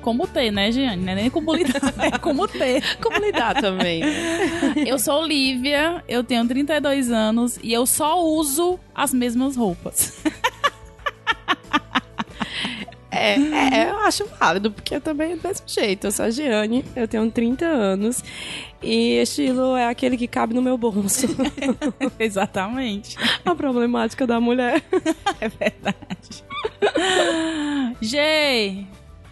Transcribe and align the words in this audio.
Como 0.00 0.26
ter, 0.26 0.50
né, 0.50 0.72
Giane? 0.72 1.02
Não 1.02 1.12
é 1.12 1.14
nem 1.14 1.30
como 1.30 1.54
lidar, 1.54 1.80
é 2.00 2.18
como 2.18 2.48
ter. 2.48 2.96
Como 2.96 3.18
lidar 3.18 3.60
também, 3.60 4.00
né? 4.00 4.74
Eu 4.86 4.98
sou 4.98 5.26
Lívia, 5.26 6.02
eu 6.08 6.24
tenho 6.24 6.46
32 6.46 7.10
anos 7.10 7.58
e 7.62 7.72
eu 7.72 7.86
só 7.86 8.22
uso 8.22 8.78
as 8.94 9.12
mesmas 9.12 9.56
roupas. 9.56 10.22
É, 13.12 13.34
é, 13.34 13.90
eu 13.90 13.98
acho 13.98 14.24
válido, 14.38 14.70
porque 14.70 14.94
eu 14.94 15.00
também 15.00 15.36
do 15.36 15.46
mesmo 15.46 15.66
jeito. 15.66 16.06
Eu 16.06 16.12
sou 16.12 16.24
a 16.24 16.30
Giane, 16.30 16.84
eu 16.94 17.08
tenho 17.08 17.28
30 17.30 17.66
anos 17.66 18.22
e 18.82 19.20
estilo 19.20 19.76
é 19.76 19.88
aquele 19.88 20.16
que 20.16 20.26
cabe 20.26 20.54
no 20.54 20.62
meu 20.62 20.78
bolso. 20.78 21.26
Exatamente. 22.18 23.16
a 23.44 23.54
problemática 23.54 24.26
da 24.26 24.40
mulher. 24.40 24.82
É 25.40 25.48
verdade. 25.48 26.44
Gê, 28.00 28.86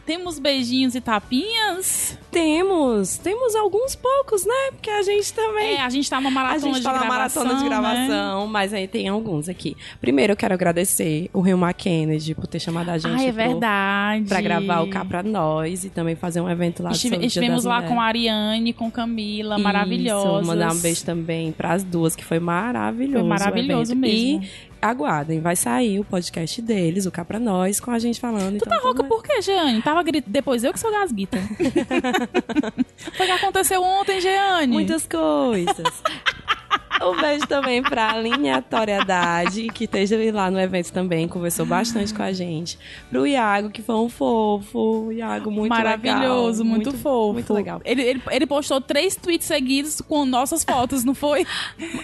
temos 0.08 0.38
beijinhos 0.38 0.94
e 0.94 1.02
tapinhas? 1.02 2.16
Temos, 2.30 3.18
temos 3.18 3.54
alguns 3.54 3.94
poucos, 3.94 4.46
né? 4.46 4.54
Porque 4.72 4.88
a 4.88 5.02
gente 5.02 5.32
também. 5.34 5.74
É, 5.76 5.80
a 5.82 5.88
gente 5.90 6.08
tá 6.08 6.16
numa 6.18 6.30
A 6.30 6.32
maratona 6.32 6.60
gente 6.66 6.76
de 6.78 6.82
tá 6.82 6.92
na 6.92 6.98
gravação. 7.00 7.44
maratona 7.44 7.58
de 7.58 7.62
né? 7.62 7.68
gravação, 7.68 8.46
mas 8.46 8.72
aí 8.72 8.88
tem 8.88 9.08
alguns 9.08 9.48
aqui. 9.50 9.76
Primeiro 10.00 10.32
eu 10.32 10.36
quero 10.36 10.54
agradecer 10.54 11.28
o 11.32 11.40
Rio 11.42 11.58
Kennedy 11.76 12.34
por 12.34 12.46
ter 12.46 12.58
chamado 12.58 12.88
a 12.88 12.96
gente 12.96 13.14
Ah, 13.20 13.22
é 13.22 13.32
pro- 13.32 13.34
verdade. 13.34 14.24
pra 14.24 14.40
gravar 14.40 14.80
o 14.80 14.88
Cá 14.88 15.04
Pra 15.04 15.22
Nós 15.22 15.84
e 15.84 15.90
também 15.90 16.16
fazer 16.16 16.40
um 16.40 16.48
evento 16.48 16.82
lá 16.82 16.90
Estive- 16.92 17.24
Estivemos 17.26 17.64
lá 17.64 17.76
Mulheres. 17.76 17.94
com 17.94 18.00
a 18.00 18.04
Ariane, 18.04 18.72
com 18.72 18.90
Camila, 18.90 19.56
Isso, 19.56 19.64
maravilhosas. 19.64 20.46
mandar 20.46 20.72
um 20.72 20.78
beijo 20.78 21.04
também 21.04 21.52
pras 21.52 21.84
duas, 21.84 22.16
que 22.16 22.24
foi 22.24 22.38
maravilhoso. 22.38 23.18
Foi 23.20 23.28
maravilhoso 23.28 23.94
mesmo. 23.94 24.42
E 24.42 24.48
aguardem, 24.80 25.40
vai 25.40 25.56
sair 25.56 25.98
o 26.00 26.04
podcast 26.04 26.60
deles, 26.62 27.06
o 27.06 27.10
Cá 27.10 27.24
Pra 27.24 27.38
Nós, 27.38 27.80
com 27.80 27.90
a 27.90 27.98
gente 27.98 28.20
falando. 28.20 28.58
Tu 28.58 28.64
tá 28.64 28.78
rouca 28.78 29.02
por 29.04 29.22
quê, 29.22 29.40
Jeane? 29.42 29.82
Tava 29.82 30.02
gritando. 30.02 30.32
Depois 30.32 30.64
eu 30.64 30.72
que 30.72 30.80
sou 30.80 30.90
gasguita. 30.90 31.38
Foi 33.16 33.26
o 33.26 33.28
que 33.28 33.32
aconteceu 33.32 33.82
ontem, 33.82 34.20
Jeane. 34.20 34.72
Muitas 34.72 35.06
coisas. 35.06 36.02
Um 37.00 37.20
beijo 37.20 37.46
também 37.46 37.80
pra 37.80 38.10
Aleatoriedade, 38.12 39.68
que 39.68 39.84
esteja 39.84 40.16
lá 40.32 40.50
no 40.50 40.58
evento 40.58 40.92
também, 40.92 41.28
conversou 41.28 41.64
bastante 41.64 42.12
com 42.12 42.22
a 42.22 42.32
gente. 42.32 42.76
Pro 43.08 43.24
Iago, 43.26 43.70
que 43.70 43.80
foi 43.82 43.94
um 43.94 44.08
fofo. 44.08 45.12
Iago, 45.12 45.50
muito 45.50 45.70
Maravilhoso, 45.70 46.62
legal. 46.62 46.76
muito, 46.76 46.92
fofo. 46.98 47.32
Muito 47.34 47.54
legal. 47.54 47.80
Ele, 47.84 48.02
ele, 48.02 48.22
ele 48.30 48.46
postou 48.46 48.80
três 48.80 49.14
tweets 49.14 49.46
seguidos 49.46 50.00
com 50.00 50.24
nossas 50.26 50.64
fotos, 50.64 51.04
não 51.04 51.14
foi? 51.14 51.46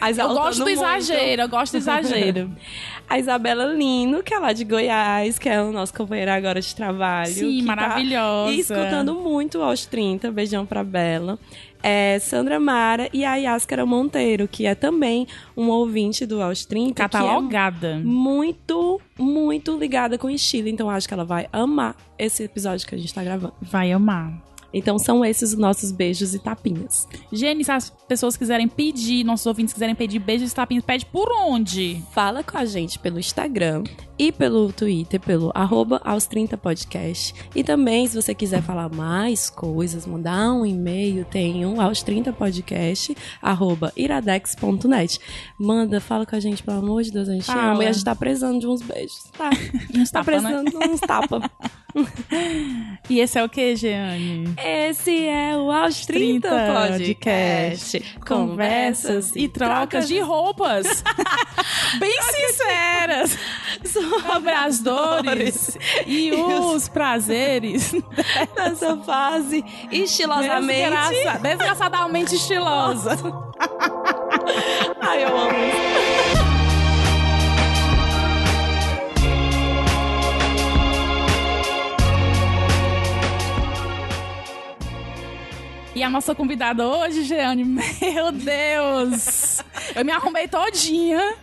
Mas 0.01 0.17
Eu 0.19 0.29
gosto 0.29 0.59
do 0.59 0.65
muito. 0.65 0.79
exagero, 0.79 1.43
eu 1.43 1.49
gosto 1.49 1.73
do 1.73 1.79
exagero. 1.79 2.51
A 3.09 3.19
Isabela 3.19 3.67
Lino, 3.67 4.23
que 4.23 4.33
é 4.35 4.39
lá 4.39 4.53
de 4.53 4.65
Goiás, 4.65 5.39
que 5.39 5.49
é 5.49 5.63
o 5.63 5.71
nosso 5.71 5.93
companheiro 5.95 6.31
agora 6.31 6.61
de 6.61 6.75
trabalho. 6.75 7.33
Sim, 7.33 7.61
tá 7.61 7.77
maravilhosa. 7.77 8.53
escutando 8.55 9.15
muito 9.15 9.63
aos 9.63 9.87
30. 9.87 10.31
Beijão 10.33 10.65
pra 10.67 10.83
Bela. 10.83 11.39
É, 11.83 12.19
Sandra 12.19 12.59
Mara 12.59 13.11
e 13.13 13.27
a 13.27 13.35
Yáscara 13.37 13.85
Monteiro, 13.85 14.49
que 14.49 14.65
é 14.65 14.75
também 14.75 15.27
um 15.55 15.69
ouvinte 15.69 16.25
do 16.25 16.41
Aos 16.41 16.65
30. 16.65 16.95
que 16.95 17.03
é 17.03 17.05
Catalogada. 17.05 18.01
muito, 18.03 18.99
muito 19.19 19.77
ligada 19.77 20.17
com 20.17 20.31
estilo. 20.31 20.69
Então 20.69 20.89
acho 20.89 21.07
que 21.07 21.13
ela 21.13 21.27
vai 21.27 21.47
amar 21.53 21.95
esse 22.19 22.43
episódio 22.43 22.87
que 22.87 22.95
a 22.95 22.99
gente 22.99 23.13
tá 23.13 23.23
gravando. 23.23 23.53
Vai 23.61 23.93
amar. 23.93 24.33
Então 24.75 24.99
são 24.99 25.25
esses 25.25 25.45
os 25.53 25.59
nossos 25.59 25.93
beijos 25.93 26.35
e 26.35 26.39
tapinhas. 26.39 27.09
Gene, 27.33 27.65
se 27.65 27.71
as 27.71 27.91
pessoas 27.91 28.37
quiserem 28.37 28.69
pedir, 28.69 29.25
nossos 29.25 29.47
ouvintes 29.47 29.73
quiserem 29.73 29.95
pedir 29.95 30.19
beijos 30.19 30.51
e 30.53 30.55
tapinhos, 30.55 30.85
pede 30.85 31.07
por 31.07 31.31
onde? 31.33 32.03
Fala 32.13 32.43
com 32.43 32.59
a 32.59 32.65
gente 32.65 32.99
pelo 32.99 33.19
Instagram 33.19 33.85
e 34.19 34.31
pelo 34.31 34.73
Twitter, 34.73 35.21
pelo 35.21 35.51
arroba 35.55 36.01
aos 36.05 36.27
30 36.27 36.57
podcast. 36.57 37.35
E 37.55 37.63
também, 37.63 38.07
se 38.07 38.21
você 38.21 38.35
quiser 38.35 38.63
falar 38.63 38.89
mais 38.89 39.49
coisas, 39.51 40.07
mandar 40.07 40.53
um 40.53 40.67
e-mail, 40.67 41.25
tem 41.25 41.65
um 41.65 41.81
aos 41.81 42.03
30 42.03 42.33
podcast, 42.33 43.17
arroba 43.41 43.93
iradex.net. 43.97 45.21
Manda, 45.59 46.01
fala 46.01 46.27
com 46.27 46.37
a 46.37 46.41
gente, 46.41 46.63
pelo 46.63 46.79
amor 46.79 47.03
de 47.03 47.11
Deus, 47.11 47.29
a 47.29 47.33
gente 47.33 47.45
Fala. 47.45 47.73
ama 47.73 47.85
e 47.85 47.87
a 47.87 47.93
gente 47.93 48.05
tá 48.05 48.15
precisando 48.15 48.61
de 48.61 48.67
uns 48.67 48.83
beijos. 48.83 49.25
Tá, 49.37 49.51
Uns 49.95 50.11
tá 50.11 50.21
tapa, 50.21 50.31
né? 50.31 50.41
precisando 50.41 50.71
de 50.71 50.77
uns 50.77 51.01
tapa. 51.01 51.51
E 53.09 53.21
esse 53.21 53.39
é 53.39 53.45
o 53.45 53.49
que, 53.51 53.77
Jeane? 53.77 54.55
Esse 54.57 55.27
é 55.29 55.55
o 55.59 55.71
Aos 55.71 56.07
30, 56.07 56.49
podcast. 56.49 58.17
Conversas 58.27 59.33
e 59.37 59.47
trocas 59.47 60.09
de 60.09 60.19
roupas. 60.21 61.05
Bem 62.01 62.13
sinceras. 62.23 63.39
Sobre 63.85 64.51
as 64.53 64.81
dores 64.81 65.77
e 66.07 66.33
os 66.33 66.89
prazeres. 66.89 67.93
Nessa 68.57 68.97
fase, 68.99 69.63
estilosamente. 69.93 70.91
Desgraça- 71.11 71.39
desgraçadamente 71.41 72.35
estilosa. 72.37 73.19
Ai, 75.03 75.25
eu 75.25 75.29
amo 75.37 75.51
isso. 75.51 76.44
E 85.95 86.03
a 86.03 86.11
nossa 86.11 86.35
convidada 86.35 86.85
hoje, 86.87 87.23
Jeane, 87.23 87.63
meu 87.65 88.33
Deus! 88.33 89.63
Eu 89.95 90.05
me 90.05 90.11
arrumei 90.11 90.49
todinha. 90.49 91.37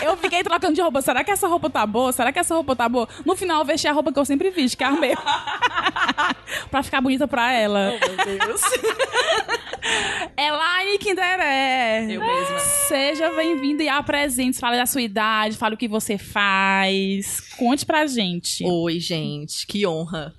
Eu 0.00 0.16
fiquei 0.16 0.42
trocando 0.42 0.74
de 0.74 0.80
roupa. 0.80 1.02
Será 1.02 1.24
que 1.24 1.32
essa 1.32 1.48
roupa 1.48 1.68
tá 1.68 1.84
boa? 1.84 2.12
Será 2.12 2.32
que 2.32 2.38
essa 2.38 2.54
roupa 2.54 2.76
tá 2.76 2.88
boa? 2.88 3.08
No 3.26 3.34
final, 3.34 3.60
eu 3.60 3.64
vesti 3.64 3.88
a 3.88 3.92
roupa 3.92 4.12
que 4.12 4.18
eu 4.18 4.24
sempre 4.24 4.50
visto, 4.50 4.78
que 4.78 4.84
é 4.84 4.86
a 4.86 4.94
pra 6.70 6.82
ficar 6.82 7.00
bonita 7.00 7.26
pra 7.26 7.52
ela. 7.52 7.90
Meu 7.90 8.38
Deus. 8.38 8.60
Elaine 10.38 10.98
Kinderé. 10.98 12.06
Eu 12.08 12.20
mesma. 12.20 12.58
Seja 12.86 13.30
bem-vinda 13.32 13.82
e 13.82 13.88
apresente. 13.88 14.58
Fale 14.58 14.76
da 14.76 14.86
sua 14.86 15.02
idade, 15.02 15.56
fale 15.56 15.74
o 15.74 15.78
que 15.78 15.88
você 15.88 16.16
faz. 16.16 17.40
Conte 17.58 17.84
pra 17.84 18.06
gente. 18.06 18.64
Oi, 18.64 19.00
gente, 19.00 19.66
que 19.66 19.84
honra. 19.84 20.32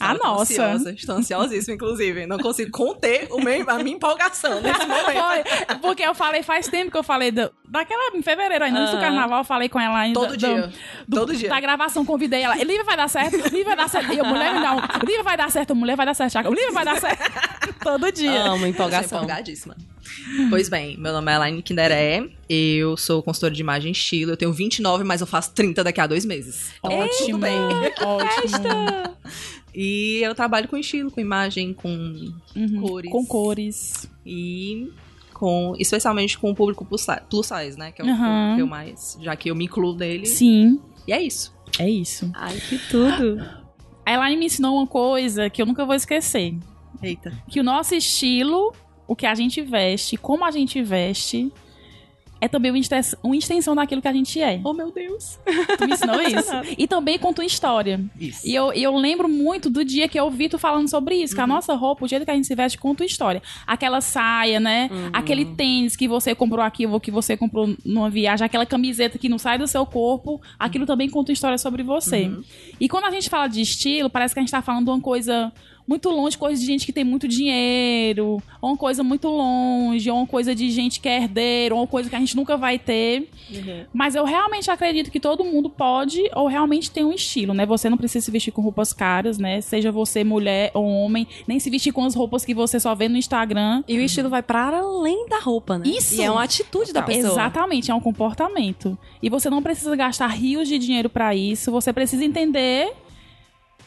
Ah, 0.00 0.14
Estava 0.14 0.18
nossa. 0.24 0.42
Ansiosa, 0.52 0.90
estou 0.92 1.16
ansiosíssima, 1.16 1.74
inclusive. 1.74 2.26
Não 2.26 2.38
consigo 2.38 2.70
conter 2.70 3.26
o 3.30 3.38
meu, 3.42 3.68
a 3.68 3.78
minha 3.78 3.94
empolgação 3.96 4.58
nesse 4.62 4.80
momento. 4.86 5.04
Foi, 5.04 5.78
porque 5.82 6.02
eu 6.02 6.14
falei 6.14 6.42
faz 6.42 6.66
tempo 6.66 6.90
que 6.90 6.96
eu 6.96 7.02
falei 7.02 7.30
do, 7.30 7.52
daquela 7.68 8.16
em 8.16 8.22
fevereiro 8.22 8.64
ainda, 8.64 8.78
antes 8.80 8.92
do 8.92 8.96
Ah. 8.96 9.00
carnaval, 9.00 9.40
eu 9.40 9.44
falei 9.44 9.68
com 9.68 9.78
ela 9.78 9.98
ainda. 9.98 10.18
Todo 10.18 10.30
do- 10.30 10.36
dia. 10.38 10.72
do- 11.06 11.16
Todo 11.16 11.36
dia. 11.36 11.50
Da 11.50 11.60
gravação, 11.60 12.06
convidei 12.06 12.40
ela. 12.42 12.54
Lívia 12.56 12.84
vai 12.84 12.96
dar 12.96 13.08
certo, 13.08 13.36
Lívia 13.36 13.64
vai 13.66 13.76
dar 13.76 13.88
certo. 13.90 14.12
E 14.14 14.18
a 14.18 14.24
mulher 14.24 14.54
me 14.54 14.60
dá 14.62 14.72
um. 14.72 14.80
Lívia 15.06 15.22
vai 15.22 15.36
dar 15.36 15.50
certo, 15.50 15.74
mulher 15.74 15.94
vai 15.96 16.06
dar 16.06 16.14
certo, 16.14 16.32
Thiago. 16.32 16.48
Lívia 16.54 16.72
vai 16.72 16.84
dar 16.86 16.98
certo. 16.98 17.22
Todo 17.84 18.10
dia. 18.10 18.44
Amo 18.44 18.66
empolgação. 18.66 19.18
empolgadíssima. 19.18 19.76
Pois 20.48 20.68
bem, 20.70 20.96
meu 20.98 21.12
nome 21.12 21.30
é 21.30 21.34
Elaine 21.34 21.62
Kinderé, 21.62 22.28
eu 22.48 22.96
sou 22.96 23.22
consultora 23.22 23.52
de 23.54 23.60
imagem 23.60 23.90
e 23.90 23.92
estilo, 23.92 24.32
eu 24.32 24.36
tenho 24.36 24.52
29, 24.52 25.04
mas 25.04 25.20
eu 25.20 25.26
faço 25.26 25.52
30 25.52 25.82
daqui 25.84 26.00
a 26.00 26.06
dois 26.06 26.24
meses. 26.24 26.72
Então, 26.78 26.98
Ótimo. 26.98 27.26
tudo 27.26 27.38
bem. 27.38 27.58
Ótimo. 28.04 29.16
E 29.74 30.20
eu 30.22 30.34
trabalho 30.34 30.68
com 30.68 30.76
estilo, 30.76 31.10
com 31.10 31.20
imagem, 31.20 31.72
com 31.72 31.88
Uhum. 32.54 32.80
cores. 32.80 33.10
Com 33.10 33.26
cores. 33.26 34.10
E 34.26 34.88
com, 35.32 35.74
especialmente 35.78 36.38
com 36.38 36.50
o 36.50 36.54
público 36.54 36.84
plus 36.84 37.00
si- 37.02 37.20
plus 37.30 37.46
size, 37.46 37.78
né? 37.78 37.90
Que 37.90 38.02
é 38.02 38.04
o 38.04 38.08
Aham. 38.08 38.54
que 38.56 38.62
eu 38.62 38.66
mais, 38.66 39.18
já 39.20 39.34
que 39.34 39.50
eu 39.50 39.54
me 39.54 39.64
incluo 39.64 39.94
nele. 39.94 40.26
Sim, 40.26 40.78
E 41.08 41.12
é 41.12 41.20
isso. 41.22 41.52
é 41.78 41.88
isso. 41.88 42.30
Ai, 42.34 42.56
que 42.68 42.78
tudo. 42.90 43.42
A 44.04 44.12
Elaine 44.12 44.36
me 44.36 44.46
ensinou 44.46 44.76
uma 44.76 44.86
coisa 44.86 45.48
que 45.48 45.62
eu 45.62 45.66
nunca 45.66 45.84
vou 45.84 45.94
esquecer. 45.94 46.54
Eita. 47.02 47.32
Que 47.48 47.58
o 47.58 47.64
nosso 47.64 47.94
estilo, 47.94 48.72
o 49.08 49.16
que 49.16 49.26
a 49.26 49.34
gente 49.34 49.60
veste, 49.62 50.16
como 50.16 50.44
a 50.44 50.50
gente 50.50 50.82
veste, 50.82 51.52
é 52.42 52.48
também 52.48 52.72
uma 52.72 52.78
extens- 52.78 53.14
uma 53.22 53.36
extensão 53.36 53.72
daquilo 53.76 54.02
que 54.02 54.08
a 54.08 54.12
gente 54.12 54.40
é. 54.40 54.60
Oh, 54.64 54.72
meu 54.72 54.90
Deus. 54.90 55.38
Tu 55.78 55.86
me 55.86 55.92
ensinou 55.94 56.20
isso? 56.26 56.50
E 56.76 56.88
também 56.88 57.16
com 57.16 57.32
tua 57.32 57.44
história. 57.44 58.04
Isso. 58.18 58.40
E 58.44 58.52
eu, 58.52 58.72
eu 58.72 58.96
lembro 58.96 59.28
muito 59.28 59.70
do 59.70 59.84
dia 59.84 60.08
que 60.08 60.18
eu 60.18 60.28
vi 60.28 60.48
tu 60.48 60.58
falando 60.58 60.88
sobre 60.90 61.14
isso, 61.14 61.36
que 61.36 61.40
a 61.40 61.46
nossa 61.46 61.72
roupa, 61.74 62.04
o 62.04 62.08
jeito 62.08 62.24
que 62.24 62.30
a 62.32 62.34
gente 62.34 62.48
se 62.48 62.54
veste, 62.56 62.76
conta 62.78 62.96
tua 62.98 63.06
história. 63.06 63.40
Aquela 63.64 64.00
saia, 64.00 64.58
né? 64.58 64.90
Aquele 65.12 65.44
tênis 65.44 65.94
que 65.94 66.08
você 66.08 66.34
comprou 66.34 66.64
aqui 66.64 66.84
ou 66.84 66.98
que 66.98 67.12
você 67.12 67.36
comprou 67.36 67.74
numa 67.84 68.10
viagem, 68.10 68.44
aquela 68.44 68.66
camiseta 68.66 69.18
que 69.18 69.28
não 69.28 69.38
sai 69.38 69.56
do 69.56 69.68
seu 69.68 69.86
corpo, 69.86 70.40
aquilo 70.58 70.84
também 70.84 71.08
conta 71.08 71.30
uma 71.30 71.34
história 71.34 71.58
sobre 71.58 71.84
você. 71.84 72.28
E 72.80 72.88
quando 72.88 73.04
a 73.04 73.10
gente 73.12 73.30
fala 73.30 73.46
de 73.46 73.60
estilo, 73.60 74.10
parece 74.10 74.34
que 74.34 74.40
a 74.40 74.42
gente 74.42 74.50
tá 74.50 74.60
falando 74.60 74.84
de 74.86 74.90
uma 74.90 75.00
coisa 75.00 75.52
muito 75.92 76.08
longe, 76.08 76.38
coisa 76.38 76.58
de 76.58 76.66
gente 76.66 76.86
que 76.86 76.92
tem 76.92 77.04
muito 77.04 77.28
dinheiro, 77.28 78.42
ou 78.62 78.70
uma 78.70 78.76
coisa 78.76 79.02
muito 79.02 79.28
longe, 79.28 80.10
ou 80.10 80.16
uma 80.16 80.26
coisa 80.26 80.54
de 80.54 80.70
gente 80.70 80.98
que 81.00 81.08
é 81.08 81.18
herdeiro, 81.18 81.74
ou 81.74 81.82
uma 81.82 81.86
coisa 81.86 82.08
que 82.08 82.16
a 82.16 82.18
gente 82.18 82.34
nunca 82.34 82.56
vai 82.56 82.78
ter. 82.78 83.28
Uhum. 83.50 83.84
Mas 83.92 84.14
eu 84.14 84.24
realmente 84.24 84.70
acredito 84.70 85.10
que 85.10 85.20
todo 85.20 85.44
mundo 85.44 85.68
pode 85.68 86.22
ou 86.34 86.46
realmente 86.46 86.90
tem 86.90 87.04
um 87.04 87.12
estilo, 87.12 87.52
né? 87.52 87.66
Você 87.66 87.90
não 87.90 87.98
precisa 87.98 88.24
se 88.24 88.30
vestir 88.30 88.52
com 88.52 88.62
roupas 88.62 88.94
caras, 88.94 89.36
né? 89.36 89.60
Seja 89.60 89.92
você 89.92 90.24
mulher 90.24 90.70
ou 90.72 90.86
homem, 90.86 91.26
nem 91.46 91.60
se 91.60 91.68
vestir 91.68 91.92
com 91.92 92.04
as 92.04 92.14
roupas 92.14 92.42
que 92.42 92.54
você 92.54 92.80
só 92.80 92.94
vê 92.94 93.06
no 93.06 93.18
Instagram. 93.18 93.84
E 93.86 93.98
o 93.98 94.00
estilo 94.00 94.30
vai 94.30 94.42
para 94.42 94.78
além 94.78 95.28
da 95.28 95.40
roupa, 95.40 95.76
né? 95.76 95.84
Isso! 95.86 96.14
E 96.14 96.22
é 96.22 96.30
uma 96.30 96.42
atitude 96.42 96.92
da 96.92 97.02
pessoa. 97.02 97.34
Exatamente, 97.34 97.90
é 97.90 97.94
um 97.94 98.00
comportamento. 98.00 98.96
E 99.22 99.28
você 99.28 99.50
não 99.50 99.62
precisa 99.62 99.94
gastar 99.94 100.28
rios 100.28 100.68
de 100.68 100.78
dinheiro 100.78 101.10
pra 101.10 101.34
isso, 101.34 101.70
você 101.70 101.92
precisa 101.92 102.24
entender 102.24 102.94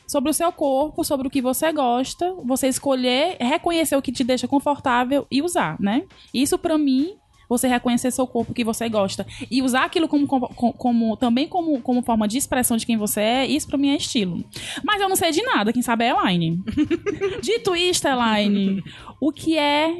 sobre 0.07 0.29
o 0.29 0.33
seu 0.33 0.51
corpo, 0.51 1.03
sobre 1.03 1.27
o 1.27 1.31
que 1.31 1.41
você 1.41 1.71
gosta, 1.71 2.33
você 2.43 2.67
escolher, 2.67 3.37
reconhecer 3.39 3.95
o 3.95 4.01
que 4.01 4.11
te 4.11 4.23
deixa 4.23 4.47
confortável 4.47 5.25
e 5.31 5.41
usar, 5.41 5.77
né? 5.79 6.03
Isso 6.33 6.57
pra 6.57 6.77
mim 6.77 7.15
você 7.47 7.67
reconhecer 7.67 8.09
seu 8.09 8.25
corpo 8.25 8.55
que 8.55 8.63
você 8.63 8.89
gosta 8.89 9.25
e 9.51 9.61
usar 9.61 9.85
aquilo 9.85 10.07
como, 10.07 10.25
como, 10.27 10.47
como- 10.73 11.15
também 11.15 11.47
como, 11.47 11.79
como 11.79 12.01
forma 12.01 12.27
de 12.27 12.39
expressão 12.39 12.75
de 12.75 12.85
quem 12.87 12.97
você 12.97 13.21
é, 13.21 13.45
isso 13.45 13.67
pra 13.67 13.77
mim 13.77 13.89
é 13.89 13.95
estilo. 13.97 14.43
Mas 14.83 14.99
eu 14.99 15.07
não 15.07 15.15
sei 15.15 15.31
de 15.31 15.43
nada, 15.43 15.71
quem 15.71 15.81
sabe 15.83 16.05
é 16.05 16.09
Elaine. 16.09 16.59
Dito 17.43 17.75
isto, 17.75 18.07
Elaine, 18.07 18.83
o 19.21 19.31
que 19.31 19.57
é 19.59 19.93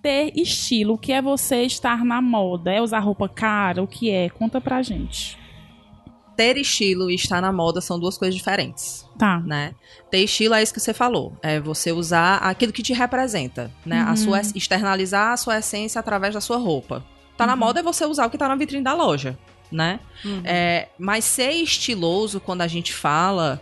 ter 0.00 0.32
estilo? 0.38 0.94
O 0.94 0.98
que 0.98 1.12
é 1.12 1.20
você 1.20 1.62
estar 1.62 2.04
na 2.04 2.22
moda? 2.22 2.72
É 2.72 2.80
usar 2.80 3.00
roupa 3.00 3.28
cara? 3.28 3.82
O 3.82 3.88
que 3.88 4.10
é? 4.10 4.28
Conta 4.28 4.60
pra 4.60 4.80
gente. 4.82 5.36
Ter 6.36 6.56
estilo 6.56 7.10
e 7.10 7.14
estar 7.14 7.40
na 7.40 7.52
moda 7.52 7.80
são 7.80 7.98
duas 7.98 8.18
coisas 8.18 8.34
diferentes. 8.34 9.04
Tá. 9.18 9.38
né? 9.40 9.74
Ter 10.10 10.18
estilo 10.18 10.54
é 10.54 10.62
isso 10.62 10.74
que 10.74 10.80
você 10.80 10.92
falou. 10.92 11.36
É 11.42 11.60
você 11.60 11.92
usar 11.92 12.38
aquilo 12.38 12.72
que 12.72 12.82
te 12.82 12.92
representa, 12.92 13.70
né? 13.86 14.00
A 14.00 14.16
sua, 14.16 14.40
externalizar 14.40 15.32
a 15.32 15.36
sua 15.36 15.58
essência 15.58 16.00
através 16.00 16.34
da 16.34 16.40
sua 16.40 16.56
roupa. 16.56 17.04
Tá 17.36 17.46
na 17.46 17.56
moda 17.56 17.80
é 17.80 17.82
você 17.82 18.04
usar 18.04 18.26
o 18.26 18.30
que 18.30 18.38
tá 18.38 18.48
na 18.48 18.56
vitrine 18.56 18.82
da 18.82 18.94
loja, 18.94 19.38
né? 19.70 20.00
É, 20.44 20.88
mas 20.98 21.24
ser 21.24 21.50
estiloso, 21.50 22.40
quando 22.40 22.62
a 22.62 22.68
gente 22.68 22.92
fala, 22.92 23.60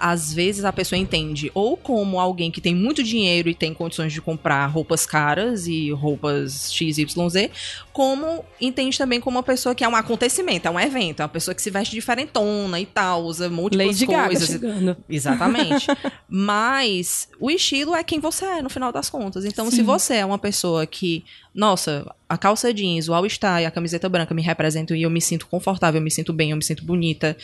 às 0.00 0.32
vezes 0.32 0.64
a 0.64 0.72
pessoa 0.72 0.98
entende 0.98 1.50
ou 1.54 1.76
como 1.76 2.18
alguém 2.18 2.50
que 2.50 2.60
tem 2.60 2.74
muito 2.74 3.02
dinheiro 3.02 3.48
e 3.48 3.54
tem 3.54 3.74
condições 3.74 4.12
de 4.12 4.20
comprar 4.20 4.66
roupas 4.66 5.04
caras 5.04 5.66
e 5.66 5.90
roupas 5.90 6.72
XYZ, 6.72 7.50
como 7.92 8.44
entende 8.60 8.96
também 8.96 9.20
como 9.20 9.36
uma 9.36 9.42
pessoa 9.42 9.74
que 9.74 9.84
é 9.84 9.88
um 9.88 9.94
acontecimento, 9.94 10.66
é 10.66 10.70
um 10.70 10.80
evento, 10.80 11.20
é 11.20 11.22
uma 11.24 11.28
pessoa 11.28 11.54
que 11.54 11.60
se 11.60 11.70
veste 11.70 11.94
diferentona 11.94 12.80
e 12.80 12.86
tal, 12.86 13.24
usa 13.24 13.48
múltiplas 13.50 13.88
Lady 13.88 14.06
Gaga 14.06 14.26
coisas. 14.26 14.48
chegando. 14.48 14.96
Exatamente. 15.08 15.86
Mas 16.28 17.28
o 17.38 17.50
estilo 17.50 17.94
é 17.94 18.02
quem 18.02 18.18
você 18.18 18.44
é, 18.44 18.62
no 18.62 18.70
final 18.70 18.90
das 18.90 19.10
contas. 19.10 19.44
Então, 19.44 19.70
Sim. 19.70 19.76
se 19.76 19.82
você 19.82 20.14
é 20.14 20.24
uma 20.24 20.38
pessoa 20.38 20.86
que, 20.86 21.24
nossa, 21.54 22.06
a 22.28 22.38
calça 22.38 22.72
jeans, 22.72 23.08
o 23.08 23.14
all-star 23.14 23.62
e 23.62 23.66
a 23.66 23.70
camiseta 23.70 24.08
branca 24.08 24.34
me 24.34 24.42
representam 24.42 24.96
e 24.96 25.02
eu 25.02 25.10
me 25.10 25.20
sinto 25.20 25.46
confortável, 25.46 25.98
eu 26.00 26.04
me 26.04 26.10
sinto 26.10 26.32
bem, 26.32 26.50
eu 26.50 26.56
me 26.56 26.62
sinto 26.64 26.84
bonita, 26.84 27.36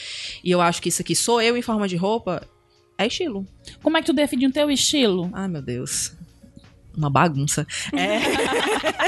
e 0.44 0.50
eu 0.50 0.60
acho 0.60 0.80
que 0.80 0.88
isso 0.88 1.02
aqui 1.02 1.14
sou 1.14 1.42
eu 1.42 1.56
em 1.56 1.62
forma 1.62 1.88
de 1.88 1.96
roupa, 1.96 2.46
é 2.96 3.06
estilo. 3.06 3.46
Como 3.82 3.96
é 3.96 4.00
que 4.00 4.06
tu 4.06 4.12
define 4.12 4.46
o 4.46 4.52
teu 4.52 4.70
estilo? 4.70 5.28
Ai, 5.32 5.48
meu 5.48 5.60
Deus. 5.60 6.12
Uma 6.96 7.10
bagunça. 7.10 7.66
É. 7.92 8.20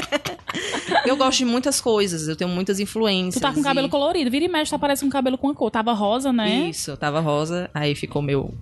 eu 1.09 1.17
gosto 1.17 1.39
de 1.39 1.45
muitas 1.45 1.81
coisas, 1.81 2.27
eu 2.27 2.35
tenho 2.35 2.49
muitas 2.49 2.79
influências. 2.79 3.35
Tu 3.35 3.41
tá 3.41 3.51
com 3.51 3.63
cabelo 3.63 3.87
e- 3.87 3.89
colorido. 3.89 4.29
Vira 4.29 4.45
e 4.45 4.47
mexe, 4.47 4.69
tá 4.69 4.77
parecendo 4.77 5.07
um 5.07 5.11
cabelo 5.11 5.37
com 5.39 5.49
a 5.49 5.55
cor. 5.55 5.71
Tava 5.71 5.91
rosa, 5.93 6.31
né? 6.31 6.69
Isso, 6.69 6.95
tava 6.97 7.19
rosa, 7.19 7.67
aí 7.73 7.95
ficou 7.95 8.21
meu. 8.21 8.53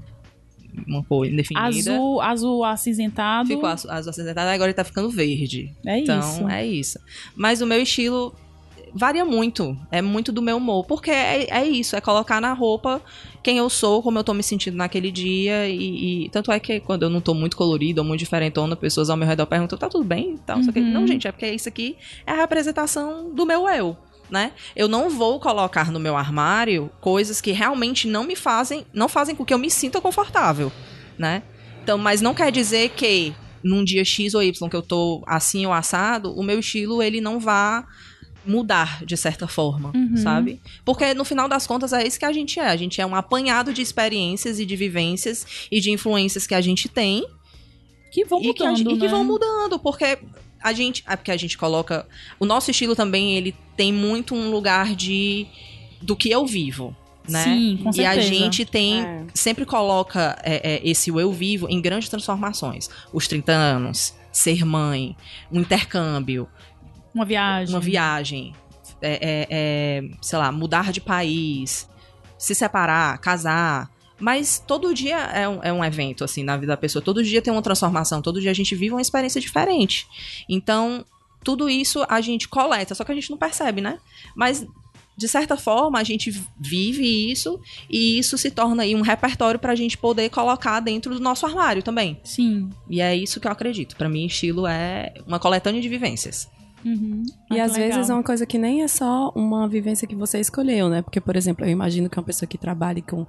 Uma 0.86 1.04
cor 1.04 1.26
indefinida. 1.26 1.66
Azul, 1.68 2.22
azul 2.22 2.64
acinzentado. 2.64 3.48
Ficou 3.48 3.66
azul 3.68 3.90
azul 3.92 4.10
acinzentado, 4.10 4.50
agora 4.50 4.70
ele 4.70 4.76
tá 4.76 4.84
ficando 4.84 5.10
verde. 5.10 5.74
É 5.86 6.00
então, 6.00 6.20
isso. 6.20 6.48
é 6.50 6.66
isso. 6.66 7.00
Mas 7.36 7.62
o 7.62 7.66
meu 7.66 7.82
estilo 7.82 8.34
varia 8.94 9.26
muito. 9.26 9.78
É 9.92 10.02
muito 10.02 10.32
do 10.32 10.42
meu 10.42 10.58
humor. 10.58 10.86
Porque 10.86 11.12
é, 11.12 11.48
é 11.50 11.66
isso, 11.66 11.96
é 11.96 12.02
colocar 12.02 12.42
na 12.42 12.54
roupa 12.54 13.02
quem 13.44 13.58
eu 13.60 13.70
sou, 13.70 14.02
como 14.02 14.18
eu 14.20 14.24
tô 14.24 14.34
me 14.34 14.44
sentindo 14.44 14.76
naquele 14.76 15.12
dia. 15.12 15.68
E, 15.68 16.26
e- 16.26 16.30
tanto 16.30 16.52
é 16.52 16.60
que 16.60 16.80
quando 16.80 17.04
eu 17.04 17.10
não 17.10 17.22
tô 17.22 17.34
muito 17.34 17.56
colorida 17.56 18.02
ou 18.02 18.08
muito 18.08 18.20
diferentona, 18.20 18.76
pessoas 18.76 19.10
ao 19.10 19.18
meu 19.18 19.28
redor 19.28 19.46
perguntam, 19.46 19.78
tá 19.78 19.88
tudo 19.88 20.04
bem? 20.04 20.38
Tal. 20.46 20.58
Uhum. 20.58 20.92
Não, 20.92 21.08
gente, 21.08 21.28
é 21.28 21.32
porque 21.32 21.50
isso 21.52 21.70
aqui 21.70 21.96
é 22.26 22.32
a 22.32 22.36
representação 22.36 23.34
do 23.34 23.46
meu 23.46 23.68
eu. 23.70 23.96
Né? 24.30 24.52
Eu 24.76 24.88
não 24.90 25.10
vou 25.10 25.40
colocar 25.40 25.90
no 25.92 26.00
meu 26.02 26.18
armário 26.18 26.92
coisas 27.00 27.40
que 27.40 27.52
realmente 27.54 28.08
não 28.10 28.26
me 28.26 28.36
fazem, 28.36 28.86
não 28.94 29.08
fazem 29.08 29.34
com 29.36 29.46
que 29.46 29.54
eu 29.54 29.58
me 29.58 29.72
sinta 29.72 30.02
confortável, 30.02 30.70
né? 31.18 31.44
Então, 31.82 31.98
mas 31.98 32.20
não 32.20 32.34
quer 32.34 32.52
dizer 32.52 32.90
que 32.90 33.34
num 33.64 33.86
dia 33.86 34.04
X 34.04 34.34
ou 34.34 34.44
Y 34.44 34.70
que 34.70 34.76
eu 34.76 34.82
tô 34.82 35.24
assim 35.26 35.66
ou 35.66 35.72
assado, 35.72 36.34
o 36.38 36.44
meu 36.44 36.60
estilo 36.60 37.02
ele 37.02 37.22
não 37.22 37.40
vá 37.40 37.86
mudar 38.46 39.04
de 39.06 39.16
certa 39.16 39.48
forma, 39.48 39.92
Uhum. 39.96 40.18
sabe? 40.18 40.62
Porque 40.84 41.14
no 41.14 41.24
final 41.26 41.48
das 41.48 41.66
contas 41.66 41.94
é 41.94 42.06
isso 42.06 42.20
que 42.20 42.26
a 42.26 42.32
gente 42.34 42.60
é. 42.60 42.68
A 42.68 42.76
gente 42.76 43.00
é 43.00 43.06
um 43.06 43.16
apanhado 43.16 43.74
de 43.74 43.82
experiências 43.82 44.60
e 44.60 44.66
de 44.66 44.76
vivências 44.76 45.46
e 45.72 45.80
de 45.80 45.90
influências 45.92 46.46
que 46.46 46.54
a 46.56 46.62
gente 46.62 46.88
tem 46.90 47.26
Que 48.12 48.26
vão 48.26 48.40
e 48.42 48.54
que, 48.54 48.64
mudando, 48.64 48.78
gente- 48.78 48.94
e 48.94 48.98
que 48.98 49.06
né? 49.06 49.08
vão 49.10 49.24
mudando, 49.24 49.80
porque 49.80 50.18
a 50.62 50.74
gente, 50.74 51.04
é 51.08 51.16
porque 51.16 51.32
a 51.32 51.38
gente 51.38 51.58
coloca, 51.58 52.08
o 52.40 52.46
nosso 52.46 52.72
estilo 52.72 52.96
também 52.96 53.36
ele 53.36 53.56
tem 53.76 53.92
muito 53.94 54.34
um 54.36 54.50
lugar 54.50 54.96
de 54.96 55.48
do 56.02 56.16
que 56.16 56.30
eu 56.30 56.46
vivo, 56.46 56.96
né? 57.28 57.44
Sim, 57.44 57.80
com 57.84 57.90
e 57.90 58.06
a 58.06 58.14
certeza. 58.14 58.22
gente 58.22 58.66
tem 58.66 59.02
É. 59.02 59.26
sempre 59.34 59.66
coloca 59.66 60.38
é, 60.44 60.76
é, 60.76 60.82
esse 60.88 61.10
eu 61.10 61.32
vivo 61.32 61.68
em 61.70 61.82
grandes 61.82 62.10
transformações. 62.10 62.90
Os 63.12 63.28
30 63.28 63.52
anos, 63.52 64.14
ser 64.32 64.64
mãe, 64.66 65.16
um 65.52 65.60
intercâmbio, 65.60 66.48
Uma 67.14 67.26
viagem. 67.26 67.74
uma 67.74 67.82
viagem, 67.82 68.54
é, 69.02 69.14
é, 69.14 69.48
é, 69.50 70.10
sei 70.22 70.38
lá, 70.40 70.52
mudar 70.52 70.92
de 70.92 71.02
país, 71.02 71.90
se 72.38 72.54
separar, 72.54 73.18
casar. 73.20 73.90
Mas 74.20 74.64
todo 74.66 74.94
dia 74.94 75.18
é 75.18 75.48
um, 75.48 75.64
é 75.64 75.72
um 75.72 75.84
evento, 75.84 76.24
assim, 76.24 76.44
na 76.44 76.56
vida 76.58 76.74
da 76.74 76.78
pessoa. 76.78 77.02
Todo 77.04 77.24
dia 77.24 77.42
tem 77.42 77.54
uma 77.54 77.62
transformação, 77.62 78.22
todo 78.22 78.42
dia 78.42 78.52
a 78.52 78.54
gente 78.54 78.74
vive 78.76 78.94
uma 78.94 79.02
experiência 79.02 79.40
diferente. 79.40 80.08
Então, 80.50 81.06
tudo 81.44 81.70
isso 81.70 82.04
a 82.10 82.20
gente 82.20 82.48
coleta, 82.48 82.96
só 82.96 83.04
que 83.04 83.12
a 83.12 83.16
gente 83.16 83.30
não 83.30 83.38
percebe, 83.38 83.80
né? 83.80 84.00
Mas, 84.36 84.66
de 85.16 85.28
certa 85.28 85.56
forma, 85.56 86.00
a 86.00 86.04
gente 86.04 86.32
vive 86.60 87.32
isso 87.32 87.60
e 87.90 88.18
isso 88.20 88.38
se 88.38 88.50
torna 88.52 88.84
aí 88.84 88.96
um 88.96 89.02
repertório 89.02 89.60
pra 89.60 89.76
gente 89.76 89.98
poder 89.98 90.30
colocar 90.30 90.80
dentro 90.80 91.14
do 91.14 91.20
nosso 91.20 91.46
armário 91.46 91.82
também. 91.84 92.20
Sim. 92.24 92.70
E 92.90 93.00
é 93.02 93.16
isso 93.16 93.40
que 93.40 93.48
eu 93.48 93.52
acredito. 93.52 93.96
Pra 93.96 94.10
mim, 94.10 94.26
estilo 94.26 94.66
é 94.68 95.14
uma 95.28 95.40
coletânea 95.40 95.82
de 95.82 95.90
vivências. 95.90 96.50
Uhum. 96.86 97.24
E 97.52 97.60
Ah, 97.60 97.66
às 97.66 97.74
legal. 97.74 97.90
vezes 97.98 98.10
é 98.10 98.14
uma 98.14 98.24
coisa 98.24 98.46
que 98.46 98.58
nem 98.58 98.84
é 98.84 98.88
só 98.88 99.32
uma 99.36 99.68
vivência 99.68 100.08
que 100.08 100.16
você 100.16 100.40
escolheu, 100.40 100.88
né? 100.90 101.02
Porque, 101.02 101.20
por 101.20 101.36
exemplo, 101.36 101.66
eu 101.66 101.70
imagino 101.70 102.10
que 102.10 102.18
é 102.18 102.20
uma 102.20 102.26
pessoa 102.26 102.48
que 102.48 102.58
trabalhe 102.58 103.02
com 103.02 103.26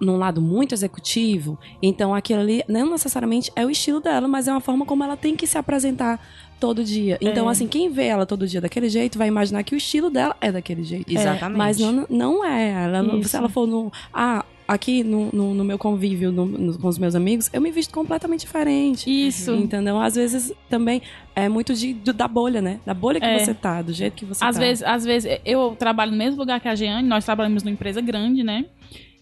num 0.00 0.16
lado 0.16 0.40
muito 0.40 0.74
executivo, 0.74 1.58
então 1.82 2.14
aquilo 2.14 2.40
ali 2.40 2.62
não 2.68 2.90
necessariamente 2.90 3.50
é 3.56 3.66
o 3.66 3.70
estilo 3.70 4.00
dela, 4.00 4.28
mas 4.28 4.46
é 4.48 4.52
uma 4.52 4.60
forma 4.60 4.86
como 4.86 5.02
ela 5.02 5.16
tem 5.16 5.34
que 5.36 5.46
se 5.46 5.58
apresentar 5.58 6.20
todo 6.60 6.82
dia. 6.84 7.18
Então, 7.20 7.48
É. 7.48 7.52
assim, 7.52 7.66
quem 7.66 7.90
vê 7.90 8.06
ela 8.06 8.24
todo 8.24 8.46
dia 8.46 8.60
daquele 8.60 8.88
jeito 8.88 9.18
vai 9.18 9.28
imaginar 9.28 9.62
que 9.64 9.74
o 9.74 9.76
estilo 9.76 10.08
dela 10.10 10.36
é 10.40 10.50
daquele 10.52 10.82
jeito. 10.84 11.12
Exatamente. 11.12 11.58
Mas 11.58 11.78
não, 11.78 12.06
não 12.08 12.44
é. 12.44 12.84
Ela, 12.84 13.02
não- 13.02 13.22
se 13.22 13.36
ela 13.36 13.48
for 13.48 13.66
no. 13.66 13.92
Ah, 14.12 14.44
aqui 14.66 15.04
no, 15.04 15.28
no, 15.30 15.52
no 15.52 15.62
meu 15.64 15.76
convívio 15.76 16.32
no- 16.32 16.46
no- 16.46 16.78
com 16.78 16.88
os 16.88 16.96
meus 16.96 17.14
amigos, 17.14 17.50
eu 17.52 17.60
me 17.60 17.70
visto 17.70 17.92
completamente 17.92 18.40
diferente. 18.46 19.10
Isso. 19.10 19.52
Entendeu? 19.52 19.98
Às 19.98 20.14
vezes 20.14 20.52
também 20.70 21.02
é 21.34 21.48
muito 21.50 21.74
de, 21.74 21.92
do- 21.92 22.14
da 22.14 22.26
bolha, 22.28 22.62
né? 22.62 22.80
Da 22.86 22.94
bolha 22.94 23.20
que 23.20 23.26
É. 23.26 23.38
você 23.40 23.52
tá, 23.52 23.82
do 23.82 23.92
jeito 23.92 24.14
que 24.14 24.24
você 24.24 24.42
Às 24.42 24.54
tá. 24.56 24.62
vezes, 24.62 24.82
às 24.84 25.04
vezes, 25.04 25.38
eu 25.44 25.76
trabalho 25.78 26.12
no 26.12 26.16
mesmo 26.16 26.38
lugar 26.40 26.60
que 26.60 26.68
a 26.68 26.74
Jeane, 26.74 27.06
nós 27.06 27.24
trabalhamos 27.26 27.62
numa 27.62 27.72
empresa 27.72 28.00
grande, 28.00 28.42
né? 28.42 28.64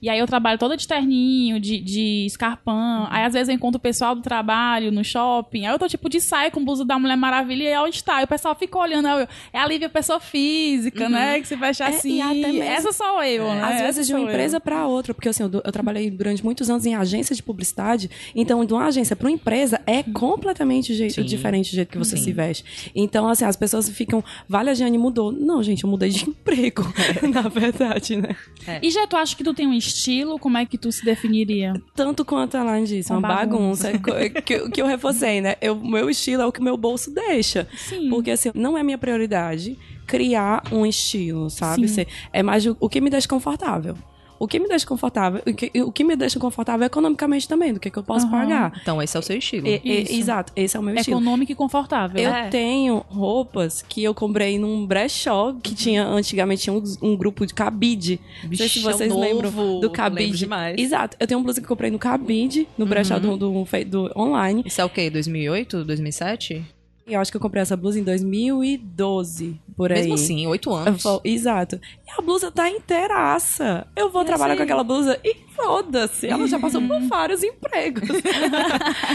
E 0.03 0.09
aí 0.11 0.19
eu 0.19 0.27
trabalho 0.27 0.59
toda 0.59 0.77
de 0.77 0.87
terninho, 0.87 1.61
de, 1.61 1.79
de 1.79 2.27
escarpão. 2.27 3.07
Aí 3.09 3.25
às 3.25 3.33
vezes 3.33 3.49
eu 3.49 3.55
encontro 3.55 3.79
o 3.79 3.81
pessoal 3.81 4.15
do 4.17 4.21
trabalho 4.21 4.91
no 4.91 5.05
shopping. 5.05 5.65
Aí 5.65 5.73
eu 5.73 5.79
tô 5.79 5.87
tipo 5.89 6.09
de 6.11 6.21
saia 6.21 6.51
com 6.51 6.65
blusa 6.65 6.85
da 6.85 6.99
Mulher 6.99 7.17
Maravilha 7.17 7.69
e 7.71 7.77
onde 7.79 7.95
está? 7.97 8.21
E 8.21 8.25
o 8.25 8.27
pessoal 8.27 8.55
fica 8.57 8.77
olhando. 8.77 9.07
eu, 9.07 9.29
é 9.53 9.59
a 9.61 9.67
Lívia 9.67 9.89
pessoa 9.89 10.19
física, 10.19 11.09
né? 11.09 11.41
Que 11.41 11.47
se 11.47 11.55
veste 11.55 11.83
É, 11.85 11.87
assim. 11.87 12.21
até 12.21 12.35
mesmo- 12.53 12.63
Essa 12.65 12.91
sou 12.93 13.23
eu, 13.23 13.45
né? 13.47 13.63
Às 13.63 13.81
vezes 13.81 14.07
de 14.09 14.13
uma 14.15 14.23
empresa 14.23 14.59
pra 14.61 14.87
outra, 14.89 15.15
porque 15.15 15.29
assim, 15.29 15.45
eu, 15.45 15.51
eu 15.65 15.71
trabalhei 15.73 16.11
durante 16.11 16.45
muitos 16.45 16.69
anos 16.69 16.85
em 16.85 16.97
agência 16.97 17.35
de 17.37 17.43
publicidade, 17.43 18.11
então 18.35 18.65
de 18.65 18.73
uma 18.75 18.87
agência 18.87 19.15
pra 19.15 19.29
uma 19.29 19.33
empresa 19.35 19.81
é 19.87 20.03
completamente 20.03 20.95
je- 20.95 21.11
Sim. 21.11 21.23
diferente 21.23 21.73
o 21.73 21.75
jeito 21.77 21.91
que 21.93 21.99
você 21.99 22.17
Sim. 22.17 22.25
se 22.25 22.33
veste. 22.33 22.65
Então, 22.95 23.29
assim, 23.29 23.45
as 23.45 23.55
pessoas 23.57 23.89
ficam, 23.89 24.23
vale, 24.49 24.71
a 24.71 24.75
Jane 24.75 24.99
mudou. 24.99 25.31
Não, 25.31 25.63
gente, 25.63 25.85
eu 25.85 25.91
mudei 25.91 26.09
de 26.11 26.25
emprego, 26.29 26.83
na 27.33 27.43
verdade, 27.43 28.17
né? 28.17 28.35
E 28.83 28.91
já 28.91 29.07
tu 29.07 29.17
acha 29.17 29.37
que 29.37 29.45
tu 29.45 29.55
tem 29.55 29.67
um 29.69 29.73
estilo? 29.75 29.92
Como 30.39 30.57
é 30.59 30.65
que 30.67 30.77
tu 30.79 30.91
se 30.91 31.05
definiria? 31.05 31.73
Tanto 31.95 32.25
quanto 32.25 32.57
a 32.57 32.61
Elaine 32.63 32.87
disse, 32.87 33.11
uma, 33.11 33.19
Uma 33.21 33.29
bagunça, 33.29 33.93
co- 33.99 34.13
que, 34.43 34.55
eu- 34.55 34.71
que 34.71 34.81
eu 34.83 34.87
reforcei, 34.87 35.41
né? 35.41 35.57
O 35.71 35.75
meu 35.89 36.09
estilo 36.11 36.43
é 36.43 36.47
o 36.47 36.53
que 36.53 36.61
o 36.61 36.65
meu 36.65 36.77
bolso 36.77 37.11
deixa. 37.13 37.69
Sim. 37.77 38.09
Porque, 38.11 38.31
assim, 38.31 38.51
não 38.55 38.77
é 38.77 38.83
minha 38.83 38.99
prioridade 38.99 39.79
criar 40.07 40.63
um 40.73 40.85
estilo, 40.85 41.49
sabe? 41.51 41.87
Sim. 41.89 42.05
É 42.33 42.43
mais 42.43 42.67
o, 42.67 42.77
o 42.81 42.89
que 42.89 43.01
me 43.01 43.09
deixa 43.11 43.29
confortável. 43.29 43.97
O 44.43 44.49
que 44.49 44.59
me 44.59 44.69
deixa 44.69 44.85
confortável, 44.87 45.41
o 45.47 45.55
que, 45.55 45.71
o 45.83 45.93
que 45.93 46.03
me 46.03 46.17
deixa 46.17 46.39
confortável 46.41 46.85
economicamente 46.85 47.47
também, 47.47 47.73
do 47.73 47.79
que, 47.79 47.91
que 47.91 47.99
eu 47.99 48.03
posso 48.03 48.27
Aham. 48.27 48.39
pagar. 48.41 48.73
Então, 48.83 49.01
esse 49.01 49.17
é 49.17 49.21
o 49.21 49.23
seu 49.23 49.37
estilo. 49.39 49.69
E- 49.69 49.81
e- 49.85 50.19
exato, 50.19 50.53
esse 50.57 50.77
é 50.77 50.81
o 50.81 50.83
meu 50.83 50.95
estilo. 50.97 51.19
Econômico 51.19 51.53
e 51.53 51.55
confortável. 51.55 52.21
Eu 52.21 52.31
É. 52.33 52.49
tenho 52.49 53.05
roupas 53.09 53.83
que 53.83 54.03
eu 54.03 54.13
comprei 54.15 54.59
num 54.59 54.85
brechó 54.87 55.55
que 55.63 55.75
tinha 55.75 56.05
antigamente 56.05 56.63
tinha 56.63 56.73
um, 56.75 56.83
um 57.01 57.17
grupo 57.17 57.47
de 57.47 57.55
cabide. 57.55 58.19
Não 58.43 58.57
sei 58.57 58.69
se 58.69 58.79
é 58.81 58.83
vocês 58.83 59.09
novo. 59.11 59.21
lembram 59.21 59.51
do 59.51 59.73
Lembro 59.75 59.91
cabide. 59.91 60.37
demais. 60.39 60.77
Exato. 60.79 61.17
Eu 61.21 61.27
tenho 61.27 61.39
uma 61.39 61.45
blusa 61.45 61.61
que 61.61 61.65
eu 61.65 61.69
comprei 61.69 61.91
no 61.91 61.99
cabide, 61.99 62.67
no 62.77 62.85
brechó 62.87 63.19
do, 63.19 63.37
do, 63.37 63.65
fe- 63.65 63.85
do 63.85 64.11
online. 64.17 64.63
Isso 64.67 64.81
é 64.81 64.85
o 64.85 64.89
quê? 64.91 65.09
2008, 65.09 65.85
2007? 65.85 66.65
Eu 67.07 67.21
acho 67.21 67.31
que 67.33 67.37
eu 67.37 67.41
comprei 67.41 67.61
essa 67.61 67.77
blusa 67.77 67.99
em 67.99 68.03
2012, 68.05 69.61
por 69.77 69.91
aí. 69.91 69.99
Mesmo 70.01 70.15
assim, 70.15 70.47
oito 70.47 70.73
anos. 70.73 71.03
falo- 71.03 71.21
Exato. 71.25 71.81
E 72.07 72.11
a 72.19 72.23
blusa 72.23 72.51
tá 72.51 72.71
inteiraça. 72.71 73.87
Eu 73.97 74.09
vou 74.11 74.25
trabalhar 74.25 74.57
com 74.57 74.63
aquela 74.63 74.85
blusa 74.85 75.19
e 75.25 75.35
foda-se. 75.55 76.29
Ela 76.29 76.47
já 76.47 76.59
passou 76.61 76.81
por 76.81 77.01
vários 77.09 77.43
empregos. 77.43 78.09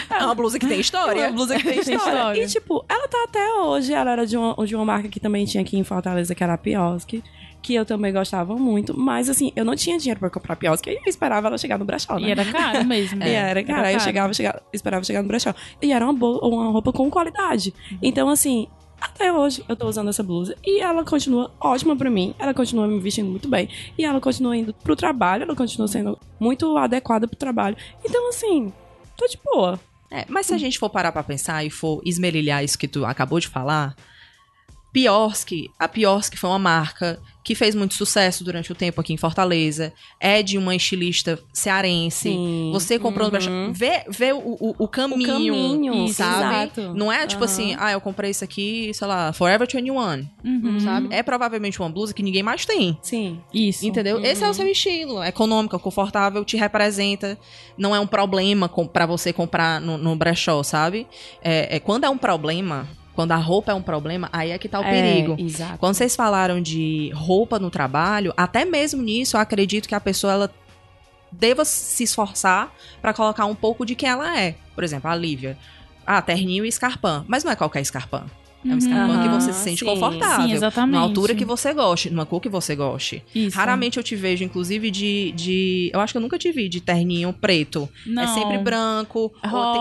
É 0.10 0.24
uma 0.26 0.36
blusa 0.36 0.58
que 0.60 0.66
tem 0.68 0.78
É 0.78 0.82
história. 0.82 1.24
uma 1.28 1.32
blusa 1.32 1.56
que 1.56 1.64
tem 1.64 1.74
Tem 1.84 1.96
história. 1.96 2.14
história. 2.18 2.44
E, 2.44 2.48
tipo, 2.48 2.86
ela 2.90 3.08
tá 3.08 3.24
até 3.28 3.54
hoje. 3.54 3.94
Ela 3.94 4.12
era 4.12 4.26
de 4.26 4.36
uma, 4.38 4.56
de 4.66 4.76
uma 4.76 4.86
marca 4.86 5.08
que 5.08 5.20
também 5.20 5.46
tinha 5.46 5.62
aqui 5.62 5.78
em 5.78 5.84
Fortaleza, 5.84 6.34
que 6.36 6.44
era 6.44 6.54
a 6.54 6.58
Piosque. 6.58 7.24
Que 7.62 7.74
eu 7.76 7.86
também 7.86 8.14
gostava 8.14 8.56
muito. 8.56 8.98
Mas, 8.98 9.30
assim, 9.30 9.52
eu 9.56 9.66
não 9.66 9.76
tinha 9.76 9.98
dinheiro 9.98 10.20
pra 10.20 10.30
comprar 10.30 10.54
a 10.54 10.56
Piosque. 10.56 10.90
E 10.90 10.96
eu 10.96 11.02
esperava 11.08 11.48
ela 11.48 11.58
chegar 11.58 11.78
no 11.78 11.86
brechó, 11.86 12.18
né? 12.20 12.28
E 12.28 12.32
era 12.32 12.46
caro 12.46 12.86
mesmo. 12.86 13.22
E 13.26 13.30
era, 13.30 13.64
cara, 13.64 13.92
eu 13.94 14.00
chegava, 14.00 14.34
chegava, 14.34 14.62
esperava 14.72 15.04
chegar 15.04 15.22
no 15.22 15.28
brechó. 15.28 15.54
E 15.82 15.92
era 15.92 16.06
uma, 16.06 16.14
bo- 16.14 16.40
uma 16.48 16.72
roupa 16.72 16.94
com 16.94 17.10
qualidade. 17.10 17.74
Então, 18.02 18.30
assim, 18.30 18.68
até 19.02 19.34
hoje 19.34 19.64
eu 19.68 19.76
tô 19.76 19.88
usando 19.88 20.10
essa 20.10 20.24
blusa. 20.24 20.56
E 20.66 20.80
ela 20.80 21.04
continua 21.04 21.52
ótima 21.60 21.96
pra 21.96 22.10
mim. 22.10 22.34
Ela 22.40 22.54
continua 22.54 22.88
me 22.88 23.00
vestindo 23.00 23.30
muito 23.30 23.50
bem. 23.50 23.68
E 23.98 24.06
ela 24.06 24.22
continua 24.22 24.56
indo 24.56 24.74
pro 24.74 24.96
trabalho. 24.96 25.44
Ela 25.44 25.56
continua 25.56 25.88
sendo 25.88 26.18
muito 26.40 26.78
adequada 26.78 27.28
pro 27.28 27.38
trabalho. 27.38 27.76
Então, 28.06 28.30
assim, 28.30 28.72
tô 29.18 29.28
de 29.28 29.38
boa. 29.44 29.80
É, 30.10 30.24
mas 30.30 30.46
se 30.46 30.54
a 30.54 30.58
gente 30.58 30.80
for 30.80 30.90
parar 30.90 31.12
pra 31.12 31.22
pensar 31.22 31.66
e 31.66 31.70
for 31.70 32.02
esmerilhar 32.06 32.64
isso 32.64 32.78
que 32.78 32.88
tu 32.88 33.04
acabou 33.06 33.40
de 33.42 33.48
falar, 33.50 33.94
Piorski, 34.92 35.70
a 35.78 35.88
Piorski 35.88 36.38
foi 36.38 36.50
uma 36.50 36.58
marca 36.60 37.20
que 37.44 37.56
fez 37.56 37.74
muito 37.76 37.94
sucesso 37.94 38.44
durante 38.44 38.72
o 38.74 38.76
tempo 38.76 39.00
aqui 39.00 39.14
em 39.14 39.18
Fortaleza, 39.18 39.94
é 40.20 40.44
de 40.44 40.58
uma 40.58 40.76
estilista 40.76 41.40
cearense. 41.54 42.30
Sim. 42.30 42.72
Você 42.74 43.00
comprou 43.00 43.28
no 43.32 43.38
Uhum. 43.38 43.72
brechó, 43.72 43.72
vê, 43.72 44.04
vê 44.10 44.34
o, 44.34 44.40
o, 44.40 44.76
o 44.80 44.88
caminho, 44.88 45.26
caminho, 45.26 46.08
sabe? 46.10 46.56
exato. 46.74 46.94
Não 46.94 47.10
é 47.10 47.26
tipo 47.26 47.44
Aham. 47.44 47.54
assim, 47.54 47.76
ah, 47.80 47.92
eu 47.94 48.02
comprei 48.02 48.32
isso 48.32 48.44
aqui, 48.44 48.92
sei 48.94 49.08
lá, 49.08 49.32
Forever 49.32 49.66
21, 49.66 50.28
Uhum. 50.44 50.80
sabe? 50.82 51.08
É 51.10 51.24
provavelmente 51.24 51.80
uma 51.80 51.90
blusa 51.90 52.14
que 52.14 52.22
ninguém 52.24 52.44
mais 52.44 52.66
tem. 52.66 52.98
Sim. 53.02 53.40
Isso. 53.54 53.86
Entendeu? 53.86 54.20
Esse 54.22 54.44
é 54.44 54.50
o 54.50 54.54
seu 54.54 54.68
estilo. 54.68 55.24
Econômica, 55.24 55.80
confortável, 55.80 56.44
te 56.44 56.58
representa. 56.58 57.38
Não 57.78 57.96
é 57.96 58.00
um 58.00 58.08
problema 58.08 58.68
pra 58.92 59.06
você 59.06 59.32
comprar 59.32 59.80
no, 59.80 59.98
no 59.98 60.16
brechó, 60.18 60.64
sabe? 60.64 61.08
É, 61.42 61.78
é, 61.78 61.80
quando 61.80 62.04
é 62.04 62.10
um 62.10 62.18
problema, 62.18 62.88
quando 63.18 63.32
a 63.32 63.36
roupa 63.36 63.72
é 63.72 63.74
um 63.74 63.82
problema, 63.82 64.30
aí 64.32 64.52
é 64.52 64.60
que 64.60 64.70
tá 64.70 64.80
o 64.80 64.84
perigo. 64.84 65.36
É, 65.40 65.42
exato. 65.42 65.80
Quando 65.80 65.96
vocês 65.96 66.16
falaram 66.16 66.62
de 66.62 67.10
roupa 67.16 67.58
no 67.58 67.72
trabalho, 67.72 68.32
até 68.38 68.64
mesmo 68.64 69.02
nisso, 69.02 69.36
eu 69.36 69.42
acredito 69.42 69.90
que 69.90 69.96
a 69.96 70.00
pessoa 70.00 70.34
ela 70.34 70.54
deva 71.32 71.66
se 71.66 72.04
esforçar 72.04 72.72
pra 73.02 73.16
colocar 73.16 73.48
um 73.48 73.56
pouco 73.56 73.88
de 73.88 73.96
quem 73.96 74.08
ela 74.08 74.40
é. 74.40 74.56
Por 74.76 74.84
exemplo, 74.84 75.10
a 75.10 75.16
Lívia. 75.16 75.58
Ah, 76.06 76.22
terninho 76.22 76.64
e 76.64 76.68
escarpão. 76.68 77.26
Mas 77.28 77.44
não 77.44 77.52
é 77.52 77.56
qualquer 77.56 77.82
escarpão. 77.82 78.24
É 78.64 78.68
um 78.68 78.72
Uhum. 78.74 78.78
escarpão 78.78 79.22
que 79.22 79.28
Aham, 79.28 79.40
você 79.40 79.52
se 79.52 79.60
sente 79.64 79.80
sim. 79.80 79.86
confortável. 79.86 80.48
Sim, 80.48 80.54
exatamente. 80.54 80.94
Numa 80.96 81.02
altura 81.08 81.34
que 81.34 81.44
você 81.44 81.74
goste, 81.74 82.12
numa 82.12 82.26
cor 82.28 82.40
que 82.40 82.50
você 82.50 82.76
goste. 82.76 83.24
Isso. 83.34 83.58
Raramente 83.58 83.98
eu 83.98 84.04
te 84.04 84.16
vejo, 84.16 84.44
inclusive, 84.44 84.92
de, 84.92 85.32
de. 85.32 85.90
Eu 85.92 86.00
acho 86.02 86.14
que 86.14 86.18
eu 86.18 86.22
nunca 86.22 86.38
te 86.38 86.52
vi 86.52 86.70
de 86.70 86.82
terninho 86.82 87.34
preto. 87.34 87.90
Não. 88.06 88.22
É 88.22 88.28
sempre 88.28 88.60
branco, 88.60 89.34
rosa. 89.44 89.80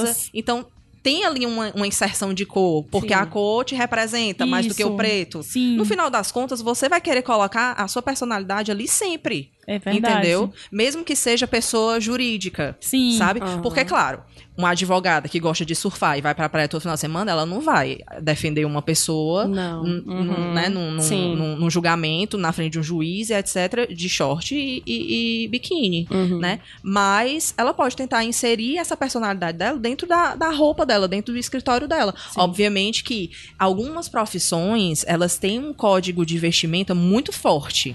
Rosas. 0.00 0.30
Então. 0.32 0.64
Tem 1.02 1.24
ali 1.24 1.46
uma, 1.46 1.72
uma 1.74 1.86
inserção 1.86 2.34
de 2.34 2.44
cor, 2.44 2.84
porque 2.90 3.14
Sim. 3.14 3.20
a 3.20 3.26
cor 3.26 3.64
te 3.64 3.74
representa 3.74 4.44
mais 4.46 4.66
do 4.66 4.74
que 4.74 4.84
o 4.84 4.88
Isso. 4.88 4.96
preto. 4.96 5.42
Sim. 5.42 5.76
No 5.76 5.84
final 5.84 6.10
das 6.10 6.30
contas, 6.32 6.60
você 6.60 6.88
vai 6.88 7.00
querer 7.00 7.22
colocar 7.22 7.72
a 7.72 7.86
sua 7.88 8.02
personalidade 8.02 8.70
ali 8.70 8.86
sempre. 8.88 9.50
É 9.70 9.78
verdade. 9.78 10.14
Entendeu? 10.16 10.52
Mesmo 10.72 11.04
que 11.04 11.14
seja 11.14 11.46
pessoa 11.46 12.00
jurídica. 12.00 12.74
Sim. 12.80 13.12
Sabe? 13.18 13.40
Aham. 13.40 13.60
Porque, 13.60 13.84
claro, 13.84 14.22
uma 14.56 14.70
advogada 14.70 15.28
que 15.28 15.38
gosta 15.38 15.64
de 15.64 15.74
surfar 15.74 16.16
e 16.18 16.22
vai 16.22 16.34
pra 16.34 16.48
praia 16.48 16.66
todo 16.66 16.80
final 16.80 16.94
de 16.94 17.00
semana, 17.00 17.30
ela 17.30 17.44
não 17.44 17.60
vai 17.60 17.98
defender 18.22 18.64
uma 18.64 18.80
pessoa 18.80 19.46
Não. 19.46 19.82
Uhum. 19.84 20.54
né, 20.54 20.68
num, 20.70 20.92
num- 20.92 21.00
Sim. 21.00 21.36
num- 21.36 21.56
num 21.56 21.70
julgamento, 21.70 22.38
na 22.38 22.50
frente 22.50 22.72
de 22.72 22.78
um 22.80 22.82
juiz, 22.82 23.28
e 23.28 23.34
etc., 23.34 23.86
de 23.94 24.08
short 24.08 24.54
e, 24.56 24.82
e- 24.86 25.44
e 25.44 25.48
biquíni, 25.48 26.08
Uhum. 26.10 26.38
né? 26.38 26.60
Mas 26.82 27.52
ela 27.56 27.74
pode 27.74 27.94
tentar 27.94 28.24
inserir 28.24 28.78
essa 28.78 28.96
personalidade 28.96 29.58
dela 29.58 29.78
dentro 29.78 30.06
da, 30.08 30.34
da 30.34 30.48
roupa 30.50 30.86
dela, 30.86 31.06
dentro 31.06 31.32
do 31.34 31.38
escritório 31.38 31.86
dela. 31.86 32.14
Obviamente 32.36 33.04
que 33.04 33.30
algumas 33.58 34.08
profissões, 34.08 35.04
elas 35.06 35.36
têm 35.36 35.58
um 35.58 35.74
código 35.74 36.24
de 36.24 36.38
vestimenta 36.38 36.94
muito 36.94 37.32
forte. 37.32 37.94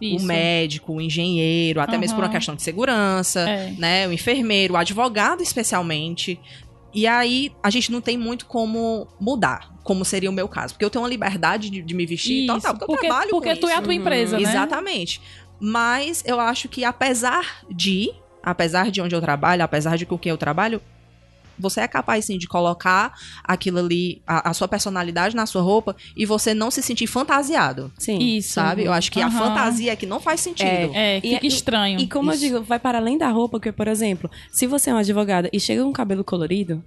Isso. 0.00 0.24
O 0.24 0.28
médico, 0.28 0.92
o 0.94 1.00
engenheiro, 1.00 1.80
até 1.80 1.98
mesmo 1.98 2.16
por 2.16 2.24
uma 2.24 2.30
questão 2.30 2.54
de 2.54 2.62
segurança, 2.62 3.40
É. 3.40 3.72
né? 3.76 4.06
O 4.08 4.12
enfermeiro, 4.12 4.74
o 4.74 4.76
advogado 4.76 5.42
especialmente. 5.42 6.38
E 6.94 7.06
aí, 7.06 7.52
a 7.62 7.68
gente 7.70 7.92
não 7.92 8.00
tem 8.00 8.16
muito 8.16 8.46
como 8.46 9.06
mudar, 9.20 9.70
como 9.84 10.04
seria 10.04 10.30
o 10.30 10.32
meu 10.32 10.48
caso. 10.48 10.74
Porque 10.74 10.84
eu 10.84 10.90
tenho 10.90 11.02
uma 11.02 11.08
liberdade 11.10 11.68
de, 11.68 11.82
de 11.82 11.94
me 11.94 12.06
vestir 12.06 12.44
Isso. 12.44 12.54
total, 12.54 12.72
porque, 12.74 12.86
porque 12.86 13.06
eu 13.06 13.10
trabalho 13.10 13.30
porque 13.30 13.54
com 13.54 13.60
tu 13.60 13.66
é 13.68 13.70
isso. 13.72 13.78
a 13.78 13.82
tua 13.82 13.94
empresa, 13.94 14.36
né? 14.38 14.42
Exatamente. 14.48 15.20
Mas 15.60 16.22
eu 16.26 16.38
acho 16.40 16.68
que 16.68 16.84
apesar 16.84 17.62
de, 17.70 18.10
apesar 18.42 18.90
de 18.90 19.00
onde 19.02 19.14
eu 19.14 19.20
trabalho, 19.20 19.62
apesar 19.62 19.98
de 19.98 20.06
com 20.06 20.16
quem 20.16 20.30
eu 20.30 20.38
trabalho, 20.38 20.80
você 21.58 21.80
é 21.80 21.88
capaz 21.88 22.24
sim 22.24 22.38
de 22.38 22.46
colocar 22.46 23.12
aquilo 23.44 23.78
ali, 23.78 24.22
a, 24.26 24.50
a 24.50 24.54
sua 24.54 24.68
personalidade 24.68 25.34
na 25.36 25.46
sua 25.46 25.62
roupa 25.62 25.96
e 26.16 26.24
você 26.26 26.54
não 26.54 26.70
se 26.70 26.82
sentir 26.82 27.06
fantasiado, 27.06 27.92
Sim. 27.98 28.18
Isso. 28.18 28.52
sabe? 28.54 28.84
Eu 28.84 28.92
acho 28.92 29.10
que 29.12 29.20
a 29.20 29.26
Aham. 29.26 29.38
fantasia 29.38 29.92
é 29.92 29.96
que 29.96 30.06
não 30.06 30.20
faz 30.20 30.40
sentido. 30.40 30.68
É, 30.94 31.18
E- 31.18 31.20
fica 31.34 31.44
e- 31.46 31.48
estranho. 31.48 32.00
E 32.00 32.06
como 32.06 32.32
Isso. 32.32 32.44
eu 32.44 32.48
digo, 32.48 32.64
vai 32.64 32.78
para 32.78 32.98
além 32.98 33.18
da 33.18 33.28
roupa, 33.30 33.58
porque, 33.58 33.72
por 33.72 33.88
exemplo, 33.88 34.30
se 34.52 34.66
você 34.66 34.90
é 34.90 34.94
uma 34.94 35.00
advogada 35.00 35.48
e 35.52 35.58
chega 35.60 35.82
com 35.82 35.92
cabelo 35.92 36.22
colorido, 36.24 36.82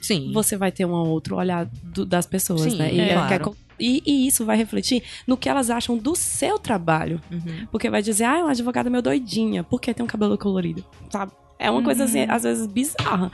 Sim. 0.00 0.30
você 0.32 0.56
vai 0.56 0.70
ter 0.70 0.84
um 0.84 0.92
outro 0.92 1.36
olhar 1.36 1.66
do- 1.82 2.04
das 2.04 2.26
pessoas, 2.26 2.62
Sim, 2.62 2.76
né? 2.76 2.92
E, 2.92 3.00
é, 3.00 3.14
claro. 3.14 3.56
e- 3.80 4.02
e 4.04 4.26
isso 4.26 4.44
vai 4.44 4.56
refletir 4.56 5.02
no 5.26 5.36
que 5.36 5.48
elas 5.48 5.70
acham 5.70 5.96
do 5.96 6.14
seu 6.14 6.58
trabalho. 6.58 7.20
Uhum. 7.32 7.66
Porque 7.70 7.88
vai 7.90 8.02
dizer, 8.02 8.24
ah, 8.24 8.38
é 8.38 8.42
uma 8.42 8.50
advogada 8.50 8.90
meio 8.90 9.02
doidinha, 9.02 9.64
porque 9.64 9.92
tem 9.94 10.04
um 10.04 10.06
cabelo 10.06 10.36
colorido, 10.36 10.84
sabe? 11.10 11.32
É 11.58 11.70
uma 11.70 11.82
coisa, 11.82 12.04
assim, 12.04 12.26
às 12.28 12.42
vezes, 12.42 12.66
bizarra. 12.66 13.30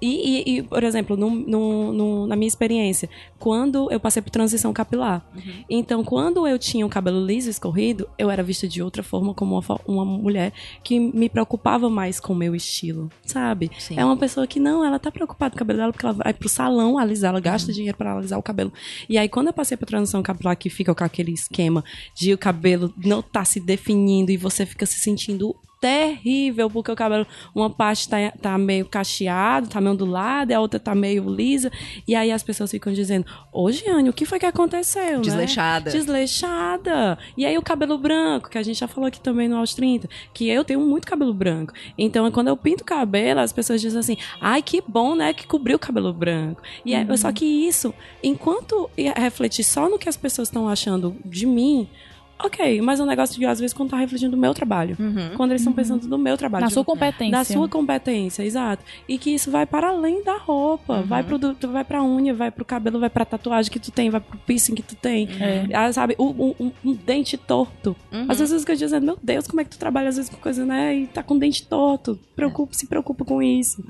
E, 0.00 0.08
e- 0.52 0.58
e, 0.58 0.62
por 0.62 0.82
exemplo, 0.84 1.16
no- 1.16 1.30
no- 1.30 1.92
no- 1.92 2.26
na 2.26 2.36
minha 2.36 2.48
experiência, 2.48 3.08
quando 3.38 3.90
eu 3.90 3.98
passei 3.98 4.20
por 4.22 4.30
transição 4.30 4.72
capilar. 4.72 5.24
Então, 5.68 6.04
quando 6.04 6.46
eu 6.46 6.58
tinha 6.58 6.84
o 6.84 6.88
cabelo 6.88 7.24
liso 7.24 7.48
e 7.48 7.50
escorrido, 7.50 8.08
eu 8.18 8.30
era 8.30 8.42
vista 8.42 8.66
de 8.68 8.82
outra 8.82 9.02
forma, 9.02 9.32
como 9.34 9.58
uma, 9.58 9.80
uma 9.86 10.04
mulher 10.04 10.52
que 10.82 10.98
me 11.00 11.28
preocupava 11.28 11.88
mais 11.88 12.20
com 12.20 12.32
o 12.32 12.36
meu 12.36 12.54
estilo, 12.54 13.10
sabe? 13.24 13.70
Sim. 13.78 13.98
É 13.98 14.04
uma 14.04 14.16
pessoa 14.16 14.46
que 14.46 14.60
não, 14.60 14.84
ela 14.84 14.98
tá 14.98 15.10
preocupada 15.10 15.50
com 15.50 15.56
o 15.56 15.58
cabelo 15.58 15.78
dela 15.78 15.92
porque 15.92 16.06
ela 16.06 16.14
vai 16.14 16.32
pro 16.34 16.48
salão 16.48 16.98
alisar, 16.98 17.30
ela 17.30 17.40
gasta 17.40 17.72
dinheiro 17.72 17.96
para 17.96 18.14
alisar 18.16 18.38
o 18.38 18.42
cabelo. 18.42 18.72
E 19.08 19.16
aí, 19.18 19.28
quando 19.28 19.48
eu 19.48 19.52
passei 19.52 19.76
pra 19.76 19.86
transição 19.86 20.22
capilar, 20.22 20.56
que 20.56 20.68
fica 20.70 20.94
com 20.94 21.04
aquele 21.04 21.32
esquema 21.32 21.84
de 22.14 22.32
o 22.32 22.38
cabelo 22.38 22.92
não 22.96 23.22
tá 23.22 23.44
se 23.44 23.60
definindo 23.60 24.30
e 24.30 24.36
você 24.36 24.64
fica 24.66 24.84
se 24.86 24.98
sentindo 24.98 25.54
terrível, 25.80 26.70
porque 26.70 26.90
o 26.90 26.96
cabelo, 26.96 27.26
uma 27.54 27.68
parte 27.68 28.08
tá, 28.08 28.16
tá 28.40 28.58
meio 28.58 28.86
cacheado, 28.86 29.68
tá 29.68 29.80
meio 29.80 29.92
ondulado, 29.92 30.50
e 30.50 30.54
a 30.54 30.60
outra 30.60 30.80
tá 30.80 30.94
meio 30.94 31.28
lisa. 31.28 31.70
E 32.06 32.14
aí 32.14 32.32
as 32.32 32.42
pessoas 32.42 32.70
ficam 32.70 32.92
dizendo, 32.92 33.26
ô 33.52 33.70
Giane, 33.70 34.08
o 34.08 34.12
que 34.12 34.24
foi 34.24 34.38
que 34.38 34.46
aconteceu, 34.46 35.18
né? 35.18 35.20
Desleixada. 35.20 35.90
Desleixada. 35.90 37.18
E 37.36 37.44
aí 37.44 37.56
o 37.58 37.62
cabelo 37.62 37.98
branco, 37.98 38.48
que 38.48 38.58
a 38.58 38.62
gente 38.62 38.78
já 38.78 38.88
falou 38.88 39.08
aqui 39.08 39.20
também 39.20 39.48
no 39.48 39.56
Aos 39.56 39.74
30, 39.74 40.08
que 40.32 40.48
eu 40.48 40.64
tenho 40.64 40.80
muito 40.80 41.06
cabelo 41.06 41.34
branco. 41.34 41.72
Então, 41.98 42.30
quando 42.30 42.48
eu 42.48 42.56
pinto 42.56 42.82
o 42.82 42.86
cabelo, 42.86 43.40
as 43.40 43.52
pessoas 43.52 43.80
dizem 43.80 44.00
assim, 44.00 44.16
ai, 44.40 44.62
que 44.62 44.82
bom, 44.86 45.14
né, 45.14 45.32
que 45.32 45.46
cobriu 45.46 45.76
o 45.76 45.80
cabelo 45.80 46.12
branco. 46.12 46.62
E 46.84 46.94
é, 46.94 47.16
só 47.16 47.30
que 47.32 47.44
isso, 47.44 47.94
enquanto 48.22 48.90
refletir 49.16 49.64
só 49.64 49.88
no 49.88 49.98
que 49.98 50.08
as 50.08 50.16
pessoas 50.16 50.48
estão 50.48 50.68
achando 50.68 51.16
de 51.24 51.46
mim, 51.46 51.88
ok, 52.38 52.80
mas 52.82 53.00
é 53.00 53.02
um 53.02 53.06
negócio 53.06 53.38
de, 53.38 53.44
às 53.46 53.58
vezes, 53.58 53.72
quando 53.72 53.90
tá 53.90 53.96
refletindo 53.96 54.36
no 54.36 54.40
meu 54.40 54.52
trabalho. 54.54 54.96
Uhum. 54.98 55.36
Quando 55.36 55.52
eles 55.52 55.62
estão 55.62 55.72
pensando 55.72 56.06
no 56.06 56.18
meu 56.18 56.36
trabalho. 56.36 56.62
Na 56.62 56.68
tipo, 56.68 56.74
sua 56.74 56.84
competência. 56.84 57.30
da 57.32 57.44
sua 57.44 57.68
competência, 57.68 58.42
exato. 58.42 58.84
E 59.08 59.16
que 59.18 59.30
isso 59.30 59.50
vai 59.50 59.64
para 59.66 59.88
além 59.88 60.22
da 60.22 60.36
roupa. 60.36 61.02
Vai 61.02 61.22
pro 61.22 61.38
du- 61.38 61.56
vai 61.68 61.84
pra 61.84 62.02
unha, 62.02 62.34
vai 62.34 62.50
pro 62.50 62.64
cabelo, 62.64 62.98
vai 63.00 63.08
pra 63.10 63.24
tatuagem 63.24 63.70
que 63.72 63.78
tu 63.80 63.90
tem, 63.90 64.10
vai 64.10 64.20
pro 64.20 64.38
piercing 64.38 64.74
que 64.74 64.82
tu 64.82 64.94
tem. 64.96 65.28
É. 65.40 65.66
Ah, 65.74 65.92
sabe, 65.92 66.14
um, 66.18 66.54
um- 66.58 66.72
um- 66.84 66.92
dente 66.94 67.36
torto. 67.36 67.96
Uhum. 68.12 68.26
Às 68.28 68.38
vezes 68.38 68.64
eu 68.66 68.74
dizendo, 68.76 69.04
meu 69.06 69.18
Deus, 69.22 69.46
como 69.46 69.60
é 69.60 69.64
que 69.64 69.70
tu 69.70 69.78
trabalha 69.78 70.08
às 70.08 70.16
vezes 70.16 70.30
com 70.30 70.36
coisa, 70.36 70.64
né? 70.64 70.94
E 70.96 71.06
tá 71.06 71.22
com 71.22 71.38
dente 71.38 71.66
torto. 71.66 72.18
Preocupa, 72.34 72.74
se 72.74 72.86
preocupa 72.86 73.24
com 73.24 73.42
isso. 73.42 73.82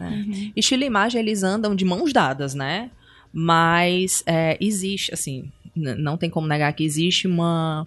Estilo 0.54 0.82
e 0.84 0.86
imagem, 0.86 1.20
eles 1.20 1.42
andam 1.42 1.74
de 1.74 1.84
mãos 1.84 2.12
dadas, 2.12 2.54
né? 2.54 2.90
Mas 3.32 4.22
é, 4.26 4.56
existe, 4.60 5.12
assim, 5.12 5.50
não 5.74 6.16
tem 6.16 6.30
como 6.30 6.46
negar 6.46 6.72
que 6.72 6.82
existe 6.84 7.26
uma 7.26 7.86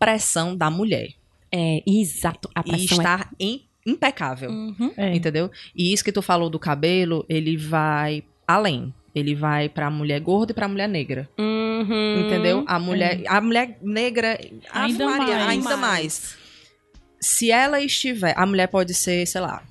pressão 0.00 0.56
da 0.56 0.68
mulher. 0.68 1.10
É, 1.52 1.82
exato. 1.86 2.50
A 2.54 2.60
e 2.60 2.70
pressão 2.70 2.98
estar 2.98 3.30
em- 3.38 3.62
impecável. 3.86 4.50
é... 4.50 4.52
Uhum. 4.52 4.92
É. 4.96 5.14
Entendeu? 5.14 5.50
E 5.76 5.92
isso 5.92 6.02
que 6.02 6.10
tu 6.10 6.22
falou 6.22 6.50
do 6.50 6.58
cabelo, 6.58 7.24
ele 7.28 7.56
vai 7.56 8.24
além. 8.48 8.92
Ele 9.14 9.34
vai 9.34 9.68
pra 9.68 9.90
mulher 9.90 10.20
gorda 10.20 10.52
e 10.52 10.54
pra 10.54 10.68
mulher 10.68 10.88
negra. 10.88 11.28
Uhum. 11.38 12.20
Entendeu? 12.26 12.64
A 12.66 12.78
mulher, 12.78 13.22
a 13.26 13.40
mulher 13.40 13.78
negra 13.82 14.38
Ainda 14.72 15.04
Maria, 15.06 15.34
mais. 15.36 15.48
ainda 15.48 15.76
mais. 15.76 16.36
Se 17.20 17.50
ela 17.50 17.80
estiver, 17.80 18.32
a 18.36 18.46
mulher 18.46 18.68
pode 18.68 18.94
ser, 18.94 19.26
sei 19.26 19.40
lá, 19.40 19.62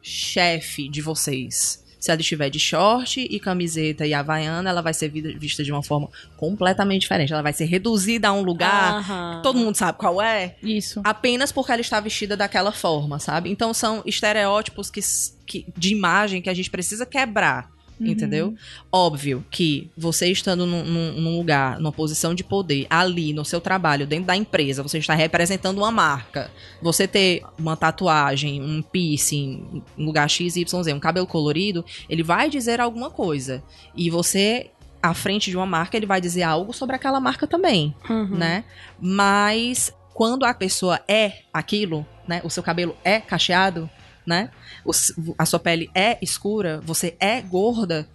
chefe 0.00 0.88
de 0.88 1.02
vocês. 1.02 1.84
Se 2.06 2.12
ela 2.12 2.20
estiver 2.20 2.48
de 2.48 2.60
short 2.60 3.20
e 3.20 3.40
camiseta 3.40 4.06
e 4.06 4.14
havaiana, 4.14 4.70
ela 4.70 4.80
vai 4.80 4.94
ser 4.94 5.08
vi- 5.08 5.36
vista 5.36 5.64
de 5.64 5.72
uma 5.72 5.82
forma 5.82 6.08
completamente 6.36 7.00
diferente. 7.00 7.32
Ela 7.32 7.42
vai 7.42 7.52
ser 7.52 7.64
reduzida 7.64 8.28
a 8.28 8.32
um 8.32 8.42
lugar, 8.42 9.40
todo 9.42 9.58
mundo 9.58 9.74
sabe 9.74 9.98
qual 9.98 10.22
é, 10.22 10.54
Isso. 10.62 11.00
apenas 11.02 11.50
porque 11.50 11.72
ela 11.72 11.80
está 11.80 11.98
vestida 11.98 12.36
daquela 12.36 12.70
forma, 12.70 13.18
sabe? 13.18 13.50
Então 13.50 13.74
são 13.74 14.02
estereótipos 14.06 14.88
que, 14.88 15.00
que- 15.44 15.66
de 15.76 15.92
imagem 15.92 16.40
que 16.40 16.48
a 16.48 16.54
gente 16.54 16.70
precisa 16.70 17.04
quebrar. 17.04 17.74
Uhum. 17.98 18.06
Entendeu? 18.08 18.54
Óbvio 18.92 19.44
que 19.50 19.90
você 19.96 20.30
estando 20.30 20.66
num, 20.66 20.84
num- 20.84 21.36
lugar, 21.38 21.78
numa 21.78 21.92
posição 21.92 22.34
de 22.34 22.44
poder, 22.44 22.86
ali 22.90 23.32
no 23.32 23.44
seu 23.44 23.60
trabalho, 23.60 24.06
dentro 24.06 24.26
da 24.26 24.36
empresa, 24.36 24.82
você 24.82 24.98
está 24.98 25.14
representando 25.14 25.78
uma 25.78 25.90
marca. 25.90 26.50
Você 26.82 27.08
ter 27.08 27.42
uma 27.58 27.76
tatuagem, 27.76 28.60
um 28.62 28.82
piercing, 28.82 29.82
um 29.96 30.04
lugar 30.04 30.28
XYZ, 30.28 30.74
um 30.94 31.00
cabelo 31.00 31.26
colorido, 31.26 31.84
ele 32.08 32.22
vai 32.22 32.50
dizer 32.50 32.80
alguma 32.80 33.10
coisa. 33.10 33.62
E 33.94 34.10
você, 34.10 34.70
à 35.02 35.14
frente 35.14 35.50
de 35.50 35.56
uma 35.56 35.66
marca, 35.66 35.96
ele 35.96 36.06
vai 36.06 36.20
dizer 36.20 36.42
algo 36.42 36.72
sobre 36.72 36.96
aquela 36.96 37.20
marca 37.20 37.46
também 37.46 37.94
Uhum. 38.10 38.36
né? 38.36 38.64
Mas 39.00 39.92
quando 40.12 40.44
a 40.44 40.52
pessoa 40.54 41.00
é 41.08 41.32
aquilo, 41.52 42.04
né? 42.26 42.40
O 42.44 42.50
seu 42.50 42.62
cabelo 42.62 42.96
é 43.04 43.20
cacheado, 43.20 43.88
né? 44.26 44.50
o 44.84 44.90
a 45.38 45.46
sua 45.46 45.58
pele 45.58 45.90
é 45.94 46.18
escura, 46.20 46.80
você 46.84 47.16
é 47.20 47.40
gorda, 47.40 48.08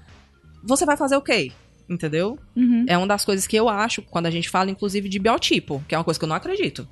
você 0.63 0.85
vai 0.85 0.97
fazer 0.97 1.15
o 1.15 1.21
quê? 1.21 1.51
Entendeu? 1.89 2.37
Uhum. 2.55 2.85
É 2.87 2.97
uma 2.97 3.07
das 3.07 3.25
coisas 3.25 3.45
que 3.47 3.55
eu 3.55 3.67
acho 3.67 4.01
quando 4.03 4.25
a 4.25 4.31
gente 4.31 4.49
fala, 4.49 4.69
inclusive, 4.69 5.09
de 5.09 5.19
biotipo, 5.19 5.83
que 5.87 5.95
é 5.95 5.97
uma 5.97 6.03
coisa 6.03 6.19
que 6.19 6.23
eu 6.23 6.29
não 6.29 6.35
acredito. 6.35 6.87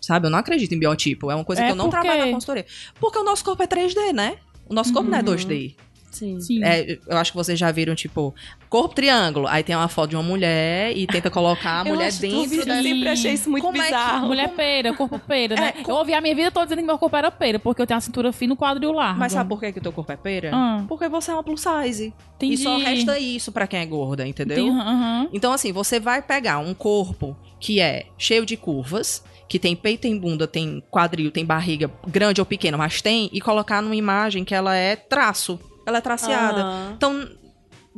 Sabe? 0.00 0.26
Eu 0.26 0.30
não 0.30 0.38
acredito 0.38 0.72
em 0.72 0.78
biotipo. 0.78 1.30
É 1.30 1.34
uma 1.34 1.44
coisa 1.44 1.62
É 1.62 1.66
que 1.66 1.72
eu 1.72 1.76
não 1.76 1.90
trabalho 1.90 2.26
na 2.26 2.32
consultoria. 2.32 2.64
Porque 3.00 3.18
o 3.18 3.24
nosso 3.24 3.44
corpo 3.44 3.62
é 3.62 3.66
3D, 3.66 4.12
né? 4.12 4.36
O 4.68 4.74
nosso 4.74 4.92
corpo 4.92 5.10
não 5.10 5.18
é 5.18 5.20
Uhum. 5.20 5.26
2D. 5.34 5.74
Sim. 6.10 6.40
Sim. 6.40 6.64
É, 6.64 6.98
eu 7.06 7.16
acho 7.16 7.32
que 7.32 7.36
vocês 7.36 7.58
já 7.58 7.70
viram, 7.70 7.94
tipo, 7.94 8.34
corpo 8.68 8.94
triângulo. 8.94 9.46
Aí 9.46 9.62
tem 9.62 9.76
uma 9.76 9.88
foto 9.88 10.10
de 10.10 10.16
uma 10.16 10.22
mulher 10.22 10.96
e 10.96 11.06
tenta 11.06 11.30
colocar 11.30 11.82
a 11.84 11.88
Eu 11.88 11.94
mulher 11.94 12.12
dentro 12.12 12.64
da... 12.66 12.76
Eu 12.78 12.82
sempre 12.82 13.08
achei 13.08 13.32
isso 13.34 13.50
muito 13.50 13.62
Como 13.62 13.76
é 13.76 13.80
que- 13.80 13.84
bizarro. 13.86 14.26
Mulher 14.26 14.48
peira, 14.50 14.92
corpo 14.94 15.18
peira, 15.26 15.54
né? 15.54 15.74
É, 15.76 15.90
Eu 15.90 15.94
ouvi 15.96 16.14
a 16.14 16.20
minha 16.20 16.34
vida 16.34 16.50
toda 16.50 16.66
dizendo 16.66 16.80
que 16.80 16.86
meu 16.86 16.98
corpo 16.98 17.14
era 17.16 17.30
peira, 17.30 17.58
porque 17.58 17.82
eu 17.82 17.86
tenho 17.86 17.98
a 17.98 18.00
cintura 18.00 18.32
fina 18.32 18.52
e 18.52 18.54
o 18.54 18.56
quadril 18.56 18.92
largo. 18.92 19.18
Mas 19.18 19.32
sabe 19.32 19.48
por 19.48 19.60
que, 19.60 19.72
que 19.72 19.78
o 19.78 19.82
teu 19.82 19.92
corpo 19.92 20.10
é 20.10 20.16
pera? 20.16 20.50
Ah. 20.52 20.84
Porque 20.88 21.08
você 21.08 21.30
é 21.30 21.34
uma 21.34 21.42
plus 21.44 21.60
size. 21.62 22.12
Entendi. 22.36 22.54
E 22.54 22.56
só 22.58 22.76
resta 22.78 23.18
isso 23.18 23.52
pra 23.52 23.66
quem 23.66 23.80
é 23.80 23.86
gorda, 23.86 24.26
entendeu? 24.26 24.68
Aham. 24.68 25.28
Então, 25.32 25.52
assim, 25.52 25.72
você 25.72 26.00
vai 26.00 26.22
pegar 26.22 26.58
um 26.58 26.72
corpo 26.74 27.36
que 27.60 27.80
é 27.80 28.06
cheio 28.16 28.46
de 28.46 28.56
curvas, 28.56 29.22
que 29.48 29.58
tem 29.58 29.74
peito, 29.74 30.02
tem 30.02 30.16
bunda, 30.18 30.46
tem 30.46 30.82
quadril, 30.90 31.30
tem 31.30 31.44
barriga 31.44 31.90
grande 32.06 32.40
ou 32.40 32.46
pequena, 32.46 32.76
mas 32.76 33.00
tem, 33.02 33.28
e 33.32 33.40
colocar 33.40 33.80
numa 33.82 33.96
imagem 33.96 34.44
que 34.44 34.54
ela 34.54 34.74
é 34.76 34.94
traço. 34.94 35.58
Ela 35.88 35.98
é 35.98 36.00
traceada. 36.02 36.60
Aham. 36.60 36.92
Então, 36.96 37.28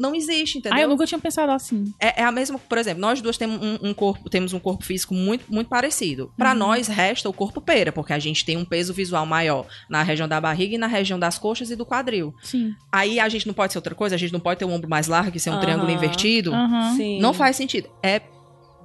não 0.01 0.15
existe, 0.15 0.59
entendeu? 0.59 0.79
Ah, 0.79 0.81
eu 0.81 0.89
nunca 0.89 1.05
tinha 1.05 1.19
pensado 1.19 1.53
assim. 1.53 1.93
É, 2.01 2.23
é 2.23 2.25
a 2.25 2.33
mesma, 2.33 2.59
por 2.59 2.79
exemplo, 2.79 3.01
nós 3.01 3.21
duas 3.21 3.37
temos 3.37 3.61
um, 3.61 3.91
um 3.91 3.93
corpo, 3.93 4.31
temos 4.31 4.53
um 4.53 4.59
corpo 4.59 4.85
físico 4.85 5.13
muito, 5.13 5.45
muito 5.53 5.69
parecido. 5.69 6.33
Pra 6.39 6.55
nós 6.55 6.89
resta 6.89 7.29
o 7.29 7.33
corpo 7.33 7.61
pera, 7.61 7.93
porque 7.93 8.13
a 8.13 8.19
gente 8.19 8.45
tem 8.45 8.57
um 8.57 8.65
peso 8.65 8.95
visual 8.95 9.27
maior 9.27 9.67
na 9.91 10.03
região 10.03 10.27
da 10.27 10.41
barriga 10.41 10.77
e 10.77 10.79
na 10.79 10.87
região 10.87 11.19
das 11.19 11.39
coxas 11.39 11.71
e 11.71 11.77
do 11.77 11.85
quadril. 11.85 12.33
Sim. 12.43 12.73
Aí 12.91 13.21
a 13.21 13.29
gente 13.29 13.47
não 13.47 13.53
pode 13.53 13.73
ser 13.73 13.79
outra 13.79 13.95
coisa, 13.95 14.15
a 14.15 14.19
gente 14.19 14.33
não 14.33 14.41
pode 14.41 14.59
ter 14.59 14.65
o 14.65 14.71
ombro 14.71 14.89
mais 14.89 15.07
largo 15.07 15.37
e 15.37 15.41
ser 15.41 15.51
um 15.51 15.55
Aham. 15.55 15.61
triângulo 15.61 15.91
invertido. 15.91 16.55
Aham. 16.55 16.97
Sim. 16.97 17.21
Não 17.21 17.35
faz 17.35 17.57
sentido. 17.57 17.89
É 18.03 18.23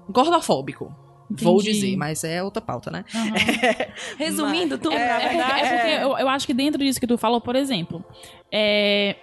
gordofóbico. 0.10 0.92
Vou 1.30 1.56
Entendi. 1.60 1.74
dizer, 1.74 1.98
mas 1.98 2.24
é 2.24 2.44
outra 2.44 2.62
pauta, 2.62 2.92
né? 2.92 3.04
Aham. 3.14 3.34
Resumindo 4.18 4.78
tudo, 4.78 4.94
É, 4.96 5.00
na 5.08 5.16
é 5.16 5.20
porque, 5.22 5.38
verdade. 5.38 5.62
é 5.62 5.78
porque 5.78 6.04
eu, 6.06 6.18
eu 6.20 6.30
acho 6.30 6.46
que 6.46 6.54
dentro 6.54 6.84
disso 6.84 7.00
que 7.00 7.08
tu 7.08 7.18
falou, 7.18 7.42
por 7.42 7.56
exemplo, 7.56 8.04
é, 8.52 9.16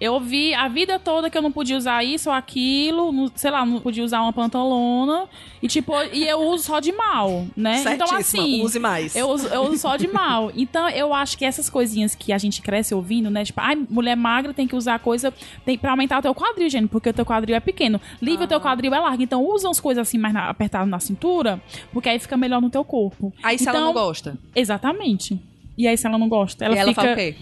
eu 0.00 0.18
vi 0.20 0.52
a 0.54 0.68
vida 0.68 0.98
toda 0.98 1.30
que 1.30 1.38
eu 1.38 1.42
não 1.42 1.52
podia 1.52 1.76
usar 1.76 2.02
isso 2.04 2.28
ou 2.28 2.34
aquilo, 2.34 3.12
não- 3.12 3.30
sei 3.34 3.50
lá, 3.50 3.64
não 3.64 3.80
podia 3.80 4.04
usar 4.04 4.20
uma 4.22 4.32
pantalona, 4.32 5.26
e 5.62 5.68
tipo, 5.68 5.92
e 6.12 6.24
eu 6.24 6.40
uso 6.40 6.64
só 6.64 6.80
de 6.80 6.92
mal, 6.92 7.46
né? 7.56 7.80
Então 7.94 8.06
Certíssima, 8.08 8.42
assim, 8.42 8.62
use 8.62 8.78
mais. 8.78 9.16
eu 9.16 9.28
uso, 9.30 9.46
eu 9.48 9.62
uso 9.62 9.78
só 9.78 9.96
de 9.96 10.08
mal. 10.08 10.50
Então, 10.54 10.88
eu 10.88 11.14
acho 11.14 11.38
que 11.38 11.44
essas 11.44 11.70
coisinhas 11.70 12.14
que 12.14 12.32
a 12.32 12.38
gente 12.38 12.60
cresce 12.60 12.94
ouvindo, 12.94 13.30
né? 13.30 13.44
Tipo, 13.44 13.60
ai, 13.60 13.76
mulher 13.88 14.16
magra 14.16 14.52
tem 14.52 14.66
que 14.66 14.76
usar 14.76 14.98
coisa 14.98 15.32
tem, 15.64 15.78
pra 15.78 15.92
aumentar 15.92 16.18
o 16.18 16.22
teu 16.22 16.34
quadril, 16.34 16.68
gente, 16.68 16.88
porque 16.88 17.08
o 17.08 17.12
teu 17.12 17.24
quadril 17.24 17.56
é 17.56 17.60
pequeno. 17.60 18.00
Livre 18.20 18.44
o 18.44 18.48
teu 18.48 18.60
quadril 18.60 18.92
é 18.94 18.98
largo. 19.00 19.22
Então, 19.22 19.42
usa 19.44 19.68
umas 19.68 19.80
coisas 19.80 20.06
assim 20.06 20.18
mais 20.18 20.34
na, 20.34 20.48
apertadas 20.50 20.88
na 20.88 20.98
cintura, 21.00 21.60
porque 21.92 22.08
aí 22.08 22.18
fica 22.18 22.36
melhor 22.36 22.60
no 22.60 22.68
teu 22.68 22.84
corpo. 22.84 23.32
Aí 23.42 23.58
se 23.58 23.68
ela 23.68 23.78
Então, 23.78 23.86
não 23.86 23.94
gosta, 23.94 24.36
Exatamente. 24.54 25.40
E 25.78 25.88
aí, 25.88 25.96
se 25.96 26.06
ela 26.06 26.18
não 26.18 26.28
gosta, 26.28 26.64
ela, 26.64 26.76
ela, 26.76 26.88
fica. 26.90 27.00
fala 27.02 27.12
o 27.12 27.16
quê? 27.16 27.36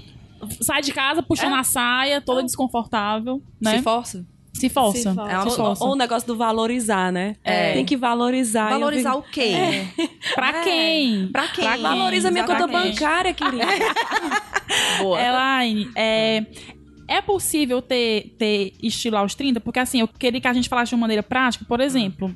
Sai 0.61 0.83
de 0.83 0.93
casa 0.93 1.23
puxando 1.23 1.55
a 1.55 1.63
saia, 1.65 2.21
toda 2.21 2.43
desconfortável, 2.43 3.43
né? 3.61 3.77
Se 3.79 3.83
força? 3.83 4.27
Se 4.55 4.69
força. 4.69 4.99
Se 4.99 5.05
força. 5.15 5.31
É 5.33 5.35
uma 5.39 5.43
Se 5.43 5.49
ou, 5.49 5.67
força. 5.67 5.85
ou 5.85 5.93
o 5.93 5.97
negócio 5.97 6.27
do 6.27 6.37
valorizar, 6.37 7.11
né? 7.11 7.37
É. 7.43 7.73
Tem 7.73 7.85
que 7.87 7.97
valorizar. 7.97 8.71
eu 8.73 8.79
Valorizar 8.81 9.13
vi- 9.13 9.17
o 9.19 9.23
quê? 9.23 9.55
Pra 10.35 10.49
É. 10.49 10.63
quem? 10.65 11.29
Pra 11.29 11.49
quem? 11.49 11.65
Pra 11.65 11.73
quem? 11.75 11.83
Valoriza 11.83 12.31
minha 12.31 12.45
conta 12.45 12.59
Exatamente. 12.65 12.95
bancária, 13.01 13.33
querida. 13.35 13.65
Boa. 15.01 15.21
Elaine, 15.21 15.91
é, 15.97 16.45
é 17.09 17.21
possível 17.23 17.81
ter, 17.83 18.35
ter 18.39 18.73
estilo 18.83 19.17
aos 19.17 19.35
30? 19.35 19.61
Porque 19.61 19.79
assim, 19.79 20.01
eu 20.01 20.09
queria 20.09 20.41
que 20.41 20.49
a 20.49 20.53
gente 20.53 20.69
falasse 20.69 20.91
de 20.91 20.95
uma 20.95 21.01
maneira 21.03 21.23
prática. 21.23 21.65
Por 21.67 21.81
exemplo, 21.81 22.35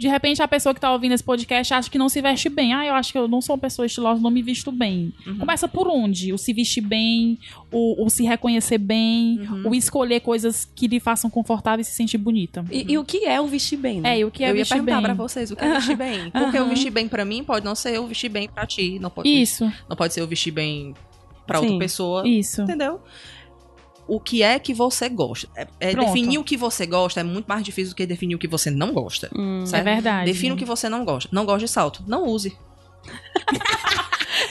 de 0.00 0.08
repente 0.08 0.42
a 0.42 0.48
pessoa 0.48 0.74
que 0.74 0.80
tá 0.80 0.90
ouvindo 0.90 1.12
esse 1.12 1.22
podcast 1.22 1.74
acha 1.74 1.90
que 1.90 1.98
não 1.98 2.08
se 2.08 2.22
veste 2.22 2.48
bem. 2.48 2.72
Ah, 2.72 2.86
eu 2.86 2.94
acho 2.94 3.12
que 3.12 3.18
eu 3.18 3.28
não 3.28 3.42
sou 3.42 3.54
uma 3.54 3.60
pessoa 3.60 3.84
estilosa, 3.84 4.18
não 4.18 4.30
me 4.30 4.40
visto 4.40 4.72
bem. 4.72 5.12
Começa 5.38 5.68
por 5.68 5.86
onde? 5.88 6.32
O 6.32 6.38
se 6.38 6.54
vestir 6.54 6.80
bem, 6.80 7.38
o, 7.70 8.06
o 8.06 8.08
se 8.08 8.24
reconhecer 8.24 8.78
bem, 8.78 9.46
o 9.62 9.74
escolher 9.74 10.20
coisas 10.20 10.64
que 10.74 10.86
lhe 10.86 10.98
façam 10.98 11.28
confortável 11.28 11.82
e 11.82 11.84
se 11.84 11.92
sentir 11.92 12.16
bonita. 12.16 12.64
E, 12.70 12.92
e 12.92 12.96
o 12.96 13.04
que 13.04 13.26
é 13.26 13.38
o 13.38 13.46
vestir 13.46 13.76
bem, 13.76 14.00
né? 14.00 14.16
É, 14.16 14.20
e 14.20 14.24
o 14.24 14.30
que 14.30 14.42
é 14.42 14.46
eu 14.46 14.56
ia 14.56 14.62
vestir 14.62 14.76
perguntar 14.76 14.96
bem? 14.96 15.04
pra 15.04 15.14
vocês 15.14 15.50
o 15.50 15.56
que 15.56 15.62
é 15.66 15.74
vestir 15.74 15.96
bem. 15.98 16.30
Porque 16.32 16.58
o 16.58 16.66
vestir 16.66 16.90
bem 16.90 17.06
pra 17.06 17.22
mim 17.26 17.44
pode 17.44 17.66
não 17.66 17.74
ser 17.74 17.94
eu 17.94 18.06
vestir 18.06 18.30
bem 18.30 18.48
pra 18.48 18.64
ti. 18.64 18.98
Não 18.98 19.10
pode, 19.10 19.28
Isso, 19.28 19.70
não 19.86 19.96
pode 19.96 20.14
ser 20.14 20.22
eu 20.22 20.26
vestir 20.26 20.50
bem 20.50 20.94
pra 21.46 21.58
Sim. 21.58 21.64
outra 21.66 21.78
pessoa. 21.78 22.26
isso. 22.26 22.62
Entendeu? 22.62 23.02
O 24.10 24.18
que 24.18 24.42
é 24.42 24.58
que 24.58 24.74
você 24.74 25.08
gosta? 25.08 25.48
É, 25.54 25.68
é 25.78 25.94
definir 25.94 26.36
o 26.36 26.42
que 26.42 26.56
você 26.56 26.84
gosta 26.84 27.20
é 27.20 27.22
muito 27.22 27.46
mais 27.46 27.62
difícil 27.62 27.94
do 27.94 27.96
que 27.96 28.04
definir 28.04 28.34
o 28.34 28.38
que 28.40 28.48
você 28.48 28.68
não 28.68 28.92
gosta. 28.92 29.30
Hum. 29.32 29.62
É 29.72 29.82
verdade. 29.82 30.24
Defina 30.24 30.52
o 30.52 30.58
que 30.58 30.64
você 30.64 30.88
não 30.88 31.04
gosta. 31.04 31.28
Não 31.30 31.46
gosta 31.46 31.60
de 31.60 31.68
salto. 31.68 32.02
Não 32.08 32.26
use. 32.26 32.58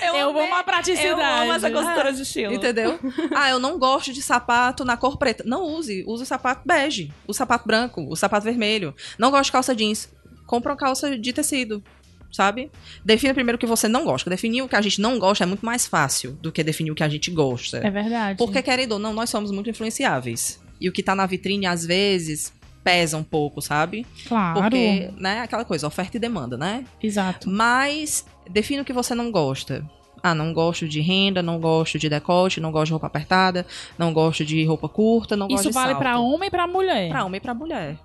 Eu 0.01 0.31
vou 0.31 0.43
uma 0.45 0.63
praticidade. 0.63 1.07
Eu 1.07 1.19
amo 1.21 1.51
essa 1.51 1.69
consultora 1.69 2.13
de 2.13 2.21
estilo. 2.21 2.53
Entendeu? 2.53 2.99
ah, 3.35 3.49
eu 3.49 3.59
não 3.59 3.77
gosto 3.77 4.13
de 4.13 4.21
sapato 4.21 4.85
na 4.85 4.95
cor 4.95 5.17
preta. 5.17 5.43
Não 5.45 5.63
use. 5.63 6.05
Use 6.07 6.23
o 6.23 6.25
sapato 6.25 6.61
bege. 6.65 7.11
O 7.27 7.33
sapato 7.33 7.67
branco. 7.67 8.07
O 8.09 8.15
sapato 8.15 8.45
vermelho. 8.45 8.95
Não 9.17 9.29
gosto 9.29 9.45
de 9.45 9.51
calça 9.51 9.75
jeans. 9.75 10.09
Compra 10.47 10.71
uma 10.71 10.77
calça 10.77 11.17
de 11.17 11.33
tecido. 11.33 11.83
Sabe? 12.31 12.69
Defina 13.03 13.33
primeiro 13.33 13.55
o 13.55 13.59
que 13.59 13.65
você 13.65 13.87
não 13.87 14.05
gosta. 14.05 14.29
Definir 14.29 14.61
o 14.61 14.69
que 14.69 14.75
a 14.75 14.81
gente 14.81 15.01
não 15.01 15.17
gosta 15.17 15.43
é 15.43 15.47
muito 15.47 15.65
mais 15.65 15.87
fácil 15.87 16.33
do 16.41 16.51
que 16.51 16.63
definir 16.63 16.91
o 16.91 16.95
que 16.95 17.03
a 17.03 17.09
gente 17.09 17.31
gosta. 17.31 17.77
É 17.79 17.89
verdade. 17.89 18.37
Porque, 18.37 18.61
querido 18.61 18.95
ou 18.95 18.99
não, 18.99 19.13
nós 19.13 19.29
somos 19.29 19.51
muito 19.51 19.69
influenciáveis. 19.69 20.61
E 20.79 20.87
o 20.87 20.91
que 20.91 21.03
tá 21.03 21.15
na 21.15 21.25
vitrine, 21.25 21.65
às 21.65 21.85
vezes, 21.85 22.53
pesa 22.83 23.17
um 23.17 23.23
pouco, 23.23 23.61
sabe? 23.61 24.05
Claro. 24.27 24.61
Porque, 24.61 25.11
né, 25.17 25.41
aquela 25.41 25.65
coisa, 25.65 25.87
oferta 25.87 26.17
e 26.17 26.19
demanda, 26.19 26.57
né? 26.57 26.85
Exato. 27.01 27.49
Mas 27.49 28.25
defina 28.49 28.81
o 28.83 28.85
que 28.85 28.93
você 28.93 29.13
não 29.15 29.31
gosta. 29.31 29.83
Ah, 30.21 30.35
não 30.35 30.53
gosto 30.53 30.87
de 30.87 30.99
renda, 30.99 31.41
não 31.41 31.59
gosto 31.59 31.97
de 31.97 32.09
decote, 32.09 32.59
não 32.59 32.71
gosto 32.71 32.87
de 32.87 32.91
roupa 32.91 33.07
apertada, 33.07 33.65
não 33.97 34.11
gosto 34.11 34.43
de 34.43 34.65
roupa 34.65 34.89
curta, 34.89 35.35
não 35.35 35.47
gosto 35.47 35.61
Isso 35.61 35.69
de 35.69 35.73
vale 35.73 35.91
salto. 35.91 35.99
pra 36.01 36.19
homem 36.19 36.47
e 36.47 36.51
pra 36.51 36.67
mulher. 36.67 37.09
Pra 37.09 37.23
homem 37.23 37.37
e 37.37 37.41
pra 37.41 37.53
mulher. 37.53 37.97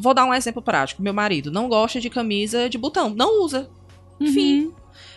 Vou 0.00 0.14
dar 0.14 0.24
um 0.24 0.34
exemplo 0.34 0.62
prático. 0.62 1.02
Meu 1.02 1.12
marido 1.12 1.50
não 1.50 1.68
gosta 1.68 2.00
de 2.00 2.08
camisa 2.08 2.68
de 2.68 2.78
botão, 2.78 3.10
não 3.10 3.42
usa. 3.42 3.68
Uhum. 4.18 4.32
Fim. 4.32 4.74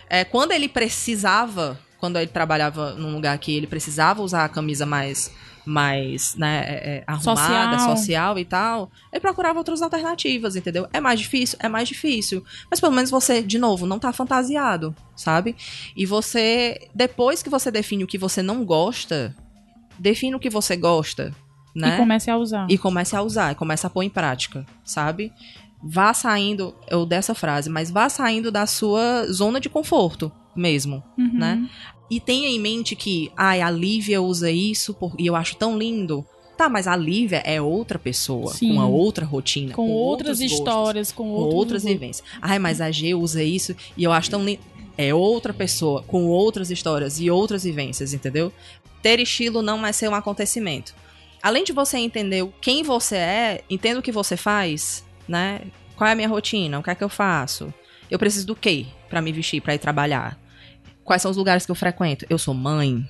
É, 0.08 0.24
quando 0.24 0.52
ele 0.52 0.68
precisava, 0.68 1.78
quando 1.98 2.18
ele 2.18 2.26
trabalhava 2.26 2.94
num 2.94 3.14
lugar 3.14 3.36
que 3.38 3.56
ele 3.56 3.66
precisava 3.66 4.22
usar 4.22 4.44
a 4.44 4.48
camisa 4.48 4.84
mais, 4.84 5.32
mais 5.64 6.34
né, 6.36 6.64
é, 6.66 6.72
é, 6.96 7.04
arrumada, 7.06 7.78
Social. 7.78 7.96
social. 7.96 8.38
e 8.38 8.44
tal, 8.44 8.90
ele 9.12 9.20
procurava 9.20 9.58
outras 9.58 9.80
alternativas, 9.80 10.56
entendeu? 10.56 10.86
É 10.92 11.00
mais 11.00 11.20
difícil? 11.20 11.58
É 11.62 11.68
mais 11.68 11.88
difícil. 11.88 12.44
Mas 12.70 12.80
pelo 12.80 12.92
menos 12.92 13.10
você, 13.10 13.42
de 13.42 13.58
novo, 13.58 13.86
não 13.86 13.98
tá 13.98 14.12
fantasiado, 14.12 14.94
sabe? 15.16 15.56
E 15.96 16.04
você, 16.04 16.88
depois 16.94 17.42
que 17.42 17.50
você 17.50 17.70
define 17.70 18.04
o 18.04 18.06
que 18.06 18.18
você 18.18 18.42
não 18.42 18.64
gosta, 18.64 19.34
define 19.98 20.34
o 20.34 20.40
que 20.40 20.50
você 20.50 20.76
gosta, 20.76 21.34
né? 21.74 21.94
E 21.94 21.96
comece 21.98 22.30
a 22.30 22.36
usar. 22.38 22.66
E 22.70 22.78
comece 22.78 23.16
a 23.16 23.22
usar, 23.22 23.52
e 23.52 23.54
comece 23.54 23.86
a 23.86 23.90
pôr 23.90 24.02
em 24.02 24.10
prática, 24.10 24.64
sabe? 24.84 25.32
vá 25.86 26.14
saindo, 26.14 26.74
eu 26.88 27.04
dessa 27.04 27.34
frase, 27.34 27.68
mas 27.68 27.90
vá 27.90 28.08
saindo 28.08 28.50
da 28.50 28.64
sua 28.64 29.26
zona 29.30 29.60
de 29.60 29.68
conforto 29.68 30.32
mesmo, 30.56 31.02
Uhum. 31.18 31.34
né? 31.34 31.68
E 32.10 32.18
tenha 32.18 32.48
em 32.48 32.58
mente 32.58 32.96
que, 32.96 33.30
ai, 33.36 33.60
a 33.60 33.70
Lívia 33.70 34.22
usa 34.22 34.50
isso 34.50 34.94
por- 34.94 35.12
e 35.18 35.26
eu 35.26 35.36
acho 35.36 35.56
tão 35.56 35.76
lindo. 35.76 36.24
Tá, 36.56 36.70
mas 36.70 36.86
a 36.88 36.96
Lívia 36.96 37.42
é 37.44 37.60
outra 37.60 37.98
pessoa, 37.98 38.50
Sim. 38.54 38.68
com 38.68 38.74
uma 38.76 38.86
outra 38.86 39.26
rotina, 39.26 39.74
Com, 39.74 39.90
outras 39.90 40.38
outros 40.40 40.40
gostos, 40.40 40.58
histórias, 40.58 41.12
com, 41.12 41.24
com 41.24 41.30
outros 41.32 41.54
outras 41.54 41.84
vivências. 41.84 42.26
Ai, 42.40 42.58
mas 42.58 42.80
a 42.80 42.90
G 42.90 43.12
usa 43.14 43.42
isso 43.42 43.76
e 43.94 44.04
eu 44.04 44.12
acho 44.12 44.30
tão 44.30 44.42
lindo. 44.42 44.62
É 44.96 45.12
outra 45.12 45.52
pessoa, 45.52 46.02
com 46.04 46.24
outras 46.28 46.70
histórias 46.70 47.20
e 47.20 47.30
outras 47.30 47.64
vivências, 47.64 48.14
entendeu? 48.14 48.50
Ter 49.02 49.20
estilo 49.20 49.60
não 49.60 49.84
é 49.84 49.92
ser 49.92 50.08
um 50.08 50.14
acontecimento. 50.14 50.94
Além 51.44 51.62
de 51.62 51.74
você 51.74 51.98
entender 51.98 52.42
quem 52.58 52.82
você 52.82 53.16
é, 53.16 53.64
entenda 53.68 54.00
o 54.00 54.02
que 54.02 54.10
você 54.10 54.34
faz, 54.34 55.04
né? 55.28 55.60
Qual 55.94 56.08
é 56.08 56.12
a 56.12 56.14
minha 56.14 56.26
rotina? 56.26 56.78
O 56.78 56.82
que 56.82 56.88
é 56.88 56.94
que 56.94 57.04
eu 57.04 57.08
faço? 57.10 57.72
Eu 58.10 58.18
preciso 58.18 58.46
do 58.46 58.56
quê 58.56 58.86
pra 59.10 59.20
me 59.20 59.30
vestir, 59.30 59.60
pra 59.60 59.74
ir 59.74 59.78
trabalhar? 59.78 60.38
Quais 61.04 61.20
são 61.20 61.30
os 61.30 61.36
lugares 61.36 61.66
que 61.66 61.70
eu 61.70 61.74
frequento? 61.74 62.24
Eu 62.30 62.38
sou 62.38 62.54
mãe? 62.54 63.06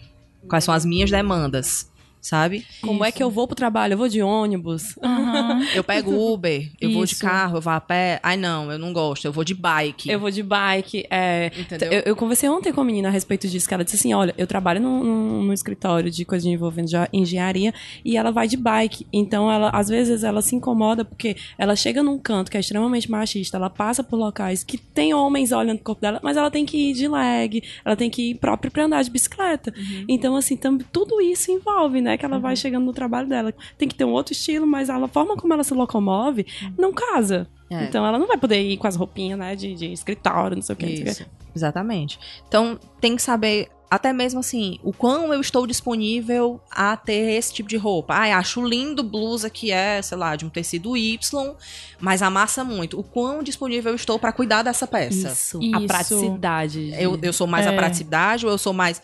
Quais 0.48 0.64
são 0.64 0.74
as 0.74 0.84
minhas 0.84 1.12
demandas? 1.12 1.88
Sabe? 2.24 2.64
Como 2.80 3.04
é 3.04 3.12
que 3.12 3.22
eu 3.22 3.30
vou 3.30 3.46
pro 3.46 3.54
trabalho? 3.54 3.92
Eu 3.92 3.98
vou 3.98 4.08
de 4.08 4.22
ônibus. 4.22 4.96
Aham. 5.02 5.60
Eu 5.74 5.84
pego 5.84 6.10
Uber, 6.32 6.70
eu 6.80 6.90
vou 6.90 7.04
de 7.04 7.12
Isso. 7.12 7.20
carro, 7.20 7.58
eu 7.58 7.60
vou 7.60 7.70
a 7.70 7.78
pé. 7.78 8.18
Ai, 8.22 8.34
não, 8.34 8.72
eu 8.72 8.78
não 8.78 8.94
gosto, 8.94 9.26
eu 9.26 9.32
vou 9.32 9.44
de 9.44 9.52
bike. 9.54 10.08
Eu 10.08 10.18
vou 10.18 10.30
de 10.30 10.42
bike. 10.42 11.04
É, 11.10 11.52
Entendeu? 11.54 11.92
Eu, 11.92 12.02
eu 12.06 12.16
conversei 12.16 12.48
ontem 12.48 12.72
com 12.72 12.80
a 12.80 12.84
menina 12.84 13.08
a 13.08 13.10
respeito 13.10 13.46
disso, 13.46 13.68
que 13.68 13.74
ela 13.74 13.84
disse 13.84 13.96
assim, 13.96 14.14
olha, 14.14 14.34
eu 14.38 14.46
trabalho 14.46 14.80
num, 14.80 15.04
num- 15.04 15.42
num 15.42 15.52
escritório 15.52 16.10
de 16.10 16.24
coisas 16.24 16.46
envolvendo 16.46 16.88
já 16.88 17.06
engenharia 17.12 17.74
e 18.02 18.16
ela 18.16 18.30
vai 18.30 18.48
de 18.48 18.56
bike. 18.56 19.06
Então, 19.12 19.52
ela, 19.52 19.68
às 19.68 19.90
vezes, 19.90 20.24
ela 20.24 20.40
se 20.40 20.56
incomoda 20.56 21.04
porque 21.04 21.36
ela 21.58 21.76
chega 21.76 22.02
num 22.02 22.18
canto 22.18 22.50
que 22.50 22.56
é 22.56 22.60
extremamente 22.60 23.10
machista, 23.10 23.58
ela 23.58 23.68
passa 23.68 24.02
por 24.02 24.16
locais 24.16 24.64
que 24.64 24.78
tem 24.78 25.12
homens 25.12 25.52
olhando 25.52 25.76
o 25.80 25.82
corpo 25.84 26.00
dela, 26.00 26.20
mas 26.22 26.38
ela 26.38 26.50
tem 26.50 26.64
que 26.64 26.90
ir 26.90 26.94
de 26.94 27.06
leg, 27.06 27.62
ela 27.84 27.94
tem 27.96 28.08
que 28.08 28.30
ir 28.30 28.36
próprio 28.36 28.72
pra 28.72 28.86
andar 28.86 29.04
de 29.04 29.10
bicicleta. 29.10 29.74
Então, 30.08 30.34
assim, 30.36 30.56
tam, 30.56 30.78
tudo 30.78 31.20
isso 31.20 31.50
envolve, 31.52 32.00
né? 32.00 32.13
Que 32.18 32.24
ela 32.24 32.38
vai 32.38 32.56
chegando 32.56 32.84
no 32.84 32.92
trabalho 32.92 33.28
dela. 33.28 33.52
Tem 33.78 33.88
que 33.88 33.94
ter 33.94 34.04
um 34.04 34.10
outro 34.12 34.32
estilo, 34.32 34.66
mas 34.66 34.88
a 34.90 35.06
forma 35.08 35.36
como 35.36 35.52
ela 35.52 35.64
se 35.64 35.74
locomove 35.74 36.46
não 36.78 36.92
casa. 36.92 37.48
É. 37.70 37.84
Então, 37.84 38.04
ela 38.06 38.18
não 38.18 38.26
vai 38.26 38.36
poder 38.36 38.60
ir 38.62 38.76
com 38.76 38.86
as 38.86 38.94
roupinhas, 38.96 39.38
né? 39.38 39.56
De, 39.56 39.74
de 39.74 39.92
escritório, 39.92 40.54
não 40.56 40.62
sei 40.62 40.74
o 40.74 40.76
que. 40.76 40.86
Isso, 40.86 41.26
exatamente. 41.56 42.18
Então, 42.46 42.78
tem 43.00 43.16
que 43.16 43.22
saber, 43.22 43.68
até 43.90 44.12
mesmo 44.12 44.40
assim, 44.40 44.78
o 44.82 44.92
quão 44.92 45.32
eu 45.32 45.40
estou 45.40 45.66
disponível 45.66 46.60
a 46.70 46.96
ter 46.96 47.32
esse 47.36 47.52
tipo 47.54 47.68
de 47.68 47.76
roupa. 47.76 48.14
Ai, 48.14 48.32
acho 48.32 48.62
lindo 48.64 49.02
blusa 49.02 49.48
que 49.48 49.70
é, 49.72 50.00
sei 50.02 50.18
lá, 50.18 50.36
de 50.36 50.44
um 50.44 50.50
tecido 50.50 50.96
Y, 50.96 51.54
mas 51.98 52.20
amassa 52.22 52.62
muito. 52.62 53.00
O 53.00 53.02
quão 53.02 53.42
disponível 53.42 53.92
eu 53.92 53.96
estou 53.96 54.18
para 54.18 54.30
cuidar 54.32 54.62
dessa 54.62 54.86
peça. 54.86 55.28
Isso, 55.28 55.58
Isso. 55.62 55.74
a 55.76 55.80
praticidade. 55.86 56.90
de- 56.90 57.02
Eu, 57.02 57.18
eu 57.22 57.32
sou 57.32 57.46
mais 57.46 57.66
a 57.66 57.72
É. 57.72 57.76
praticidade 57.76 58.44
ou 58.46 58.52
eu 58.52 58.58
sou 58.58 58.72
mais. 58.72 59.00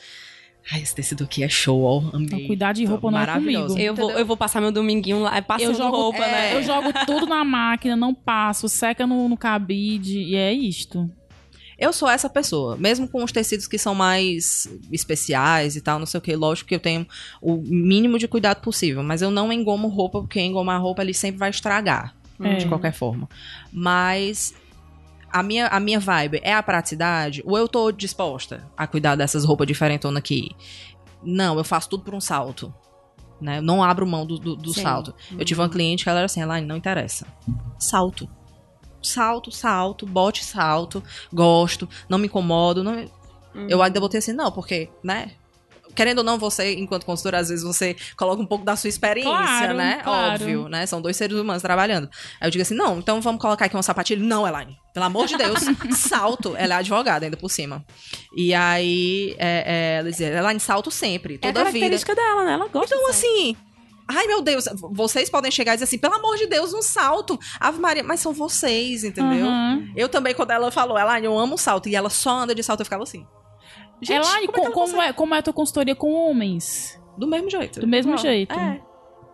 Ai, 0.73 0.83
esse 0.83 0.95
tecido 0.95 1.25
aqui 1.25 1.43
é 1.43 1.49
show, 1.49 1.83
ó. 1.83 1.99
Amei. 2.15 2.27
Então, 2.27 2.47
cuidar 2.47 2.73
de 2.73 2.85
roupa 2.85 3.11
não 3.11 3.19
é 3.19 3.21
Maravilhoso. 3.27 3.75
comigo. 3.75 3.87
eu, 3.89 3.95
vou, 3.95 4.11
eu 4.13 4.27
vou 4.27 4.37
passar 4.37 4.61
meu 4.61 4.71
dominguinho 4.73 5.21
lá, 5.21 5.37
é 5.37 5.41
passando 5.41 5.69
Eu 5.71 5.75
jogo, 5.75 5.97
roupa, 5.97 6.25
é, 6.25 6.31
né? 6.31 6.55
eu 6.57 6.63
jogo 6.63 6.93
tudo 7.07 7.27
na 7.27 7.45
máquina, 7.45 7.97
não 7.97 8.15
passo, 8.15 8.69
seca 8.69 9.07
no, 9.07 9.29
no 9.29 9.37
cabide 9.37 10.19
e 10.19 10.37
é 10.37 10.53
isto. 10.53 11.11
Eu 11.79 11.95
sou 11.95 12.11
essa 12.11 12.29
pessoa, 12.29 12.77
mesmo 12.77 13.09
com 13.09 13.25
os 13.25 13.33
tecidos 13.33 13.67
que 13.67 13.79
são 13.79 13.95
mais 13.95 14.69
especiais 14.93 15.77
e 15.77 15.81
tal, 15.81 15.99
não 15.99 16.05
sei 16.05 16.19
o 16.19 16.21
que. 16.21 16.37
Lógico 16.37 16.69
que 16.69 16.75
eu 16.75 16.81
tenho 16.81 17.07
o 17.41 17.57
mínimo 17.57 18.19
de 18.19 18.29
cuidado 18.29 18.61
possível, 18.61 19.03
mas 19.03 19.23
eu 19.23 19.31
não 19.31 19.51
engomo 19.51 19.89
roupa, 19.89 20.21
porque 20.21 20.41
engomar 20.41 20.81
roupa 20.81 21.01
ele 21.03 21.15
sempre 21.15 21.39
vai 21.39 21.49
estragar, 21.49 22.15
É. 22.39 22.57
de 22.57 22.67
qualquer 22.67 22.93
forma. 22.93 23.27
Mas 23.73 24.55
a 25.33 25.43
minha, 25.43 25.67
a 25.69 25.79
minha 25.81 26.01
vibe 26.01 26.41
é 26.43 26.53
a 26.55 26.63
praticidade, 26.63 27.43
ou 27.47 27.57
eu 27.57 27.69
tô 27.69 27.91
disposta 27.93 28.67
a 28.77 28.87
cuidar 28.87 29.17
dessas 29.17 29.45
roupas 29.45 29.67
diferentonas 29.67 30.19
aqui? 30.19 30.51
Não, 31.23 31.57
eu 31.59 31.65
faço 31.65 31.89
tudo 31.89 32.03
por 32.05 32.15
um 32.15 32.21
salto. 32.21 32.73
Né? 33.41 33.59
Eu 33.59 33.63
Não 33.63 33.83
abro 33.83 34.07
mão 34.07 34.27
do, 34.27 34.39
do, 34.39 34.57
do 34.57 34.73
salto. 34.75 35.15
Eu 35.39 35.45
tive 35.45 35.61
uma 35.61 35.69
cliente 35.69 36.05
que 36.05 36.11
ela 36.11 36.19
era 36.21 36.27
assim, 36.27 36.41
Elaine, 36.43 36.67
não 36.67 36.77
interessa. 36.77 37.27
Salto. 37.79 38.29
Salto, 39.03 39.51
salto, 39.51 40.05
bote 40.07 40.45
salto, 40.45 41.03
gosto, 41.33 41.89
não 42.09 42.19
me 42.19 42.27
incomodo. 42.27 42.85
Não... 42.85 42.93
me- 42.97 43.11
Eu 43.69 43.83
ainda 43.83 43.99
botei 43.99 44.19
assim, 44.19 44.33
não, 44.33 44.53
porque, 44.53 44.91
né? 45.03 45.31
Querendo 45.95 46.19
ou 46.19 46.25
não, 46.25 46.39
você, 46.39 46.75
enquanto 46.75 47.05
consultora, 47.05 47.39
às 47.39 47.49
vezes 47.49 47.65
você 47.65 47.97
coloca 48.17 48.43
um 48.43 48.47
pouco 48.47 48.65
da 48.65 48.77
sua 48.77 48.89
experiência, 48.89 49.31
Claro, 49.33 49.75
né? 49.75 50.01
claro. 50.03 50.35
Óbvio, 50.43 50.69
né? 50.69 50.87
São 50.87 51.01
dois 51.03 51.17
seres 51.17 51.37
humanos 51.37 51.63
trabalhando. 51.63 52.09
Aí 52.41 52.47
eu 52.47 52.51
digo 52.51 52.63
assim, 52.63 52.75
não, 52.75 52.99
então 52.99 53.21
vamos 53.21 53.41
colocar 53.41 53.67
aqui 53.67 53.77
uma 53.77 53.83
sapatilha. 53.83 54.25
Não, 54.25 54.47
Elaine, 54.47 54.77
pelo 54.95 55.07
amor 55.07 55.27
de 55.27 55.37
Deus, 55.37 55.61
salto. 55.97 56.55
Ela 56.57 56.75
é 56.77 56.79
advogada 56.79 57.25
ainda 57.27 57.37
por 57.37 57.51
cima. 57.51 57.85
E 58.37 58.55
aí, 58.55 59.35
é, 59.39 59.65
é, 59.67 59.99
ela 60.01 60.11
dizia, 60.11 60.29
Elaine, 60.29 60.61
salto 60.61 60.91
sempre, 60.91 61.35
É 61.43 61.49
a 61.49 61.53
toda 61.53 61.61
a 61.61 61.65
vida. 61.65 61.73
característica 61.79 62.15
dela, 62.15 62.45
né? 62.45 62.53
Ela 62.55 62.69
gosta. 62.69 62.95
Então, 62.95 63.09
assim. 63.11 63.57
Ai, 64.13 64.27
meu 64.27 64.43
Deus, 64.43 64.65
vocês 64.91 65.31
podem 65.31 65.53
chegar 65.53 65.73
e 65.73 65.77
dizer 65.77 65.85
assim, 65.85 65.97
pelo 65.99 66.15
amor 66.15 66.37
de 66.37 66.47
Deus, 66.49 66.75
um 66.75 66.83
salto. 66.83 67.39
Ave 67.61 67.79
Maria, 67.79 68.03
mas 68.03 68.19
são 68.19 68.33
vocês, 68.33 69.05
entendeu? 69.05 69.47
Aham. 69.47 69.89
Eu 69.95 70.09
também, 70.09 70.35
quando 70.35 70.51
ela 70.51 70.69
falou, 70.73 70.99
ela, 70.99 71.21
eu 71.21 71.39
amo 71.39 71.57
salto, 71.57 71.89
e 71.89 71.95
ela 71.95 72.11
só 72.11 72.31
anda 72.41 72.53
de 72.53 72.61
salto, 72.61 72.81
eu 72.81 72.85
ficava 72.87 73.05
assim. 73.05 73.25
Gente, 74.03 74.27
Elaine, 74.27 74.47
como 74.47 74.59
é 74.59 74.61
que 74.61 74.67
ela 74.67 74.75
como, 74.75 74.87
consegue? 74.87 75.09
é, 75.09 75.13
como 75.13 75.35
é 75.35 75.39
a 75.39 75.43
tua 75.43 75.53
consultoria 75.53 75.95
com 75.95 76.13
homens? 76.13 77.01
Do 77.17 77.27
mesmo 77.27 77.51
jeito. 77.51 77.81
Do 77.81 77.87
mesmo 77.87 78.13
Igual. 78.13 78.23
jeito. 78.23 78.55
É, 78.55 78.81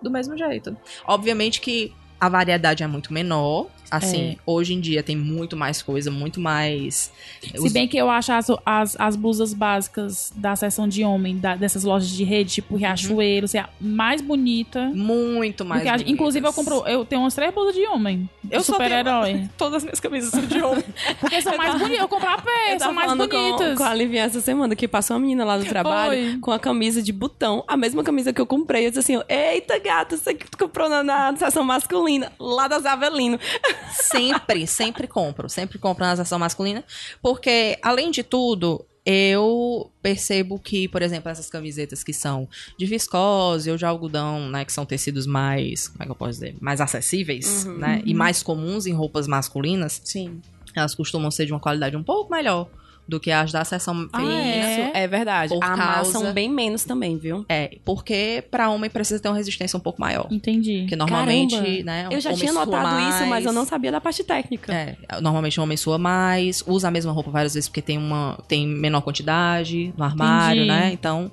do 0.02 0.10
mesmo 0.10 0.36
jeito. 0.36 0.76
Obviamente 1.06 1.60
que 1.60 1.92
a 2.20 2.28
variedade 2.28 2.82
é 2.82 2.86
muito 2.86 3.12
menor. 3.12 3.68
Assim, 3.90 4.30
É. 4.32 4.36
hoje 4.46 4.74
em 4.74 4.80
dia 4.80 5.02
tem 5.02 5.14
muito 5.16 5.56
mais 5.56 5.80
coisa, 5.82 6.10
muito 6.10 6.40
mais. 6.40 7.12
Se 7.54 7.70
bem 7.72 7.86
que 7.86 7.96
eu 7.96 8.10
acho 8.10 8.32
as, 8.32 8.46
as, 8.64 8.96
as 8.98 9.16
blusas 9.16 9.54
básicas 9.54 10.32
da 10.36 10.56
seção 10.56 10.88
de 10.88 11.04
homem, 11.04 11.38
da- 11.38 11.56
dessas 11.56 11.84
lojas 11.84 12.08
de 12.08 12.24
rede, 12.24 12.54
tipo 12.54 12.76
Riachuelo, 12.76 13.44
assim, 13.44 13.58
a 13.58 13.68
mais 13.80 14.20
bonita. 14.20 14.90
Muito 14.94 15.64
mais. 15.64 15.82
que 15.82 15.88
a- 15.88 15.96
inclusive, 16.06 16.46
eu 16.46 16.52
bonitas. 16.52 16.74
compro. 16.74 16.90
Eu 16.90 17.04
tenho 17.04 17.20
umas 17.22 17.34
três 17.34 17.52
blusas 17.54 17.74
de 17.74 17.86
homem. 17.86 18.28
Eu 18.44 18.50
tenho- 18.50 18.64
super-herói. 18.64 19.48
Todas 19.56 19.76
as 19.76 19.82
minhas 19.84 20.00
camisas 20.00 20.30
são 20.30 20.44
de 20.44 20.60
homem. 20.62 20.84
Porque 21.20 21.40
são 21.42 21.56
mais 21.56 21.72
bonitas. 21.78 21.98
Eu 22.00 22.08
compro 22.08 22.28
a 22.28 22.38
pé, 22.38 22.78
são 22.78 22.92
mais 22.92 23.10
falando 23.10 23.28
com, 23.30 23.36
bonitas. 23.36 23.78
com 23.78 23.84
a 23.84 23.94
Livinha 23.94 24.24
essa 24.24 24.40
semana, 24.40 24.74
que 24.74 24.88
passou 24.88 25.14
uma 25.16 25.20
menina 25.20 25.44
lá 25.44 25.56
do 25.58 25.64
trabalho 25.64 26.10
Oi. 26.12 26.38
com 26.40 26.50
a 26.52 26.58
camisa 26.58 27.02
de 27.02 27.12
botão, 27.12 27.64
a 27.68 27.76
mesma 27.76 28.02
camisa 28.02 28.32
que 28.32 28.40
eu 28.40 28.46
comprei. 28.46 28.86
Eu 28.86 28.90
disse 28.90 29.00
assim, 29.14 29.22
eita 29.28 29.78
gata, 29.78 30.16
você 30.16 30.34
que 30.34 30.50
tu 30.50 30.58
comprou 30.58 30.88
na, 30.88 31.02
na 31.02 31.36
seção 31.36 31.64
masculina, 31.64 32.32
lá 32.38 32.66
das 32.68 32.84
Avelino. 32.84 33.38
sempre, 33.90 34.66
sempre 34.66 35.06
compro. 35.06 35.48
Sempre 35.48 35.78
compro 35.78 36.04
na 36.04 36.16
seção 36.16 36.38
masculina. 36.38 36.84
Porque, 37.22 37.78
além 37.82 38.10
de 38.10 38.22
tudo, 38.22 38.84
eu 39.04 39.90
percebo 40.02 40.58
que, 40.58 40.88
por 40.88 41.02
exemplo, 41.02 41.30
essas 41.30 41.48
camisetas 41.48 42.02
que 42.02 42.12
são 42.12 42.48
de 42.78 42.86
viscose 42.86 43.70
ou 43.70 43.76
de 43.76 43.84
algodão, 43.84 44.48
né? 44.48 44.64
Que 44.64 44.72
são 44.72 44.84
tecidos 44.84 45.26
mais, 45.26 45.88
como 45.88 46.02
é 46.02 46.06
que 46.06 46.10
eu 46.10 46.16
posso 46.16 46.32
dizer? 46.32 46.56
Mais 46.60 46.80
acessíveis, 46.80 47.64
né? 47.64 48.02
E 48.04 48.12
mais 48.12 48.42
comuns 48.42 48.86
em 48.86 48.92
roupas 48.92 49.26
masculinas. 49.26 50.00
Sim. 50.04 50.40
Elas 50.74 50.94
costumam 50.94 51.30
ser 51.30 51.46
de 51.46 51.52
uma 51.52 51.60
qualidade 51.60 51.96
um 51.96 52.02
pouco 52.02 52.30
melhor 52.30 52.68
do 53.08 53.20
que 53.20 53.30
as 53.30 53.52
da 53.52 53.64
seção 53.64 54.08
Ah, 54.12 54.18
feminina. 54.18 54.42
é? 54.42 54.72
Isso, 54.88 54.96
é 54.96 55.06
verdade. 55.08 55.54
Por 55.54 55.62
Amassam 55.64 56.12
causa- 56.20 56.32
bem 56.32 56.50
menos 56.50 56.84
também, 56.84 57.16
viu? 57.16 57.44
É, 57.48 57.78
porque 57.84 58.42
pra 58.50 58.68
homem 58.68 58.90
precisa 58.90 59.20
ter 59.20 59.28
uma 59.28 59.36
resistência 59.36 59.76
um 59.76 59.80
pouco 59.80 60.00
maior. 60.00 60.26
Entendi. 60.30 60.80
Porque 60.80 60.96
normalmente, 60.96 61.56
Caramba. 61.56 61.82
né? 61.84 62.08
Eu 62.10 62.20
já 62.20 62.32
tinha 62.34 62.52
notado 62.52 62.98
isso, 63.08 63.20
mas 63.20 63.28
mais. 63.28 63.46
eu 63.46 63.52
não 63.52 63.64
sabia 63.64 63.92
da 63.92 64.00
parte 64.00 64.24
técnica. 64.24 64.72
É, 64.72 64.96
normalmente 65.20 65.58
o 65.60 65.62
homem 65.62 65.76
sua 65.76 65.98
mais, 65.98 66.62
usa 66.66 66.88
a 66.88 66.90
mesma 66.90 67.12
roupa 67.12 67.30
várias 67.30 67.54
vezes 67.54 67.68
porque 67.68 67.82
tem 67.82 67.96
uma 67.98 68.38
tem 68.48 68.66
menor 68.66 69.00
quantidade 69.02 69.94
no 69.96 70.04
armário, 70.04 70.64
Entendi. 70.64 70.80
né? 70.80 70.90
Então, 70.92 71.30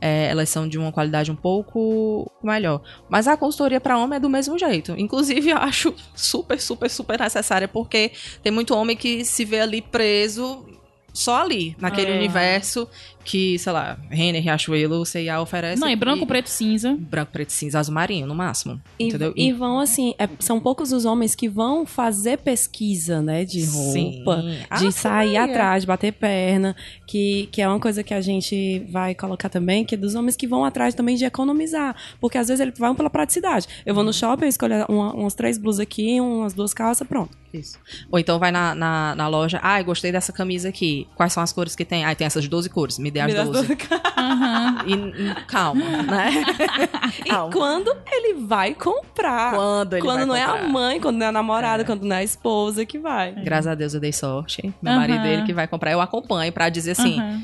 é, 0.00 0.26
elas 0.30 0.48
são 0.48 0.68
de 0.68 0.78
uma 0.78 0.92
qualidade 0.92 1.30
um 1.30 1.36
pouco 1.36 2.30
melhor. 2.42 2.82
Mas 3.08 3.26
a 3.26 3.36
consultoria 3.36 3.80
para 3.80 3.96
homem 3.98 4.16
é 4.16 4.20
do 4.20 4.28
mesmo 4.28 4.58
jeito. 4.58 4.94
Inclusive, 4.98 5.50
eu 5.50 5.56
acho 5.58 5.94
super, 6.14 6.60
super, 6.60 6.90
super 6.90 7.18
necessária 7.18 7.66
porque 7.66 8.12
tem 8.42 8.52
muito 8.52 8.74
homem 8.74 8.94
que 8.96 9.24
se 9.24 9.44
vê 9.44 9.60
ali 9.60 9.80
preso 9.80 10.66
só 11.14 11.40
ali, 11.40 11.76
naquele 11.78 12.10
É. 12.12 12.16
universo 12.16 12.86
que, 13.24 13.58
sei 13.58 13.72
lá, 13.72 13.98
Renner, 14.10 14.42
Riachuelo, 14.42 15.04
C&A 15.06 15.40
oferece. 15.40 15.80
Não, 15.80 15.88
e 15.88 15.96
branco, 15.96 16.26
preto, 16.26 16.48
cinza. 16.48 16.94
branco, 16.98 17.32
preto, 17.32 17.50
cinza, 17.50 17.78
azul 17.80 17.94
marinho, 17.94 18.26
no 18.26 18.34
máximo. 18.34 18.80
E, 18.98 19.04
entendeu? 19.08 19.32
e 19.36 19.52
vão 19.52 19.78
assim, 19.80 20.14
é, 20.18 20.28
são 20.38 20.60
poucos 20.60 20.92
os 20.92 21.04
homens 21.04 21.34
que 21.34 21.48
vão 21.48 21.86
fazer 21.86 22.38
pesquisa, 22.38 23.20
né, 23.22 23.44
de 23.44 23.62
Sim. 23.62 24.16
roupa, 24.24 24.42
de 24.42 24.58
Ave 24.70 24.92
sair 24.92 25.34
Maria. 25.38 25.44
atrás, 25.44 25.84
bater 25.84 26.12
perna, 26.12 26.76
que, 27.06 27.48
que 27.50 27.62
é 27.62 27.68
uma 27.68 27.80
coisa 27.80 28.02
que 28.02 28.12
a 28.12 28.20
gente 28.20 28.80
vai 28.90 29.14
colocar 29.14 29.48
também, 29.48 29.84
que 29.84 29.94
é 29.94 29.98
dos 29.98 30.14
homens 30.14 30.36
que 30.36 30.46
vão 30.46 30.64
atrás 30.64 30.94
também 30.94 31.16
de 31.16 31.24
economizar, 31.24 31.96
porque 32.20 32.36
às 32.38 32.48
vezes 32.48 32.60
eles 32.60 32.78
vão 32.78 32.94
pela 32.94 33.08
praticidade. 33.10 33.66
Eu 33.86 33.94
vou 33.94 34.04
no 34.04 34.12
shopping, 34.12 34.44
eu 34.44 34.48
escolho 34.48 34.84
uma- 34.88 35.14
umas 35.14 35.34
três 35.34 35.56
blusas 35.58 35.80
aqui, 35.80 36.20
umas 36.20 36.52
duas 36.52 36.74
calças, 36.74 37.06
pronto. 37.06 37.36
Isso. 37.52 37.78
Ou 38.10 38.18
então 38.18 38.36
vai 38.38 38.50
na, 38.50 38.74
na, 38.74 39.14
na 39.14 39.28
loja, 39.28 39.60
ah, 39.62 39.80
eu 39.80 39.84
gostei 39.84 40.10
dessa 40.10 40.32
camisa 40.32 40.68
aqui. 40.68 41.06
Quais 41.14 41.32
são 41.32 41.40
as 41.40 41.52
cores 41.52 41.76
que 41.76 41.84
tem? 41.84 42.04
Ah, 42.04 42.12
tem 42.12 42.26
essas 42.26 42.48
12 42.48 42.68
cores. 42.68 42.98
Me 42.98 43.12
dê 43.14 43.20
as 43.20 43.26
Me 43.28 43.34
dá 43.34 43.42
as 43.42 43.48
12. 43.50 43.66
duas 43.66 43.78
caras. 43.88 44.12
Aham. 44.16 44.76
E, 44.86 44.92
e- 44.92 45.34
calma, 45.46 45.84
né? 46.02 46.44
E 47.24 47.28
Calma. 47.30 47.52
quando 47.52 47.96
ele 48.10 48.34
vai 48.44 48.74
comprar? 48.74 49.54
Quando 49.54 49.92
ele 49.94 50.02
quando 50.02 50.16
vai 50.18 50.26
não 50.26 50.34
é 50.36 50.42
a 50.44 50.48
comprar. 50.52 50.68
mãe, 50.68 51.00
quando 51.00 51.16
não 51.16 51.26
é 51.26 51.28
a 51.28 51.32
namorada, 51.32 51.84
quando 51.84 52.02
não 52.02 52.16
é 52.16 52.20
a 52.20 52.22
esposa 52.24 52.84
que 52.84 52.98
vai. 52.98 53.32
Graças 53.32 53.66
a 53.68 53.74
Deus 53.74 53.94
eu 53.94 54.00
dei 54.00 54.12
sorte. 54.12 54.74
Meu 54.82 54.92
Aham. 54.92 55.00
marido, 55.00 55.26
ele 55.26 55.42
que 55.44 55.52
vai 55.52 55.66
comprar, 55.68 55.92
eu 55.92 56.00
acompanho 56.00 56.52
pra 56.52 56.68
dizer 56.68 56.90
assim: 56.92 57.18
Aham. 57.18 57.42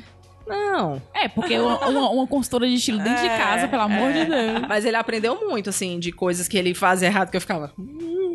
Não. 0.51 1.03
É, 1.15 1.29
porque 1.29 1.59
uma, 1.59 1.89
uma- 1.89 2.27
consultora 2.27 2.67
de 2.67 2.75
estilo 2.75 2.99
dentro 2.99 3.23
de 3.23 3.29
É, 3.29 3.39
casa, 3.39 3.69
pelo 3.69 3.83
amor 3.83 4.11
é. 4.11 4.25
de 4.25 4.31
Deus. 4.31 4.69
Mas 4.69 4.85
ele 4.85 4.97
aprendeu 4.97 5.39
muito, 5.49 5.71
assim, 5.71 5.99
de 5.99 6.13
coisas 6.13 6.47
que 6.49 6.59
ele 6.59 6.75
fazia 6.75 7.09
errado 7.09 7.31
que 7.31 7.37
eu 7.37 7.41
ficava. 7.41 7.73
"Hum". 7.79 8.35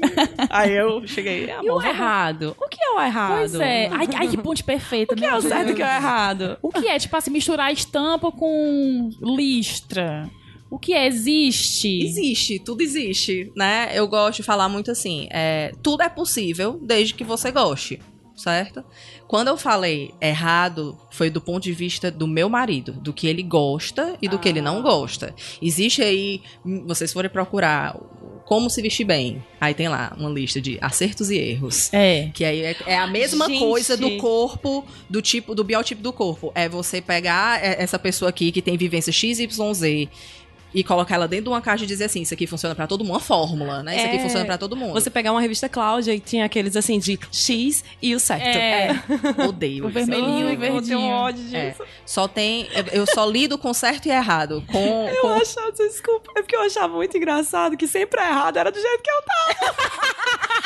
Aí 0.50 0.74
eu 0.76 1.06
cheguei, 1.08 1.46
E 1.50 1.54
o 1.54 1.56
vamos 1.64 1.84
lá." 1.84 1.90
errado? 1.90 2.56
O 2.60 2.68
que 2.70 2.78
é 2.82 2.90
o 2.92 3.02
errado? 3.02 3.38
Pois 3.38 3.56
é. 3.56 3.88
Ai, 3.92 4.08
ai, 4.16 4.28
que 4.28 4.38
ponte 4.38 4.64
perfeita, 4.64 5.14
O 5.14 5.18
que 5.18 5.26
é 5.26 5.36
o 5.36 5.42
certo 5.42 5.70
e 5.70 5.72
o 5.74 5.76
que 5.76 5.82
é 5.82 5.86
o 5.86 5.90
errado? 5.96 6.58
O 6.62 6.70
que 6.72 6.88
é, 6.88 6.98
tipo 7.00 7.16
assim, 7.16 7.32
misturar 7.32 7.72
estampa 7.72 8.32
com 8.32 9.10
listra? 9.22 10.30
O 10.70 10.80
que 10.80 10.94
é? 10.94 11.06
Existe? 11.08 12.02
Existe, 12.04 12.60
tudo 12.60 12.82
existe, 12.82 13.52
né? 13.56 13.90
Eu 13.94 14.08
gosto 14.08 14.38
de 14.38 14.44
falar 14.44 14.68
muito 14.68 14.92
assim, 14.92 15.28
é, 15.32 15.72
tudo 15.82 16.02
é 16.04 16.10
possível 16.10 16.80
desde 16.82 17.14
que 17.14 17.24
você 17.24 17.52
goste, 17.52 18.00
certo? 18.36 18.84
Quando 19.28 19.48
eu 19.48 19.58
falei 19.58 20.14
errado, 20.20 20.98
foi 21.10 21.30
do 21.30 21.40
ponto 21.40 21.64
de 21.64 21.72
vista 21.72 22.12
do 22.12 22.28
meu 22.28 22.50
marido, 22.50 22.92
do 22.94 23.14
que 23.14 23.28
ele 23.28 23.42
gosta 23.42 24.18
e 24.22 24.28
do 24.28 24.38
que 24.38 24.50
ele 24.50 24.62
não 24.62 24.82
gosta. 24.82 25.34
Existe 25.62 26.02
aí, 26.02 26.42
hum, 26.66 26.84
vocês 26.86 27.14
forem 27.14 27.30
procurar 27.30 27.98
como 28.46 28.70
se 28.70 28.82
vestir 28.82 29.06
bem, 29.06 29.44
aí 29.60 29.74
tem 29.74 29.90
lá 29.90 30.16
uma 30.18 30.30
lista 30.30 30.62
de 30.62 30.78
acertos 30.80 31.32
e 31.32 31.38
erros. 31.38 31.92
É. 31.92 32.30
Que 32.34 32.46
aí 32.46 32.62
é, 32.62 32.76
é 32.86 32.98
a 32.98 33.08
mesma 33.08 33.48
Gente. 33.48 33.60
coisa 33.60 33.98
do 33.98 34.18
corpo, 34.18 34.86
do 35.10 35.22
tipo, 35.22 35.56
do 35.56 35.64
biotipo 35.64 36.02
do 36.02 36.14
corpo. 36.14 36.52
É 36.54 36.70
você 36.70 37.02
pegar 37.02 37.64
é, 37.64 37.82
essa 37.82 37.98
pessoa 37.98 38.30
aqui 38.30 38.52
que 38.52 38.62
tem 38.62 38.78
vivência 38.78 39.12
XYZ 39.12 40.08
e 40.76 40.84
colocar 40.84 41.16
ela 41.16 41.28
dentro 41.28 41.46
de 41.46 41.50
uma 41.50 41.62
caixa 41.62 41.86
e 41.86 41.88
dizer 41.88 42.04
assim, 42.06 42.22
isso 42.22 42.34
aqui 42.34 42.46
funciona 42.46 42.76
pra 42.76 42.86
todo 42.86 43.02
mundo, 43.04 43.14
uma 43.14 43.20
fórmula, 43.22 43.82
né? 43.82 43.96
Isso 43.96 44.06
aqui 44.06 44.18
É. 44.18 44.20
funciona 44.20 44.46
pra 44.46 44.58
todo 44.58 44.76
mundo. 44.76 44.94
Você 44.94 45.10
pegar 45.10 45.32
uma 45.32 45.40
revista 45.42 45.70
Cláudia 45.70 46.14
e 46.14 46.20
tinha 46.20 46.44
aqueles 46.46 46.76
assim 46.76 47.00
de 47.00 47.18
X 47.32 47.84
e 48.02 48.14
o 48.14 48.20
certo. 48.20 48.44
É. 48.46 49.02
odeio 49.48 49.86
O 49.86 49.90
isso. 49.90 49.94
vermelhinho 49.94 50.48
Ai, 50.48 50.54
e 50.54 50.56
verdinho. 50.58 50.78
Eu 50.80 50.84
tenho 51.00 51.10
ódio 51.10 51.44
disso. 51.46 51.56
É. 51.56 51.76
Só 52.06 52.28
tem, 52.28 52.68
eu 52.92 53.06
só 53.08 53.26
lido 53.26 53.58
com 53.58 53.74
certo 53.74 54.08
e 54.08 54.12
errado, 54.12 54.62
com, 54.70 55.08
Eu 55.10 55.22
com 55.22 55.34
achava, 55.34 55.72
desculpa, 55.72 56.30
é 56.36 56.42
porque 56.42 56.56
eu 56.56 56.62
achava 56.62 56.94
muito 56.94 57.16
engraçado 57.16 57.78
que 57.78 57.88
sempre 57.88 58.20
é 58.20 58.28
errado 58.30 58.58
era 58.58 58.70
do 58.72 58.80
jeito 58.80 59.02
que 59.02 59.10
eu 59.10 59.22
tava. 59.22 59.76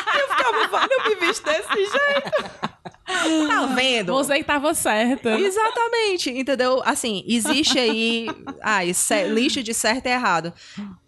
eu 0.20 0.28
ficava, 0.30 0.68
vale, 0.70 0.94
eu 0.94 1.04
me 1.10 1.28
visto 1.28 1.44
desse 1.46 1.76
jeito. 1.76 2.69
Tá 3.06 3.66
vendo? 3.76 4.14
Você 4.14 4.38
que 4.38 4.44
tava 4.44 4.74
certa. 4.74 5.38
Exatamente, 5.40 6.30
entendeu? 6.30 6.82
Assim, 6.86 7.24
existe 7.28 7.78
aí 7.78 8.28
ah, 8.62 8.86
esse- 8.86 9.24
lista 9.28 9.62
de 9.64 9.74
certo 9.74 10.06
e 10.06 10.10
errado. 10.10 10.54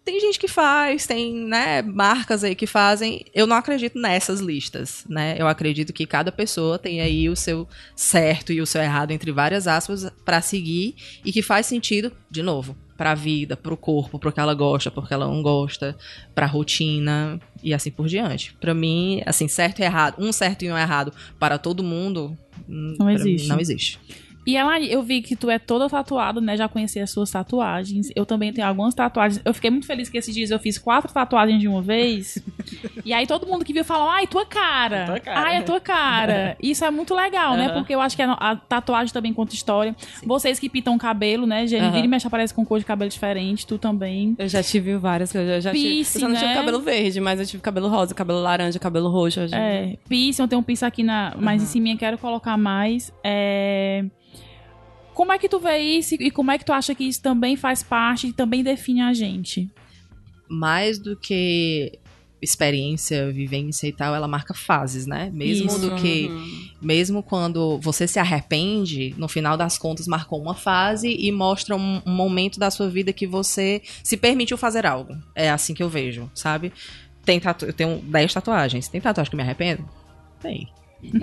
Tem 0.04 0.18
gente 0.18 0.38
que 0.38 0.48
faz, 0.48 1.06
tem, 1.06 1.32
né, 1.32 1.80
marcas 1.82 2.42
aí 2.42 2.54
que 2.56 2.66
fazem. 2.66 3.24
Eu 3.32 3.46
não 3.46 3.56
acredito 3.56 3.98
nessas 3.98 4.40
listas, 4.40 5.04
né? 5.08 5.36
Eu 5.38 5.46
acredito 5.46 5.92
que 5.92 6.04
cada 6.06 6.32
pessoa 6.32 6.78
tem 6.78 7.00
aí 7.00 7.28
o 7.28 7.36
seu 7.36 7.68
certo 7.94 8.52
e 8.52 8.60
o 8.60 8.66
seu 8.66 8.82
errado 8.82 9.12
entre 9.12 9.30
várias 9.30 9.68
aspas 9.68 10.10
pra 10.24 10.40
seguir 10.40 10.96
e 11.24 11.30
que 11.32 11.40
faz 11.40 11.66
sentido, 11.66 12.12
de 12.30 12.42
novo, 12.42 12.76
pra 13.02 13.16
vida, 13.16 13.56
pro 13.56 13.76
corpo, 13.76 14.16
pro 14.16 14.30
que 14.30 14.38
ela 14.38 14.54
gosta, 14.54 14.88
pro 14.88 15.02
que 15.02 15.12
ela 15.12 15.26
não 15.26 15.42
gosta, 15.42 15.96
pra 16.32 16.46
rotina 16.46 17.40
e 17.60 17.74
assim 17.74 17.90
por 17.90 18.06
diante. 18.06 18.54
Pra 18.60 18.72
mim, 18.72 19.20
assim, 19.26 19.48
certo 19.48 19.80
e 19.80 19.82
errado, 19.82 20.14
um 20.20 20.30
certo 20.30 20.64
e 20.64 20.70
um 20.70 20.78
errado 20.78 21.12
para 21.36 21.58
todo 21.58 21.82
mundo, 21.82 22.38
hum, 22.68 22.94
Não 22.96 23.06
pra 23.06 23.06
mim, 23.06 23.14
existe. 23.14 23.48
Não 23.48 23.58
existe. 23.58 23.98
E 24.44 24.56
ela, 24.56 24.80
eu 24.80 25.02
vi 25.02 25.22
que 25.22 25.36
tu 25.36 25.48
é 25.48 25.58
toda 25.58 25.88
tatuada, 25.88 26.40
né? 26.40 26.56
Já 26.56 26.68
conheci 26.68 26.98
as 26.98 27.10
suas 27.10 27.30
tatuagens. 27.30 28.08
Eu 28.16 28.26
também 28.26 28.52
tenho 28.52 28.66
algumas 28.66 28.94
tatuagens. 28.94 29.40
Eu 29.44 29.54
fiquei 29.54 29.70
muito 29.70 29.86
feliz 29.86 30.08
que 30.08 30.18
esses 30.18 30.34
dias 30.34 30.50
eu 30.50 30.58
fiz 30.58 30.78
quatro 30.78 31.12
tatuagens 31.12 31.60
de 31.60 31.68
uma 31.68 31.80
vez. 31.80 32.38
e 33.04 33.12
aí 33.12 33.26
todo 33.26 33.46
mundo 33.46 33.64
que 33.64 33.72
viu 33.72 33.84
falou, 33.84 34.08
ai, 34.08 34.26
tua 34.26 34.44
cara. 34.44 35.06
Tua 35.06 35.20
cara. 35.20 35.40
Ai, 35.40 35.56
é 35.58 35.62
tua 35.62 35.80
cara. 35.80 36.56
Isso 36.62 36.84
é 36.84 36.90
muito 36.90 37.14
legal, 37.14 37.56
né? 37.56 37.68
Porque 37.68 37.94
eu 37.94 38.00
acho 38.00 38.16
que 38.16 38.22
a, 38.22 38.32
a 38.32 38.56
tatuagem 38.56 39.12
também 39.12 39.32
conta 39.32 39.54
história. 39.54 39.94
Vocês 40.24 40.58
que 40.58 40.68
pintam 40.68 40.98
cabelo, 40.98 41.46
né, 41.46 41.66
Jenny? 41.66 41.82
Aham. 41.86 41.92
Vira 41.92 42.04
e 42.06 42.08
mexe 42.08 42.26
aparece 42.26 42.52
com 42.52 42.64
cor 42.64 42.78
de 42.78 42.84
cabelo 42.84 43.10
diferente. 43.10 43.66
Tu 43.66 43.78
também. 43.78 44.34
Eu 44.38 44.48
já 44.48 44.62
tive 44.62 44.96
várias 44.96 45.30
coisas. 45.30 45.48
Eu 45.54 45.60
já 45.60 45.72
tive, 45.72 46.24
eu 46.24 46.28
não 46.28 46.34
tive 46.36 46.46
né? 46.46 46.54
cabelo 46.54 46.80
verde, 46.80 47.20
mas 47.20 47.38
eu 47.38 47.46
tive 47.46 47.62
cabelo 47.62 47.88
rosa, 47.88 48.14
cabelo 48.14 48.40
laranja, 48.40 48.78
cabelo 48.78 49.08
roxo. 49.08 49.46
já- 49.46 49.56
É, 49.56 49.96
piercing, 50.08 50.42
eu 50.42 50.48
tenho 50.48 50.60
um 50.60 50.64
piercing 50.64 50.84
aqui 50.84 51.02
na, 51.02 51.34
mais 51.38 51.62
em 51.62 51.66
cima, 51.66 51.88
eu 51.90 51.96
quero 51.98 52.18
colocar 52.18 52.56
mais. 52.56 53.12
É... 53.22 54.04
Como 55.14 55.32
é 55.32 55.38
que 55.38 55.48
tu 55.48 55.58
vê 55.58 55.78
isso 55.78 56.14
e 56.14 56.30
como 56.30 56.50
é 56.50 56.58
que 56.58 56.64
tu 56.64 56.72
acha 56.72 56.94
que 56.94 57.04
isso 57.04 57.22
também 57.22 57.56
faz 57.56 57.82
parte 57.82 58.28
e 58.28 58.32
também 58.32 58.62
define 58.62 59.02
a 59.02 59.12
gente? 59.12 59.70
mais 60.52 60.98
do 60.98 61.16
que 61.16 61.98
experiência, 62.40 63.30
vivência 63.32 63.86
e 63.86 63.92
tal, 63.92 64.14
ela 64.14 64.28
marca 64.28 64.52
fases, 64.52 65.06
né? 65.06 65.30
Mesmo 65.32 65.68
Isso. 65.68 65.78
do 65.78 65.94
que, 65.94 66.28
mesmo 66.80 67.22
quando 67.22 67.78
você 67.78 68.06
se 68.06 68.18
arrepende, 68.18 69.14
no 69.16 69.28
final 69.28 69.56
das 69.56 69.78
contas 69.78 70.08
marcou 70.08 70.42
uma 70.42 70.54
fase 70.54 71.08
e 71.08 71.30
mostra 71.30 71.76
um, 71.76 72.02
um 72.04 72.12
momento 72.12 72.58
da 72.58 72.70
sua 72.70 72.88
vida 72.90 73.12
que 73.12 73.26
você 73.26 73.80
se 74.02 74.16
permitiu 74.16 74.58
fazer 74.58 74.84
algo. 74.84 75.16
É 75.34 75.50
assim 75.50 75.72
que 75.72 75.82
eu 75.82 75.88
vejo, 75.88 76.30
sabe? 76.34 76.72
Tem 77.24 77.38
tatu 77.38 77.66
eu 77.66 77.72
tenho 77.72 77.98
10 77.98 78.34
tatuagens. 78.34 78.88
Tem 78.88 79.00
tatuagem 79.00 79.30
que 79.30 79.36
eu 79.36 79.38
me 79.38 79.44
arrependo? 79.44 79.88
Tem. 80.40 80.68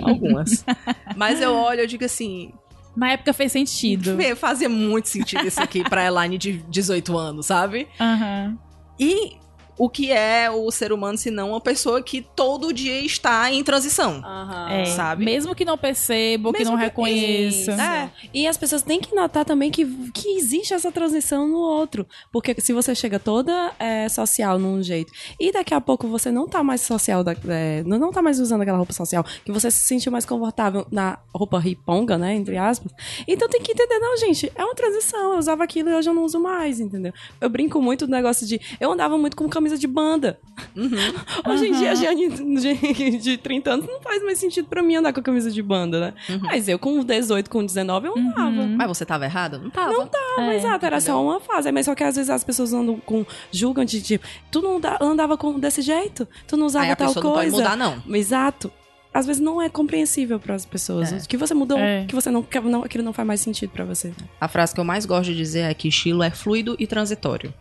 Algumas. 0.02 0.64
Mas 1.18 1.42
eu 1.42 1.54
olho 1.54 1.82
e 1.82 1.88
digo 1.88 2.06
assim, 2.06 2.54
Na 3.00 3.12
época 3.14 3.32
fez 3.34 3.52
sentido. 3.52 4.16
"Vê, 4.18 4.36
fazia 4.36 4.68
muito 4.70 5.08
sentido 5.08 5.48
isso 5.48 5.62
aqui 5.62 5.84
pra 5.84 6.06
Elaine 6.06 6.38
de 6.38 6.58
18 6.70 7.18
anos, 7.18 7.46
sabe? 7.46 7.88
Aham. 8.00 8.58
E 9.00 9.38
o 9.80 9.90
que 9.90 10.12
é 10.12 10.52
o 10.52 10.70
ser 10.70 10.92
humano 10.92 11.18
se 11.18 11.32
não 11.32 11.50
uma 11.52 11.62
pessoa 11.62 12.04
que 12.04 12.22
todo 12.36 12.72
dia 12.74 13.00
está 13.04 13.52
em 13.52 13.64
transição? 13.64 14.22
Aham. 14.24 14.70
É, 14.70 14.86
sabe? 14.86 15.26
Mesmo 15.26 15.56
que 15.56 15.64
não 15.66 15.78
perceba, 15.78 16.52
que 16.54 16.64
não 16.64 16.76
que- 16.78 16.84
reconheça. 16.84 17.72
Isso. 17.72 17.82
É. 17.82 18.12
E 18.34 18.46
as 18.46 18.58
pessoas 18.58 18.82
têm 18.82 19.00
que 19.00 19.16
notar 19.16 19.46
também 19.46 19.72
que, 19.72 19.86
que 20.12 20.38
existe 20.38 20.74
essa 20.74 20.92
transição 20.92 21.48
no 21.48 21.58
outro. 21.58 22.06
Porque 22.32 22.54
se 22.60 22.74
você 22.74 22.94
chega 22.94 23.18
toda 23.20 23.72
é, 23.80 24.08
social 24.10 24.60
num 24.60 24.84
jeito 24.84 25.12
e 25.40 25.52
daqui 25.52 25.74
a 25.74 25.80
pouco 25.82 26.08
você 26.08 26.30
não 26.32 26.48
tá 26.48 26.62
mais 26.64 26.82
social, 26.82 27.24
da- 27.24 27.36
é, 27.48 27.82
não 27.86 27.98
não 27.98 28.12
tá 28.12 28.22
mais 28.22 28.40
usando 28.40 28.62
aquela 28.62 28.78
roupa 28.78 28.92
social, 28.94 29.24
que 29.46 29.52
você 29.52 29.72
se 29.72 29.80
sentiu 29.86 30.12
mais 30.12 30.26
confortável 30.26 30.86
na 30.92 31.18
roupa 31.34 31.58
riponga, 31.60 32.18
né? 32.18 32.36
Entre 32.36 32.58
aspas. 32.58 32.92
Então 33.28 33.48
tem 33.48 33.62
que 33.62 33.72
entender, 33.72 33.98
não, 34.00 34.18
gente, 34.18 34.52
é 34.56 34.64
uma 34.64 34.76
transição. 34.76 35.34
Eu 35.34 35.40
usava 35.40 35.64
aquilo 35.64 35.90
e 35.90 35.94
hoje 35.94 36.10
eu 36.10 36.14
não 36.14 36.24
uso 36.26 36.40
mais, 36.40 36.80
entendeu? 36.80 37.14
Eu 37.40 37.50
brinco 37.50 37.82
muito 37.82 38.06
do 38.06 38.12
negócio 38.12 38.46
de. 38.46 38.60
Eu 38.80 38.92
andava 38.92 39.18
muito 39.18 39.38
com 39.38 39.48
camisa 39.48 39.69
de 39.78 39.88
banda. 39.88 40.40
Hoje 41.48 41.68
em 41.68 41.72
dia, 41.74 41.92
a 41.92 41.96
Giane 41.96 42.30
de, 42.30 43.18
de 43.18 43.38
30 43.38 43.72
anos 43.72 43.86
não 43.88 44.02
faz 44.02 44.24
mais 44.24 44.38
sentido 44.38 44.68
pra 44.68 44.82
mim 44.82 44.96
andar 44.96 45.14
com 45.14 45.20
a 45.20 45.24
camisa 45.24 45.52
de 45.52 45.62
banda, 45.62 46.00
né? 46.00 46.14
Mas 46.42 46.68
eu 46.68 46.78
com 46.80 47.04
18, 47.04 47.50
com 47.50 47.66
19, 47.66 48.08
eu 48.08 48.18
andava. 48.18 48.68
Mas 48.68 48.88
você 48.88 49.06
tava 49.06 49.26
errada? 49.26 49.58
Não 49.58 49.70
tava. 49.70 49.92
Não 49.94 50.08
tava, 50.08 50.54
exato, 50.56 50.86
era 50.86 51.00
só 51.02 51.22
uma 51.24 51.40
fase. 51.40 51.72
Mas 51.72 51.86
só 51.86 51.96
que 51.96 52.04
às 52.04 52.16
vezes 52.16 52.30
as 52.30 52.44
pessoas 52.44 52.74
andam 52.74 53.00
com. 53.00 53.26
julgam 53.52 53.84
de 53.86 54.02
tipo, 54.02 54.26
tu 54.52 54.62
não 54.62 54.80
da- 54.80 54.98
andava 55.02 55.38
com 55.38 55.60
desse 55.60 55.82
jeito? 55.82 56.28
Tu 56.48 56.56
não 56.58 56.66
usava 56.68 56.86
Aí 56.86 56.92
a 56.92 56.96
tal 56.96 57.08
pessoa 57.08 57.24
não 57.24 57.34
coisa. 57.34 57.52
pode 57.52 57.64
mudar, 57.64 57.78
não. 57.78 58.16
Exato. 58.16 58.72
Às 59.12 59.26
vezes 59.26 59.42
não 59.42 59.60
é 59.60 59.68
compreensível 59.70 60.40
para 60.40 60.54
as 60.54 60.66
pessoas. 60.68 61.12
É. 61.12 61.20
Que 61.28 61.36
você 61.36 61.54
mudou, 61.56 61.80
É. 61.80 62.06
que 62.08 62.14
você 62.14 62.30
não, 62.30 62.44
que 62.44 62.60
não, 62.60 62.84
aquilo 62.84 63.04
não 63.04 63.12
faz 63.12 63.28
mais 63.28 63.42
sentido 63.42 63.72
pra 63.72 63.84
você. 63.84 64.14
A 64.40 64.48
frase 64.48 64.74
que 64.74 64.80
eu 64.80 64.84
mais 64.84 65.04
gosto 65.06 65.32
de 65.32 65.36
dizer 65.36 65.62
é 65.62 65.74
que 65.74 65.88
estilo 65.88 66.22
é 66.22 66.30
fluido 66.30 66.76
e 66.78 66.86
transitório. 66.86 67.52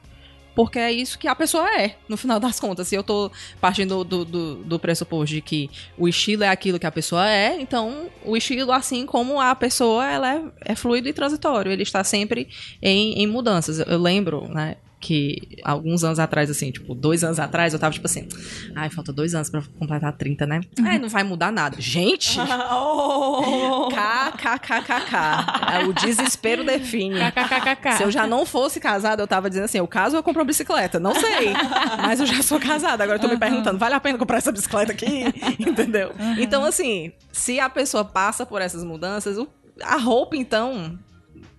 Porque 0.59 0.81
é 0.81 0.91
isso 0.91 1.21
que 1.21 1.29
a 1.29 1.37
pessoa 1.37 1.73
é, 1.81 1.95
no 2.09 2.17
final 2.17 2.41
das 2.43 2.59
contas. 2.59 2.89
Se 2.89 2.97
eu 2.97 3.05
tô 3.05 3.31
partindo 3.61 4.03
do, 4.03 4.25
do, 4.25 4.55
do 4.57 4.77
pressuposto 4.77 5.33
de 5.33 5.41
que 5.41 5.71
o 5.97 6.09
estilo 6.09 6.43
é 6.43 6.49
aquilo 6.49 6.81
que 6.81 6.87
a 6.87 6.91
pessoa 6.91 7.31
é, 7.31 7.61
então 7.61 8.09
o 8.25 8.37
estilo, 8.37 8.73
assim 8.73 9.07
como 9.07 9.41
a 9.41 9.55
pessoa, 9.55 10.05
ela 10.05 10.35
é, 10.35 10.43
é 10.73 10.75
fluido 10.75 11.09
e 11.09 11.13
transitório. 11.13 11.71
Ele 11.71 11.85
está 11.85 12.03
sempre 12.03 12.49
em, 12.83 13.23
em 13.23 13.27
mudanças. 13.29 13.79
Eu 13.79 14.03
lembro, 14.03 14.49
né? 14.49 14.75
Que 15.01 15.59
alguns 15.63 16.03
anos 16.03 16.19
atrás, 16.19 16.51
assim, 16.51 16.73
tipo, 16.73 16.93
dois 16.93 17.23
anos 17.23 17.39
atrás, 17.39 17.73
eu 17.73 17.79
tava 17.79 17.93
tipo 17.95 18.07
assim, 18.07 18.27
ai, 18.75 18.91
falta 18.91 19.13
dois 19.13 19.33
anos 19.33 19.49
pra 19.49 19.63
completar 19.79 20.13
30, 20.13 20.45
né? 20.45 20.61
Ai, 20.85 20.99
não 20.99 21.09
vai 21.09 21.23
mudar 21.23 21.53
nada. 21.53 21.77
Gente! 21.81 22.37
KKKKK. 23.89 25.15
É, 25.73 25.85
O 25.87 25.93
desespero 25.93 26.65
define. 26.65 27.21
KKKK. 27.33 27.93
Se 27.97 28.03
eu 28.03 28.11
já 28.11 28.27
não 28.27 28.45
fosse 28.45 28.81
casada, 28.81 29.23
eu 29.23 29.27
tava 29.27 29.49
dizendo 29.49 29.65
assim, 29.65 29.79
eu 29.79 29.87
caso 29.87 30.17
eu 30.17 30.23
compro 30.23 30.41
uma 30.41 30.47
bicicleta? 30.47 30.99
Não 30.99 31.15
sei. 31.15 31.53
Mas 32.03 32.21
eu 32.21 32.27
já 32.27 32.43
sou 32.43 32.59
casada, 32.61 33.05
agora 33.05 33.19
eu 33.19 33.23
tô 33.23 33.29
me 33.29 33.37
perguntando, 33.39 33.79
vale 33.79 33.95
a 33.95 34.01
pena 34.01 34.19
comprar 34.19 34.39
essa 34.39 34.53
bicicleta 34.53 34.93
aqui? 34.93 35.25
Entendeu? 35.59 36.13
Então, 36.39 36.65
assim, 36.65 37.13
se 37.33 37.61
a 37.61 37.69
pessoa 37.69 38.05
passa 38.05 38.45
por 38.45 38.61
essas 38.61 38.85
mudanças, 38.85 39.39
o- 39.39 39.49
a 39.83 39.97
roupa, 39.97 40.37
então, 40.37 40.99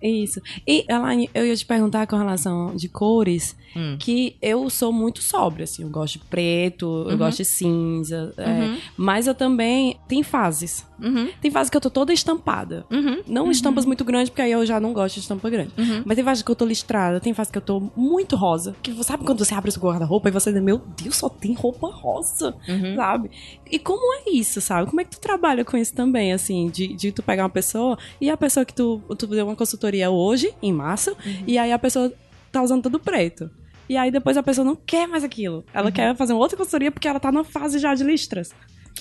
Isso. 0.02 0.40
E, 0.66 0.84
Elaine, 0.88 1.28
eu 1.34 1.46
ia 1.46 1.54
te 1.56 1.64
perguntar 1.66 2.06
com 2.06 2.16
relação 2.16 2.74
de 2.74 2.88
cores, 2.88 3.56
Hum. 3.76 3.96
que 4.00 4.34
eu 4.42 4.68
sou 4.68 4.92
muito 4.92 5.22
sóbria, 5.22 5.62
assim. 5.64 5.84
Eu 5.84 5.90
gosto 5.90 6.18
de 6.18 6.24
preto, 6.24 6.86
eu 7.06 7.12
Uhum. 7.12 7.18
gosto 7.18 7.36
de 7.38 7.44
cinza. 7.44 8.34
é, 8.36 8.48
Uhum. 8.50 8.78
mas 8.96 9.26
eu 9.28 9.34
também... 9.34 9.96
Tem 10.08 10.22
fases. 10.24 10.84
Uhum. 11.00 11.28
Tem 11.40 11.50
fases 11.52 11.70
que 11.70 11.76
eu 11.76 11.80
tô 11.80 11.88
toda 11.88 12.12
estampada. 12.12 12.84
Uhum. 12.90 13.22
Não 13.28 13.50
estampas 13.50 13.84
muito 13.86 14.04
grandes, 14.04 14.28
porque 14.28 14.42
aí 14.42 14.50
eu 14.52 14.66
já 14.66 14.80
não 14.80 14.92
gosto 14.92 15.14
de 15.14 15.20
estampa 15.20 15.48
grande. 15.48 15.70
Uhum. 15.78 16.02
Mas 16.04 16.16
tem 16.16 16.24
fases 16.24 16.42
que 16.42 16.50
eu 16.50 16.56
tô 16.56 16.64
listrada, 16.64 17.20
tem 17.20 17.32
fases 17.32 17.50
que 17.52 17.58
eu 17.58 17.62
tô 17.62 17.80
muito 17.96 18.34
rosa. 18.34 18.74
Que 18.82 18.92
sabe 19.04 19.24
quando 19.24 19.44
você 19.44 19.54
abre 19.54 19.68
o 19.68 19.72
seu 19.72 19.80
guarda-roupa 19.82 20.28
e 20.28 20.32
você 20.32 20.52
diz, 20.52 20.60
meu 20.62 20.78
Deus, 21.00 21.16
só 21.16 21.28
tem 21.28 21.52
roupa 21.54 21.88
rosa, 21.88 22.56
Uhum. 22.68 22.96
sabe? 22.96 23.30
E 23.70 23.78
como 23.78 24.12
é 24.14 24.30
isso, 24.30 24.60
sabe? 24.60 24.88
Como 24.90 25.00
é 25.00 25.04
que 25.04 25.10
tu 25.10 25.20
trabalha 25.20 25.64
com 25.64 25.76
isso 25.76 25.94
também, 25.94 26.32
assim? 26.32 26.68
De, 26.70 26.88
de 26.88 27.12
tu 27.12 27.22
pegar 27.22 27.44
uma 27.44 27.50
pessoa 27.50 27.96
e 28.20 28.28
a 28.28 28.36
pessoa 28.36 28.64
que 28.66 28.74
tu, 28.74 29.00
tu 29.16 29.26
deu 29.28 29.46
uma 29.46 29.54
consultoria 29.56 29.89
hoje, 30.10 30.54
em 30.62 30.72
março, 30.72 31.16
e 31.46 31.58
aí 31.58 31.72
a 31.72 31.78
pessoa 31.78 32.12
tá 32.52 32.62
usando 32.62 32.82
tudo 32.84 32.98
preto. 33.00 33.50
E 33.88 33.96
aí 33.96 34.10
depois 34.10 34.36
a 34.36 34.42
pessoa 34.42 34.64
não 34.64 34.76
quer 34.76 35.08
mais 35.08 35.24
aquilo. 35.24 35.64
Ela 35.74 35.90
quer 35.90 36.14
fazer 36.16 36.32
uma 36.32 36.40
outra 36.40 36.56
consultoria 36.56 36.92
porque 36.92 37.08
ela 37.08 37.18
tá 37.18 37.32
na 37.32 37.42
fase 37.42 37.78
já 37.78 37.92
de 37.94 38.04
listras. 38.04 38.50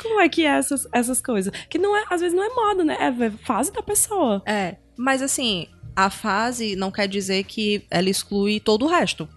Como 0.02 0.20
é 0.20 0.28
que 0.30 0.46
é 0.46 0.50
essas, 0.58 0.88
essas 0.92 1.22
coisas? 1.22 1.54
Que 1.70 1.78
não 1.78 1.96
é, 1.96 2.06
às 2.10 2.22
vezes 2.22 2.36
não 2.36 2.44
é 2.44 2.50
moda, 2.56 2.84
né? 2.84 2.98
É 3.00 3.30
fase 3.46 3.72
da 3.72 3.84
pessoa. 3.84 4.42
É, 4.46 4.78
mas 4.98 5.22
assim, 5.22 5.68
a 5.96 6.10
fase 6.10 6.76
não 6.76 6.90
quer 6.92 7.08
dizer 7.08 7.44
que 7.44 7.84
ela 7.92 8.10
exclui 8.10 8.60
todo 8.60 8.86
o 8.86 8.88
resto 8.88 9.28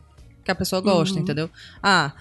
que 0.44 0.50
a 0.50 0.54
pessoa 0.54 0.80
gosta, 0.80 1.16
Uhum. 1.16 1.22
entendeu? 1.22 1.50
Ah, 1.82 2.12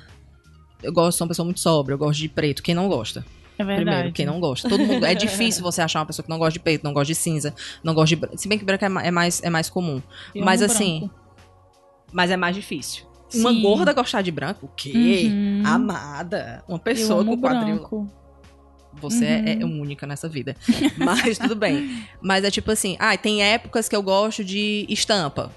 eu 0.83 0.91
gosto 0.91 1.17
de 1.17 1.23
uma 1.23 1.27
pessoa 1.29 1.45
muito 1.45 1.59
sóbria, 1.59 1.93
eu 1.93 1.97
gosto 1.97 2.19
de 2.19 2.27
preto. 2.29 2.61
Quem 2.63 2.75
não 2.75 2.87
gosta? 2.89 3.25
É 3.61 3.63
verdade. 3.63 3.85
Primeiro, 3.85 4.11
quem 4.13 4.25
não 4.25 4.39
gosta. 4.39 4.67
Todo 4.67 4.83
mundo. 4.83 5.05
É 5.05 5.13
difícil 5.13 5.61
você 5.63 5.81
achar 5.81 5.99
uma 5.99 6.05
pessoa 6.05 6.23
que 6.23 6.29
não 6.29 6.37
gosta 6.37 6.53
de 6.53 6.59
preto, 6.59 6.83
não 6.83 6.93
gosta 6.93 7.07
de 7.07 7.15
cinza, 7.15 7.53
não 7.83 7.93
gosta 7.93 8.09
de 8.09 8.15
branco. 8.15 8.37
Se 8.37 8.47
bem 8.47 8.57
que 8.57 8.65
branco 8.65 8.83
é 8.83 9.07
é 9.07 9.11
mais, 9.11 9.41
é 9.43 9.49
mais 9.49 9.69
comum. 9.69 10.01
Eu 10.33 10.43
mas 10.43 10.61
assim. 10.61 10.99
branco. 10.99 11.15
Mas 12.11 12.31
é 12.31 12.37
mais 12.37 12.55
difícil. 12.55 13.05
Uma 13.33 13.51
Sim. 13.51 13.61
gorda 13.61 13.93
gostar 13.93 14.21
de 14.21 14.31
branco? 14.31 14.65
O 14.65 14.69
quê? 14.75 15.29
Uhum. 15.31 15.63
Amada. 15.65 16.63
Uma 16.67 16.79
pessoa 16.79 17.23
com 17.23 17.37
quadril. 17.37 17.75
branco. 17.75 18.11
Você 18.95 19.25
é, 19.25 19.61
é 19.61 19.65
única 19.65 20.05
nessa 20.05 20.27
vida. 20.27 20.55
Mas 20.97 21.37
tudo 21.37 21.55
bem. 21.55 22.05
Mas 22.21 22.43
é 22.43 22.51
tipo 22.51 22.71
assim, 22.71 22.97
ah, 22.99 23.15
tem 23.15 23.41
épocas 23.41 23.87
que 23.87 23.95
eu 23.95 24.03
gosto 24.03 24.43
de 24.43 24.85
estampa. 24.89 25.49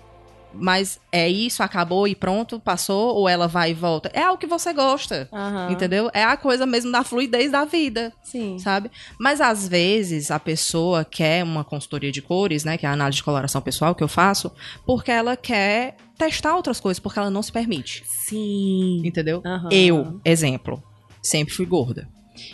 Mas 0.57 1.01
é 1.11 1.29
isso, 1.29 1.63
acabou 1.63 2.07
e 2.07 2.15
pronto, 2.15 2.61
passou, 2.61 3.15
ou 3.15 3.29
ela 3.29 3.47
vai 3.47 3.71
e 3.71 3.75
volta. 3.75 4.11
É 4.13 4.23
algo 4.23 4.39
que 4.39 4.47
você 4.47 4.73
gosta. 4.73 5.29
Entendeu? 5.71 6.11
É 6.13 6.25
a 6.25 6.37
coisa 6.37 6.67
mesmo 6.67 6.91
da 6.93 7.03
fluidez 7.05 7.53
da 7.53 7.65
vida, 7.65 8.13
Sim. 8.23 8.59
sabe? 8.59 8.91
Mas 9.19 9.41
às 9.41 9.67
vezes 9.69 10.31
a 10.31 10.39
pessoa 10.39 11.05
quer 11.05 11.43
uma 11.43 11.65
consultoria 11.65 12.13
de 12.13 12.23
cores, 12.23 12.65
né? 12.65 12.77
Que 12.77 12.87
é 12.87 12.89
a 12.89 12.93
análise 12.93 13.17
de 13.17 13.25
coloração 13.25 13.61
pessoal 13.61 13.95
que 13.95 14.03
eu 14.03 14.09
faço, 14.09 14.51
porque 14.87 15.11
ela 15.11 15.37
quer 15.37 15.97
testar 16.17 16.55
outras 16.55 16.81
coisas, 16.81 16.99
porque 16.99 17.19
ela 17.19 17.31
não 17.31 17.43
se 17.43 17.53
permite. 17.53 18.05
Sim. 18.07 19.03
Entendeu? 19.05 19.43
Aham. 19.45 19.69
Eu, 19.71 20.21
exemplo, 20.25 20.83
sempre 21.23 21.55
fui 21.55 21.67
gorda. 21.67 22.09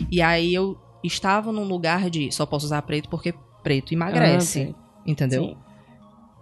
E 0.09 0.21
aí 0.21 0.53
eu 0.53 0.77
estava 1.03 1.51
num 1.51 1.63
lugar 1.63 2.09
de 2.09 2.31
só 2.31 2.45
posso 2.45 2.65
usar 2.65 2.81
preto 2.83 3.09
porque 3.09 3.33
preto 3.63 3.93
emagrece. 3.93 4.75
Ah, 4.77 5.01
Entendeu? 5.05 5.43
Sim. 5.43 5.57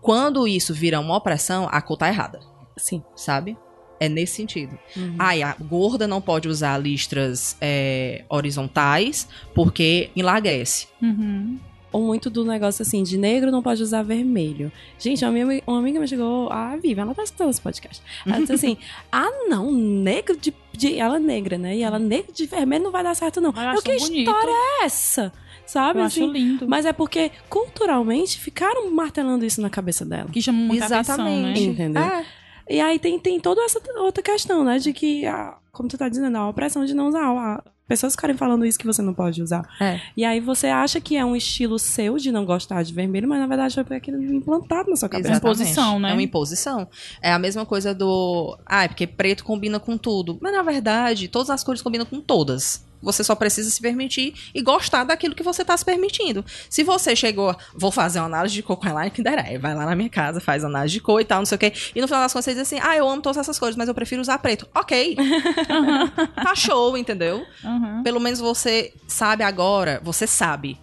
Quando 0.01 0.47
isso 0.47 0.73
vira 0.73 0.99
uma 0.99 1.15
opressão, 1.17 1.67
a 1.71 1.81
cor 1.81 1.97
tá 1.97 2.07
errada, 2.07 2.39
Sim. 2.77 3.03
sabe? 3.15 3.57
É 3.99 4.07
nesse 4.07 4.35
sentido. 4.35 4.79
Uhum. 4.95 5.15
Ai, 5.19 5.43
a 5.43 5.53
gorda 5.59 6.07
não 6.07 6.21
pode 6.21 6.47
usar 6.47 6.77
listras 6.77 7.57
é, 7.59 8.23
horizontais 8.29 9.27
porque 9.53 10.09
enlaguece. 10.15 10.87
Uhum. 11.01 11.59
Ou 11.91 12.03
muito 12.05 12.29
do 12.29 12.45
negócio 12.45 12.83
assim, 12.83 13.01
de 13.01 13.17
negro 13.17 13.49
não 13.51 13.63
pode 13.63 13.81
usar 13.81 14.03
vermelho. 14.03 14.71
Gente, 14.99 15.25
uma 15.25 15.31
amiga, 15.31 15.63
uma 15.65 15.79
amiga 15.79 15.99
me 15.99 16.07
chegou, 16.07 16.47
a 16.49 16.77
Viva, 16.77 17.01
ela 17.01 17.15
tá 17.15 17.23
escutando 17.23 17.49
esse 17.49 17.59
podcast. 17.59 18.01
Ela 18.25 18.37
disse 18.39 18.53
assim: 18.53 18.77
ah, 19.11 19.27
não, 19.49 19.71
negro 19.71 20.37
de, 20.37 20.53
de- 20.71 20.99
Ela 20.99 21.17
é 21.17 21.19
negra, 21.19 21.57
né? 21.57 21.75
E 21.75 21.81
ela, 21.81 21.97
negro 21.97 22.31
de 22.31 22.45
vermelho 22.45 22.83
não 22.83 22.91
vai 22.91 23.03
dar 23.03 23.15
certo, 23.15 23.41
não. 23.41 23.49
Eu 23.55 23.61
Eu, 23.61 23.69
acho 23.69 23.81
que 23.81 23.97
bonito. 23.97 24.17
história 24.29 24.51
é 24.51 24.85
essa? 24.85 25.33
Sabe? 25.69 25.99
Eu 25.99 26.05
assim? 26.05 26.23
acho 26.23 26.33
lindo. 26.33 26.67
Mas 26.67 26.83
é 26.83 26.91
porque, 26.91 27.31
culturalmente, 27.47 28.39
ficaram 28.39 28.89
martelando 28.89 29.45
isso 29.45 29.61
na 29.61 29.69
cabeça 29.69 30.03
dela. 30.03 30.27
Que 30.31 30.41
chama 30.41 30.57
muita 30.57 30.85
atenção, 30.85 31.41
né? 31.41 31.53
Entendeu? 31.55 32.01
É. 32.01 32.25
E 32.67 32.81
aí 32.81 32.97
tem, 32.97 33.19
tem 33.19 33.39
toda 33.39 33.61
essa 33.61 33.79
outra 33.97 34.23
questão, 34.23 34.63
né? 34.63 34.79
De 34.79 34.91
que, 34.91 35.27
a, 35.27 35.57
como 35.71 35.87
tu 35.87 35.95
tá 35.95 36.09
dizendo, 36.09 36.35
a 36.35 36.49
opressão 36.49 36.85
de 36.85 36.95
não 36.95 37.09
usar. 37.09 37.21
A, 37.21 37.63
pessoas 37.87 38.13
ficarem 38.13 38.35
falando 38.35 38.65
isso 38.65 38.79
que 38.79 38.85
você 38.85 39.03
não 39.03 39.13
pode 39.13 39.43
usar. 39.43 39.63
É. 39.79 40.01
E 40.17 40.25
aí 40.25 40.39
você 40.39 40.67
acha 40.67 40.99
que 40.99 41.15
é 41.15 41.23
um 41.23 41.35
estilo 41.35 41.77
seu 41.77 42.17
de 42.17 42.31
não 42.31 42.45
gostar 42.45 42.81
de 42.81 42.91
vermelho, 42.91 43.27
mas 43.27 43.39
na 43.39 43.45
verdade 43.45 43.83
foi 43.83 43.97
aquilo 43.97 44.19
implantado 44.23 44.89
na 44.89 44.95
sua 44.95 45.07
cabeça. 45.07 45.33
Exato. 45.33 45.45
imposição, 45.45 45.99
né? 45.99 46.09
É 46.09 46.13
uma 46.13 46.21
imposição. 46.23 46.87
É 47.21 47.31
a 47.31 47.37
mesma 47.37 47.63
coisa 47.63 47.93
do. 47.93 48.57
Ah, 48.65 48.85
é 48.85 48.87
porque 48.87 49.05
preto 49.05 49.43
combina 49.43 49.79
com 49.79 49.99
tudo. 49.99 50.39
Mas 50.41 50.51
na 50.51 50.63
verdade, 50.63 51.27
todas 51.27 51.51
as 51.51 51.63
cores 51.63 51.81
combinam 51.81 52.07
com 52.07 52.19
todas. 52.19 52.88
Você 53.01 53.23
só 53.23 53.35
precisa 53.35 53.69
se 53.69 53.81
permitir 53.81 54.33
e 54.53 54.61
gostar 54.61 55.03
daquilo 55.03 55.35
que 55.35 55.43
você 55.43 55.63
tá 55.63 55.75
se 55.75 55.85
permitindo. 55.85 56.43
Se 56.69 56.83
você 56.83 57.15
chegou, 57.15 57.55
vou 57.73 57.91
fazer 57.91 58.19
uma 58.19 58.25
análise 58.25 58.53
de 58.53 58.63
cor 58.63 58.77
com 58.77 58.87
ela, 58.87 59.09
que 59.09 59.21
derá, 59.21 59.43
vai 59.59 59.73
lá 59.73 59.85
na 59.85 59.95
minha 59.95 60.09
casa, 60.09 60.39
faz 60.41 60.63
análise 60.63 60.93
de 60.93 60.99
cor 60.99 61.21
e 61.21 61.25
tal, 61.25 61.39
não 61.39 61.45
sei 61.45 61.55
o 61.55 61.59
quê. 61.59 61.73
E 61.95 62.01
no 62.01 62.07
final 62.07 62.21
das 62.21 62.33
contas 62.33 62.45
você 62.45 62.53
diz 62.53 62.61
assim: 62.61 62.79
ah, 62.81 62.95
eu 62.95 63.07
amo 63.07 63.21
todas 63.21 63.37
essas 63.37 63.57
cores, 63.57 63.75
mas 63.75 63.87
eu 63.87 63.95
prefiro 63.95 64.21
usar 64.21 64.37
preto. 64.39 64.67
Ok. 64.73 65.15
tá 66.35 66.55
show, 66.55 66.97
entendeu? 66.97 67.45
Uhum. 67.63 68.03
Pelo 68.03 68.19
menos 68.19 68.39
você 68.39 68.93
sabe 69.07 69.43
agora, 69.43 70.01
você 70.03 70.27
sabe. 70.27 70.77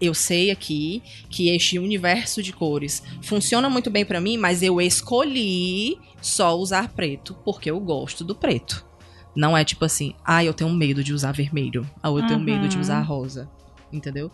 Eu 0.00 0.14
sei 0.14 0.50
aqui 0.50 1.00
que 1.30 1.48
este 1.50 1.78
universo 1.78 2.42
de 2.42 2.52
cores 2.52 3.02
funciona 3.22 3.70
muito 3.70 3.88
bem 3.88 4.04
pra 4.04 4.20
mim, 4.20 4.36
mas 4.36 4.60
eu 4.60 4.80
escolhi 4.80 5.96
só 6.20 6.56
usar 6.56 6.88
preto 6.88 7.36
porque 7.44 7.70
eu 7.70 7.78
gosto 7.78 8.24
do 8.24 8.34
preto. 8.34 8.84
Não 9.34 9.56
é 9.56 9.64
tipo 9.64 9.84
assim, 9.84 10.14
ah, 10.24 10.44
eu 10.44 10.52
tenho 10.52 10.70
medo 10.70 11.02
de 11.02 11.12
usar 11.12 11.32
vermelho, 11.32 11.88
ah, 12.02 12.08
eu 12.08 12.26
tenho 12.26 12.38
Uhum. 12.38 12.44
medo 12.44 12.68
de 12.68 12.78
usar 12.78 13.00
rosa, 13.00 13.48
entendeu? 13.92 14.30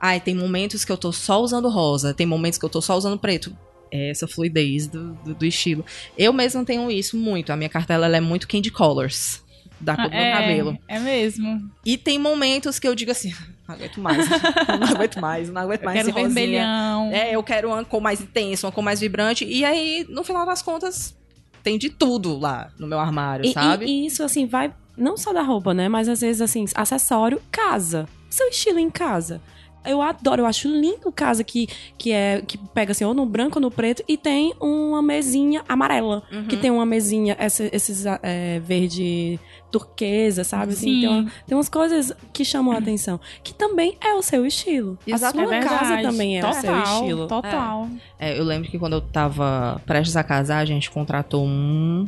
Ah, 0.00 0.18
tem 0.18 0.34
momentos 0.34 0.84
que 0.84 0.90
eu 0.90 0.96
tô 0.96 1.12
só 1.12 1.40
usando 1.40 1.68
rosa, 1.68 2.12
tem 2.14 2.26
momentos 2.26 2.58
que 2.58 2.64
eu 2.64 2.70
tô 2.70 2.80
só 2.80 2.96
usando 2.96 3.18
preto. 3.18 3.54
É 3.92 4.10
essa 4.10 4.26
fluidez 4.28 4.86
do, 4.86 5.12
do, 5.14 5.34
do 5.34 5.44
estilo. 5.44 5.84
Eu 6.16 6.32
mesma 6.32 6.64
tenho 6.64 6.88
isso 6.90 7.16
muito. 7.16 7.50
A 7.52 7.56
minha 7.56 7.68
cartela 7.68 8.06
ela 8.06 8.16
é 8.16 8.20
muito 8.20 8.46
candy 8.46 8.70
colors 8.70 9.42
da 9.80 9.96
cor 9.96 10.04
do 10.04 10.10
meu 10.12 10.20
é, 10.20 10.32
cabelo. 10.32 10.78
É 10.86 10.98
mesmo. 11.00 11.60
E 11.84 11.98
tem 11.98 12.18
momentos 12.18 12.78
que 12.78 12.86
eu 12.86 12.94
digo 12.94 13.10
assim, 13.10 13.32
não 13.68 13.74
aguento 13.74 14.00
mais, 14.00 14.28
não 14.28 14.86
aguento 14.94 15.20
mais, 15.20 15.50
não 15.50 15.62
aguento 15.62 15.80
Eu 15.80 15.84
mais 15.86 15.96
quero 15.98 16.08
esse 16.10 16.18
rosinha. 16.18 16.34
vermelhão. 16.34 17.10
É, 17.12 17.34
eu 17.34 17.42
quero 17.42 17.68
uma 17.68 17.84
cor 17.84 18.00
mais 18.00 18.20
intensa, 18.20 18.66
uma 18.66 18.72
cor 18.72 18.82
mais 18.84 19.00
vibrante. 19.00 19.44
E 19.44 19.64
aí, 19.64 20.06
no 20.08 20.22
final 20.22 20.46
das 20.46 20.62
contas, 20.62 21.14
tem 21.62 21.78
de 21.78 21.90
tudo 21.90 22.38
lá 22.38 22.70
no 22.78 22.86
meu 22.86 22.98
armário, 22.98 23.44
E, 23.46 23.52
sabe? 23.52 23.84
e- 23.86 23.88
e 24.02 24.06
isso, 24.06 24.22
assim, 24.22 24.46
vai 24.46 24.72
não 24.96 25.16
só 25.16 25.32
da 25.32 25.42
roupa, 25.42 25.72
né? 25.72 25.88
Mas 25.88 26.08
às 26.08 26.20
vezes, 26.20 26.42
assim, 26.42 26.64
acessório, 26.74 27.40
casa. 27.50 28.06
Seu 28.28 28.48
estilo 28.48 28.78
em 28.78 28.90
casa. 28.90 29.40
Eu 29.84 30.02
adoro, 30.02 30.42
eu 30.42 30.46
acho 30.46 30.68
lindo 30.68 31.10
casa 31.10 31.42
que, 31.42 31.66
que 31.96 32.12
é 32.12 32.42
que 32.46 32.58
pega 32.58 32.92
assim, 32.92 33.04
ou 33.04 33.14
no 33.14 33.24
branco 33.24 33.58
ou 33.58 33.62
no 33.62 33.70
preto, 33.70 34.02
e 34.06 34.16
tem 34.16 34.52
uma 34.60 35.00
mesinha 35.02 35.62
amarela. 35.68 36.22
Uhum. 36.30 36.44
Que 36.46 36.56
tem 36.56 36.70
uma 36.70 36.84
mesinha, 36.84 37.34
essa- 37.38 37.68
esses 37.72 38.04
é, 38.22 38.60
verde 38.60 39.38
turquesa, 39.70 40.42
sabe? 40.44 40.72
Assim, 40.72 40.80
Sim. 40.94 41.00
tem, 41.00 41.08
uma- 41.08 41.32
tem 41.46 41.56
umas 41.56 41.68
coisas 41.68 42.12
que 42.32 42.44
chamam 42.44 42.74
a 42.74 42.78
atenção. 42.78 43.18
Que 43.42 43.54
também 43.54 43.96
é 44.00 44.12
o 44.14 44.20
seu 44.22 44.44
estilo. 44.44 44.98
Exatamente. 45.06 45.52
A 45.54 45.56
É 45.56 45.62
sua 45.62 45.70
casa 45.70 45.94
verdade. 45.94 46.08
também 46.08 46.38
é 46.38 46.40
total, 46.40 46.58
o 46.58 46.60
seu 46.60 46.78
estilo. 46.82 47.26
Total. 47.28 47.88
É, 48.18 48.38
eu 48.38 48.44
lembro 48.44 48.68
que 48.70 48.78
quando 48.78 48.94
eu 48.94 49.00
tava 49.00 49.80
prestes 49.86 50.16
a 50.16 50.22
casar, 50.24 50.58
a 50.58 50.64
gente 50.64 50.90
contratou 50.90 51.46
um 51.46 52.04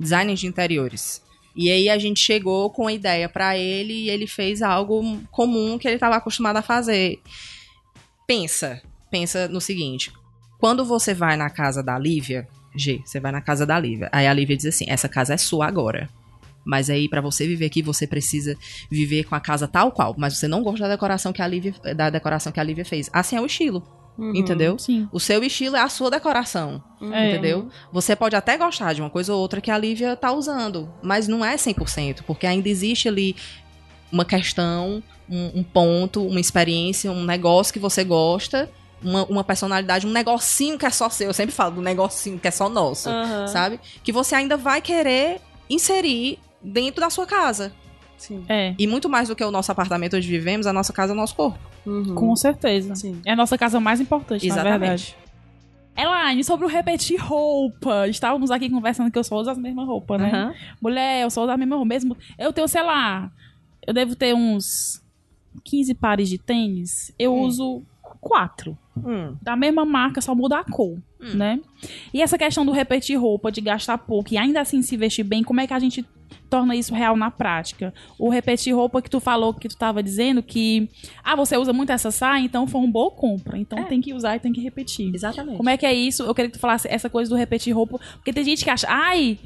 designer 0.00 0.34
de 0.34 0.46
interiores. 0.46 1.22
E 1.54 1.70
aí 1.70 1.88
a 1.88 1.98
gente 1.98 2.20
chegou 2.20 2.70
com 2.70 2.86
a 2.86 2.92
ideia 2.92 3.28
pra 3.28 3.56
ele 3.56 3.92
e 3.92 4.10
ele 4.10 4.26
fez 4.26 4.62
algo 4.62 5.20
comum 5.30 5.78
que 5.78 5.86
ele 5.86 5.96
estava 5.96 6.16
acostumado 6.16 6.56
a 6.56 6.62
fazer. 6.62 7.20
Pensa, 8.26 8.80
pensa 9.10 9.48
no 9.48 9.60
seguinte: 9.60 10.12
quando 10.58 10.84
você 10.84 11.12
vai 11.12 11.36
na 11.36 11.50
casa 11.50 11.82
da 11.82 11.98
Lívia, 11.98 12.48
G, 12.74 13.02
você 13.04 13.20
vai 13.20 13.32
na 13.32 13.40
casa 13.40 13.66
da 13.66 13.78
Lívia. 13.78 14.08
Aí 14.10 14.26
a 14.26 14.32
Lívia 14.32 14.56
diz 14.56 14.66
assim: 14.66 14.86
essa 14.88 15.08
casa 15.08 15.34
é 15.34 15.36
sua 15.36 15.66
agora. 15.66 16.08
Mas 16.64 16.88
aí, 16.88 17.08
pra 17.08 17.20
você 17.20 17.46
viver 17.46 17.66
aqui, 17.66 17.82
você 17.82 18.06
precisa 18.06 18.56
viver 18.88 19.24
com 19.24 19.34
a 19.34 19.40
casa 19.40 19.66
tal 19.66 19.90
qual. 19.90 20.14
Mas 20.16 20.38
você 20.38 20.46
não 20.46 20.62
gosta 20.62 20.84
da 20.86 20.94
decoração 20.94 21.32
que 21.32 21.42
a 21.42 21.46
Lívia, 21.46 21.74
da 21.96 22.08
decoração 22.08 22.52
que 22.52 22.60
a 22.60 22.62
Lívia 22.62 22.84
fez. 22.84 23.10
Assim 23.12 23.36
é 23.36 23.40
o 23.40 23.46
estilo. 23.46 23.82
Uhum. 24.16 24.34
Entendeu? 24.34 24.78
Sim. 24.78 25.08
O 25.10 25.18
seu 25.18 25.42
estilo 25.42 25.76
é 25.76 25.80
a 25.80 25.88
sua 25.88 26.10
decoração. 26.10 26.82
É. 27.00 27.30
Entendeu? 27.30 27.68
Você 27.92 28.14
pode 28.14 28.36
até 28.36 28.56
gostar 28.56 28.92
de 28.92 29.00
uma 29.00 29.10
coisa 29.10 29.32
ou 29.34 29.40
outra 29.40 29.60
que 29.60 29.70
a 29.70 29.78
Lívia 29.78 30.14
tá 30.14 30.32
usando, 30.32 30.92
mas 31.02 31.26
não 31.26 31.44
é 31.44 31.56
100%, 31.56 32.22
porque 32.26 32.46
ainda 32.46 32.68
existe 32.68 33.08
ali 33.08 33.34
uma 34.10 34.24
questão, 34.24 35.02
um, 35.28 35.60
um 35.60 35.62
ponto, 35.62 36.26
uma 36.26 36.38
experiência, 36.38 37.10
um 37.10 37.24
negócio 37.24 37.72
que 37.72 37.78
você 37.78 38.04
gosta, 38.04 38.70
uma, 39.02 39.24
uma 39.24 39.42
personalidade, 39.42 40.06
um 40.06 40.12
negocinho 40.12 40.78
que 40.78 40.86
é 40.86 40.90
só 40.90 41.08
seu. 41.08 41.28
Eu 41.28 41.34
sempre 41.34 41.54
falo 41.54 41.76
do 41.76 41.82
negocinho 41.82 42.38
que 42.38 42.46
é 42.46 42.50
só 42.50 42.68
nosso, 42.68 43.08
Aham. 43.08 43.46
sabe? 43.46 43.80
Que 44.04 44.12
você 44.12 44.34
ainda 44.34 44.56
vai 44.56 44.80
querer 44.80 45.40
inserir 45.68 46.38
dentro 46.62 47.00
da 47.00 47.10
sua 47.10 47.26
casa. 47.26 47.72
Sim. 48.22 48.44
É, 48.48 48.72
E 48.78 48.86
muito 48.86 49.08
mais 49.08 49.28
do 49.28 49.34
que 49.34 49.42
o 49.42 49.50
nosso 49.50 49.72
apartamento 49.72 50.16
onde 50.16 50.28
vivemos, 50.28 50.64
a 50.66 50.72
nossa 50.72 50.92
casa 50.92 51.12
é 51.12 51.14
o 51.14 51.16
nosso 51.16 51.34
corpo. 51.34 51.58
Uhum. 51.84 52.14
com 52.14 52.36
certeza. 52.36 52.94
Sim. 52.94 53.20
É 53.26 53.32
a 53.32 53.36
nossa 53.36 53.58
casa 53.58 53.80
mais 53.80 54.00
importante, 54.00 54.46
na 54.46 54.62
verdade. 54.62 55.16
Elaine, 55.96 56.44
sobre 56.44 56.64
o 56.64 56.68
repetir 56.68 57.20
roupa. 57.20 58.06
Estávamos 58.08 58.50
aqui 58.52 58.70
conversando 58.70 59.10
que 59.10 59.18
eu 59.18 59.24
só 59.24 59.36
uso 59.40 59.50
as 59.50 59.58
mesmas 59.58 59.86
roupas, 59.86 60.20
né? 60.20 60.30
Aham. 60.30 60.54
Mulher, 60.80 61.22
eu 61.24 61.30
só 61.30 61.42
uso 61.42 61.50
a 61.50 61.56
mesma 61.56 61.74
roupa. 61.76 61.88
Mesmo, 61.88 62.16
eu 62.38 62.52
tenho, 62.52 62.68
sei 62.68 62.82
lá, 62.82 63.30
eu 63.86 63.92
devo 63.92 64.14
ter 64.14 64.32
uns 64.34 65.02
15 65.64 65.92
pares 65.94 66.28
de 66.28 66.38
tênis. 66.38 67.12
Eu 67.18 67.34
Hum. 67.34 67.40
uso 67.42 67.82
quatro. 68.20 68.78
Hum. 68.96 69.36
Da 69.40 69.56
mesma 69.56 69.84
marca, 69.84 70.20
só 70.20 70.34
muda 70.34 70.58
a 70.58 70.64
cor, 70.64 70.98
né? 71.18 71.58
E 72.12 72.20
essa 72.20 72.36
questão 72.36 72.64
do 72.66 72.72
repetir 72.72 73.18
roupa, 73.18 73.50
de 73.50 73.60
gastar 73.60 73.96
pouco 73.98 74.34
e 74.34 74.38
ainda 74.38 74.60
assim 74.60 74.82
se 74.82 74.96
vestir 74.96 75.24
bem, 75.24 75.42
como 75.42 75.60
é 75.60 75.66
que 75.66 75.72
a 75.72 75.78
gente 75.78 76.04
torna 76.50 76.76
isso 76.76 76.94
real 76.94 77.16
na 77.16 77.30
prática? 77.30 77.94
O 78.18 78.28
repetir 78.28 78.74
roupa 78.74 79.00
que 79.00 79.08
tu 79.08 79.18
falou, 79.20 79.54
que 79.54 79.68
tu 79.68 79.76
tava 79.76 80.02
dizendo 80.02 80.42
que... 80.42 80.90
Ah, 81.24 81.34
você 81.34 81.56
usa 81.56 81.72
muito 81.72 81.90
essa 81.92 82.10
saia, 82.10 82.42
então 82.44 82.66
foi 82.66 82.80
uma 82.82 82.90
boa 82.90 83.10
compra. 83.10 83.56
Então 83.58 83.78
É. 83.78 83.84
tem 83.84 84.00
que 84.02 84.12
usar 84.12 84.36
e 84.36 84.40
tem 84.40 84.52
que 84.52 84.60
repetir. 84.60 85.10
Exatamente. 85.14 85.56
Como 85.56 85.70
é 85.70 85.76
que 85.78 85.86
é 85.86 85.94
isso? 85.94 86.22
Eu 86.24 86.34
queria 86.34 86.50
que 86.50 86.58
tu 86.58 86.60
falasse 86.60 86.86
essa 86.88 87.08
coisa 87.08 87.30
do 87.30 87.36
repetir 87.36 87.74
roupa. 87.74 87.98
Porque 88.16 88.32
tem 88.32 88.44
gente 88.44 88.62
que 88.62 88.68
acha, 88.70 88.86
ai, 88.90 89.38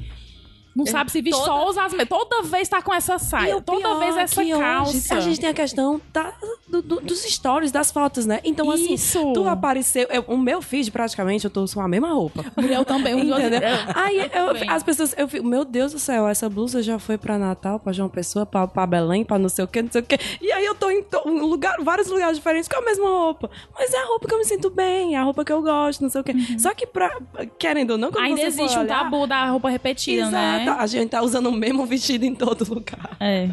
não 0.77 0.85
sabe 0.85 1.11
se 1.11 1.21
vestir, 1.21 1.43
só 1.43 1.67
usa 1.67 1.83
as 1.83 1.91
mesmas. 1.91 2.07
Toda 2.09 2.43
vez 2.43 2.69
tá 2.69 2.81
com 2.81 2.93
essa 2.93 3.17
saia. 3.17 3.59
Toda 3.61 3.95
vez 3.99 4.15
é 4.17 4.21
essa 4.21 4.43
que 4.43 4.53
hoje 4.53 4.61
calça. 4.63 5.15
a 5.15 5.19
gente 5.19 5.39
tem 5.39 5.49
a 5.49 5.53
questão 5.53 5.99
da- 6.13 6.33
do- 6.67 6.81
do- 6.81 7.01
dos 7.01 7.23
stories, 7.23 7.71
das 7.71 7.91
fotos, 7.91 8.25
né? 8.25 8.39
Então, 8.43 8.69
assim, 8.71 8.93
Isso. 8.93 9.33
tu 9.33 9.47
apareceu. 9.47 10.07
eu- 10.09 10.23
o 10.27 10.37
meu 10.37 10.61
feed, 10.61 10.91
praticamente, 10.91 11.45
eu 11.45 11.51
tô 11.51 11.65
com 11.73 11.81
a 11.81 11.87
mesma 11.87 12.09
roupa. 12.13 12.43
Eu 12.79 12.85
também. 12.85 13.13
eu- 13.27 13.37
Entendeu? 13.39 13.59
Aí 13.95 14.17
eu- 14.19 14.71
as 14.73 14.83
pessoas, 14.83 15.13
eu 15.17 15.27
fico, 15.27 15.45
meu 15.45 15.65
Deus 15.65 15.93
do 15.93 15.99
céu, 15.99 16.27
essa 16.27 16.47
blusa 16.49 16.83
já 16.83 16.99
foi 16.99 17.17
pra 17.17 17.37
Natal, 17.37 17.79
pra 17.79 17.91
João 17.93 18.09
Pessoa, 18.09 18.45
pra, 18.45 18.67
pra 18.67 18.85
Belém, 18.85 19.23
pra 19.25 19.39
não 19.39 19.49
sei 19.49 19.65
o 19.65 19.67
que, 19.67 19.81
não 19.81 19.91
sei 19.91 20.01
o 20.01 20.03
que. 20.03 20.19
E 20.41 20.51
aí 20.51 20.65
eu 20.65 20.75
tô 20.75 20.89
em 20.91 21.03
um 21.25 21.45
lugar, 21.45 21.75
vários 21.81 22.07
lugares 22.07 22.37
diferentes 22.37 22.67
com 22.67 22.77
a 22.77 22.81
mesma 22.81 23.07
roupa. 23.07 23.49
Mas 23.77 23.93
é 23.93 23.97
a 23.97 24.05
roupa 24.05 24.27
que 24.27 24.33
eu 24.33 24.37
me 24.37 24.45
sinto 24.45 24.69
bem, 24.69 25.15
é 25.15 25.17
a 25.17 25.23
roupa 25.23 25.43
que 25.43 25.51
eu 25.51 25.61
gosto, 25.61 26.01
não 26.01 26.09
sei 26.09 26.21
o 26.21 26.23
que. 26.23 26.59
Só 26.59 26.73
que, 26.73 26.85
pra, 26.85 27.17
querendo 27.57 27.91
ou 27.91 27.97
não, 27.97 28.11
quando 28.11 28.25
Ainda 28.25 28.41
você 28.41 28.47
existe 28.47 28.77
um 28.77 28.81
olhar- 28.81 29.03
tabu 29.03 29.25
da 29.27 29.45
roupa 29.49 29.69
repetida, 29.69 30.21
Exato, 30.27 30.33
né? 30.35 30.65
A 30.73 30.87
gente 30.87 31.09
tá 31.09 31.21
usando 31.21 31.47
o 31.47 31.51
mesmo 31.51 31.85
vestido 31.85 32.25
em 32.25 32.33
todo 32.35 32.67
lugar. 32.73 33.15
É. 33.19 33.49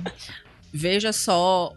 Veja 0.72 1.12
só 1.12 1.72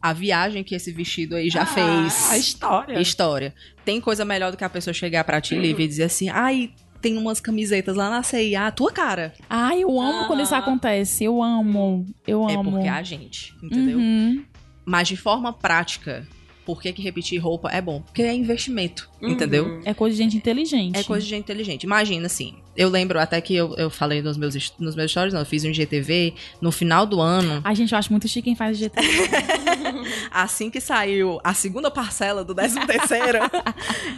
a 0.00 0.12
viagem 0.12 0.64
que 0.64 0.74
esse 0.74 0.90
vestido 0.90 1.36
aí 1.36 1.48
já 1.48 1.62
A 1.62 1.66
fez. 1.66 2.32
história. 2.32 3.00
História. 3.00 3.54
Tem 3.84 4.00
coisa 4.00 4.24
melhor 4.24 4.50
do 4.50 4.56
que 4.56 4.64
a 4.64 4.68
pessoa 4.70 4.92
chegar 4.92 5.22
pra 5.24 5.40
ti, 5.40 5.54
Lívia, 5.54 5.84
e 5.84 5.88
dizer 5.88 6.04
assim: 6.04 6.28
ai, 6.28 6.72
tem 7.00 7.16
umas 7.16 7.40
camisetas 7.40 7.94
lá 7.96 8.10
na 8.10 8.22
CIA, 8.22 8.66
a 8.66 8.70
tua 8.72 8.90
cara. 8.92 9.32
Ai, 9.48 9.82
eu 9.82 10.00
amo 10.00 10.26
quando 10.26 10.42
isso 10.42 10.54
Ah. 10.54 10.58
acontece. 10.58 11.22
Eu 11.24 11.42
amo. 11.42 12.04
Eu 12.26 12.48
É 12.48 12.54
amo. 12.54 12.70
porque 12.72 12.86
é 12.86 12.90
a 12.90 13.02
gente, 13.02 13.54
entendeu? 13.62 13.98
Uhum. 13.98 14.44
Mas 14.84 15.06
de 15.08 15.16
forma 15.16 15.52
prática, 15.52 16.26
por 16.64 16.80
que, 16.80 16.92
que 16.92 17.02
repetir 17.02 17.40
roupa 17.40 17.70
é 17.70 17.80
bom? 17.80 18.00
Porque 18.02 18.22
é 18.22 18.34
investimento, 18.34 19.10
entendeu? 19.20 19.80
É 19.84 19.92
coisa 19.92 20.16
de 20.16 20.22
gente 20.22 20.36
inteligente. 20.36 20.98
É 20.98 21.02
coisa 21.02 21.22
de 21.22 21.30
gente 21.30 21.42
inteligente. 21.42 21.84
Imagina 21.84 22.26
assim. 22.26 22.54
Eu 22.74 22.88
lembro 22.88 23.18
até 23.18 23.40
que 23.40 23.54
eu, 23.54 23.74
eu 23.76 23.90
falei 23.90 24.22
nos 24.22 24.36
meus, 24.38 24.72
nos 24.78 24.96
meus 24.96 25.10
stories, 25.10 25.34
não, 25.34 25.40
eu 25.40 25.46
fiz 25.46 25.64
um 25.64 25.72
GTV 25.72 26.34
no 26.60 26.72
final 26.72 27.04
do 27.04 27.20
ano. 27.20 27.60
Ai, 27.62 27.74
gente, 27.74 27.92
eu 27.92 27.98
acho 27.98 28.10
muito 28.10 28.26
chique 28.26 28.42
quem 28.42 28.56
faz 28.56 28.78
GT. 28.78 28.98
Assim 30.30 30.70
que 30.70 30.80
saiu 30.80 31.38
a 31.44 31.52
segunda 31.52 31.90
parcela 31.90 32.42
do 32.42 32.54
13 32.54 32.86
terceiro, 32.86 33.38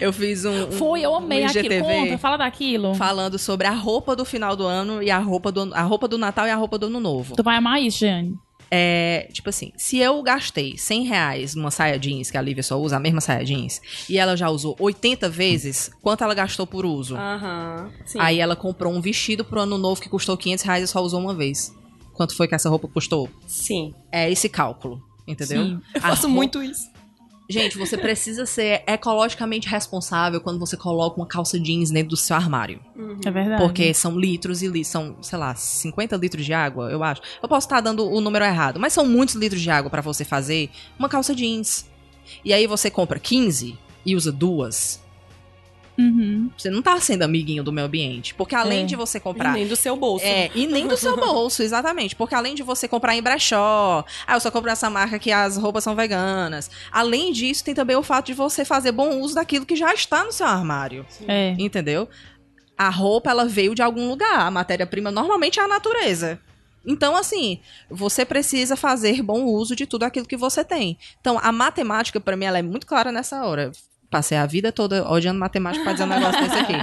eu 0.01 0.13
fiz 0.13 0.45
um, 0.45 0.69
um 0.69 0.73
Foi, 0.73 1.03
eu 1.03 1.15
amei 1.15 1.43
um 1.43 1.47
aquilo. 1.47 1.67
IGTV 1.67 1.83
Conta, 1.83 2.19
fala 2.19 2.37
daquilo. 2.37 2.95
falando 2.95 3.39
sobre 3.39 3.67
a 3.67 3.73
roupa 3.73 4.15
do 4.15 4.25
final 4.25 4.55
do 4.55 4.65
ano 4.65 5.03
e 5.03 5.11
a 5.11 5.19
roupa 5.19 5.51
do, 5.51 5.75
a 5.75 5.83
roupa 5.83 6.07
do 6.07 6.17
Natal 6.17 6.47
e 6.47 6.51
a 6.51 6.57
roupa 6.57 6.79
do 6.79 6.87
Ano 6.87 7.01
Novo. 7.01 7.35
Tu 7.35 7.43
vai 7.43 7.57
amar 7.57 7.83
isso, 7.83 7.99
Jane. 7.99 8.39
É, 8.77 9.29
tipo 9.33 9.49
assim, 9.49 9.71
se 9.77 9.99
eu 9.99 10.21
gastei 10.21 10.77
100 10.77 11.05
reais 11.05 11.55
numa 11.55 11.71
saia 11.71 11.97
jeans, 11.97 12.29
que 12.29 12.37
a 12.37 12.43
Lívia 12.43 12.63
só 12.65 12.77
usa 12.81 12.97
a 12.97 12.99
mesma 12.99 13.21
saia 13.21 13.45
jeans, 13.45 13.81
e 14.11 14.19
ela 14.19 14.37
já 14.37 14.49
usou 14.51 14.75
80 14.81 15.29
vezes, 15.29 15.93
quanto 16.03 16.25
ela 16.25 16.35
gastou 16.35 16.67
por 16.67 16.85
uso? 16.85 17.15
Aham. 17.17 17.89
Sim. 18.05 18.19
Aí 18.21 18.41
ela 18.41 18.57
comprou 18.57 18.93
um 18.93 19.01
vestido 19.01 19.45
pro 19.45 19.61
Ano 19.61 19.79
Novo 19.79 20.01
que 20.01 20.09
custou 20.09 20.37
500 20.37 20.65
reais 20.65 20.83
e 20.83 20.87
só 20.89 21.01
usou 21.01 21.21
uma 21.21 21.33
vez. 21.33 21.73
Quanto 22.15 22.37
foi 22.37 22.49
que 22.49 22.55
essa 22.57 22.69
roupa 22.69 22.89
custou? 22.89 23.29
Sim. 23.47 23.95
É 24.11 24.29
esse 24.29 24.49
cálculo, 24.49 25.01
entendeu? 25.25 25.63
Sim. 25.65 25.81
Eu 25.95 25.99
A 26.01 26.09
faço 26.09 26.23
roupa- 26.23 26.35
muito 26.35 26.61
isso. 26.61 26.91
Gente, 27.55 27.79
você 27.79 27.97
precisa 27.97 28.47
ser 28.47 28.83
ecologicamente 28.87 29.69
responsável 29.69 30.41
quando 30.41 30.59
você 30.59 30.77
coloca 30.77 31.17
uma 31.17 31.27
calça 31.27 31.59
jeans 31.59 31.91
dentro 31.91 32.11
do 32.11 32.17
seu 32.17 32.37
armário. 32.37 32.81
É 33.25 33.31
verdade. 33.31 33.63
Porque 33.63 33.93
são 33.95 34.19
litros 34.19 34.63
e 34.63 34.67
litros, 34.67 34.89
são, 34.89 35.17
sei 35.23 35.39
lá, 35.39 35.55
50 35.55 36.17
litros 36.17 36.45
de 36.45 36.53
água, 36.53 36.91
eu 36.91 37.03
acho. 37.03 37.23
Eu 37.43 37.49
posso 37.49 37.67
estar 37.67 37.81
dando 37.81 38.11
o 38.11 38.21
número 38.21 38.45
errado, 38.45 38.81
mas 38.81 38.93
são 38.93 39.07
muitos 39.07 39.35
litros 39.35 39.61
de 39.61 39.71
água 39.71 39.91
pra 39.91 40.01
você 40.01 40.25
fazer 40.25 40.71
uma 40.99 41.09
calça 41.09 41.35
jeans. 41.35 41.87
E 42.45 42.53
aí 42.53 42.67
você 42.67 42.91
compra 42.91 43.19
15 43.19 43.79
e 44.05 44.17
usa 44.17 44.33
duas. 44.33 45.04
Uhum. 45.97 46.51
Você 46.57 46.71
não 46.71 46.83
tá 46.83 46.99
sendo 47.01 47.23
amiguinho 47.23 47.63
do 47.63 47.73
meio 47.73 47.87
ambiente. 47.87 48.35
Porque 48.35 48.55
além 48.55 48.83
É. 48.83 48.87
de 48.87 48.97
você 48.97 49.21
comprar 49.21 49.53
Nem 49.53 49.67
do 49.67 49.77
seu 49.77 49.97
bolso. 49.97 50.25
É, 50.25 50.51
e 50.55 50.67
nem 50.67 50.87
do 50.89 50.97
seu 50.97 51.15
bolso, 51.17 51.63
exatamente. 51.63 52.17
Porque 52.17 52.35
além 52.35 52.55
de 52.55 52.63
você 52.63 52.89
comprar 52.89 53.15
em 53.15 53.23
brechó, 53.23 54.05
ah, 54.27 54.35
eu 54.35 54.41
só 54.41 54.51
compro 54.51 54.71
essa 54.71 54.91
marca 54.91 55.19
que 55.19 55.31
as 55.31 55.57
roupas 55.57 55.85
são 55.85 55.95
veganas. 55.95 56.71
Além 56.91 57.33
disso, 57.33 57.65
tem 57.65 57.75
também 57.75 57.97
o 57.97 58.03
fato 58.03 58.27
de 58.27 58.35
você 58.35 58.65
fazer 58.65 58.93
bom 58.93 59.21
uso 59.21 59.37
daquilo 59.37 59.65
que 59.65 59.77
já 59.77 59.95
está 59.95 60.25
no 60.25 60.33
seu 60.33 60.47
armário. 60.47 61.07
É. 61.29 61.55
Entendeu? 61.59 62.09
A 62.77 62.89
roupa, 62.91 63.31
ela 63.31 63.45
veio 63.45 63.75
de 63.75 63.83
algum 63.83 64.09
lugar. 64.09 64.41
A 64.41 64.51
matéria-prima 64.51 65.11
normalmente 65.13 65.61
é 65.61 65.63
a 65.63 65.69
natureza. 65.69 66.41
Então, 66.87 67.17
assim, 67.17 67.61
você 67.89 68.25
precisa 68.27 68.77
fazer 68.77 69.23
bom 69.23 69.45
uso 69.45 69.75
de 69.75 69.87
tudo 69.87 70.03
aquilo 70.03 70.27
que 70.27 70.37
você 70.37 70.63
tem. 70.65 70.99
Então, 71.21 71.39
a 71.43 71.51
matemática, 71.51 72.21
pra 72.21 72.37
mim, 72.37 72.45
ela 72.45 72.59
é 72.59 72.63
muito 72.63 72.87
clara 72.87 73.11
nessa 73.13 73.43
hora. 73.47 73.71
Passei 74.15 74.39
a 74.39 74.47
vida 74.47 74.71
toda 74.71 75.11
odiando 75.11 75.41
matemática 75.41 75.83
pra 75.83 75.93
dizer 75.93 76.05
um 76.05 76.07
negócio 76.07 76.41
desse 76.41 76.55
aqui. 76.55 76.75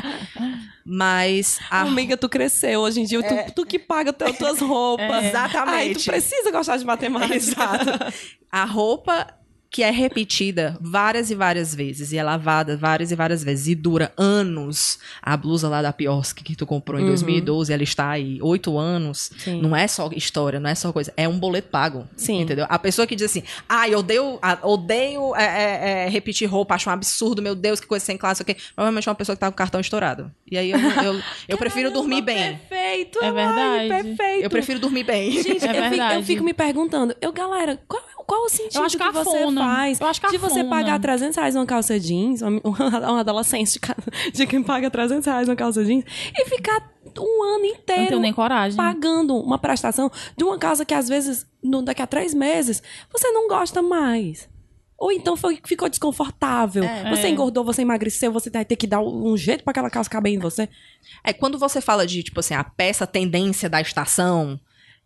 Mas 0.85 1.61
a 1.69 1.79
Amiga, 1.79 2.17
tu 2.17 2.27
cresceu 2.27 2.81
hoje 2.81 2.99
em 2.99 3.05
dia, 3.05 3.23
tu, 3.23 3.53
tu 3.53 3.65
que 3.65 3.79
paga 3.79 4.11
tu- 4.11 4.33
tuas 4.33 4.59
roupas. 4.59 5.23
É. 5.23 5.29
Exatamente. 5.29 5.73
Ai, 5.73 5.93
tu 5.93 6.03
precisa 6.03 6.51
gostar 6.51 6.75
de 6.75 6.83
matemática. 6.83 7.33
Exato. 7.33 8.13
A 8.51 8.65
roupa 8.65 9.27
que 9.71 9.81
é 9.83 9.89
repetida 9.89 10.77
várias 10.81 11.31
e 11.31 11.35
várias 11.35 11.73
vezes 11.73 12.11
e 12.11 12.17
é 12.17 12.23
lavada 12.23 12.75
várias 12.75 13.09
e 13.09 13.15
várias 13.15 13.41
vezes 13.41 13.67
e 13.67 13.73
dura 13.75 14.11
anos. 14.17 14.99
A 15.21 15.37
blusa 15.37 15.69
lá 15.69 15.81
da 15.81 15.93
Piosk 15.93 16.39
que 16.43 16.57
tu 16.57 16.65
comprou 16.65 16.99
em 16.99 17.03
Uhum. 17.03 17.09
2012, 17.09 17.71
ela 17.71 17.81
está 17.81 18.09
aí 18.09 18.37
oito 18.41 18.77
anos. 18.77 19.31
Sim. 19.39 19.61
Não 19.61 19.73
é 19.73 19.87
só 19.87 20.09
história, 20.13 20.59
não 20.59 20.69
é 20.69 20.75
só 20.75 20.91
coisa, 20.91 21.13
é 21.15 21.25
um 21.25 21.39
boleto 21.39 21.69
pago. 21.69 22.05
Sim. 22.17 22.41
Entendeu? 22.41 22.65
A 22.67 22.77
pessoa 22.77 23.07
que 23.07 23.15
diz 23.15 23.27
assim, 23.27 23.43
ah, 23.69 23.87
eu 23.87 23.99
odeio, 23.99 24.39
odeio 24.61 25.33
é, 25.37 25.43
é, 25.45 26.05
é, 26.05 26.09
repetir 26.09 26.49
roupa, 26.49 26.75
acho 26.75 26.89
um 26.89 26.93
absurdo, 26.93 27.41
meu 27.41 27.55
Deus, 27.55 27.79
que 27.79 27.87
coisa 27.87 28.03
sem 28.05 28.17
classe, 28.17 28.41
ok. 28.41 28.55
Provavelmente 28.75 29.07
é 29.07 29.09
uma 29.09 29.15
pessoa 29.15 29.35
que 29.37 29.39
tá 29.39 29.47
com 29.47 29.53
o 29.53 29.57
cartão 29.57 29.79
estourado. 29.79 30.29
E 30.51 30.57
aí 30.57 30.71
eu, 30.71 30.79
eu, 30.79 31.21
eu 31.47 31.57
prefiro 31.57 31.91
dormir 31.91 32.21
bem. 32.21 32.57
Perfeito. 32.67 33.19
É 33.23 33.27
ai, 33.27 33.33
verdade. 33.33 33.87
perfeito. 34.17 34.43
Eu 34.43 34.49
prefiro 34.49 34.79
dormir 34.79 35.03
bem. 35.05 35.31
Gente, 35.41 35.65
É 35.65 35.79
eu, 35.87 35.89
fico, 35.91 36.03
eu 36.03 36.23
fico 36.23 36.43
me 36.43 36.53
perguntando, 36.53 37.15
eu, 37.21 37.31
galera, 37.31 37.79
qual, 37.87 38.03
qual 38.31 38.45
o 38.45 38.49
sentido 38.49 38.77
Eu 38.79 38.85
acho 38.85 38.97
que 38.97 39.11
você 39.11 39.29
cafona. 39.39 39.61
faz 39.61 39.99
Eu 39.99 40.07
acho 40.07 40.21
de 40.31 40.37
você 40.37 40.63
pagar 40.63 40.97
300 41.01 41.35
reais 41.35 41.53
numa 41.53 41.65
calça 41.65 41.99
jeans, 41.99 42.41
uma, 42.41 42.61
uma, 42.63 42.87
uma 43.11 43.19
adolescente 43.19 43.77
de, 44.33 44.47
quem 44.47 44.63
paga 44.63 44.89
300 44.89 45.25
reais 45.25 45.47
numa 45.49 45.55
calça 45.57 45.83
jeans, 45.83 46.05
e 46.33 46.45
ficar 46.45 46.89
um 47.19 47.43
ano 47.43 47.65
inteiro 47.65 48.21
nem 48.21 48.31
coragem. 48.31 48.77
pagando 48.77 49.35
uma 49.35 49.57
prestação 49.57 50.09
de 50.37 50.45
uma 50.45 50.57
casa 50.57 50.85
que 50.85 50.93
às 50.93 51.09
vezes, 51.09 51.45
no, 51.61 51.81
daqui 51.81 52.01
a 52.01 52.07
três 52.07 52.33
meses, 52.33 52.81
você 53.11 53.29
não 53.31 53.49
gosta 53.49 53.81
mais. 53.81 54.47
Ou 54.97 55.11
então 55.11 55.35
foi, 55.35 55.59
ficou 55.65 55.89
desconfortável. 55.89 56.83
Você 57.09 57.27
É. 57.27 57.29
engordou, 57.29 57.65
você 57.65 57.81
emagreceu, 57.81 58.31
você 58.31 58.49
vai 58.49 58.63
ter 58.63 58.77
que 58.77 58.87
dar 58.87 59.01
um 59.01 59.35
jeito 59.35 59.61
pra 59.65 59.71
aquela 59.71 59.89
calça 59.89 60.09
caber 60.09 60.31
em 60.31 60.39
você. 60.39 60.69
É, 61.21 61.33
quando 61.33 61.57
você 61.59 61.81
fala 61.81 62.07
de, 62.07 62.23
tipo 62.23 62.39
assim, 62.39 62.53
a 62.53 62.63
peça 62.63 63.05
tendência 63.05 63.67
da 63.69 63.81
estação, 63.81 64.57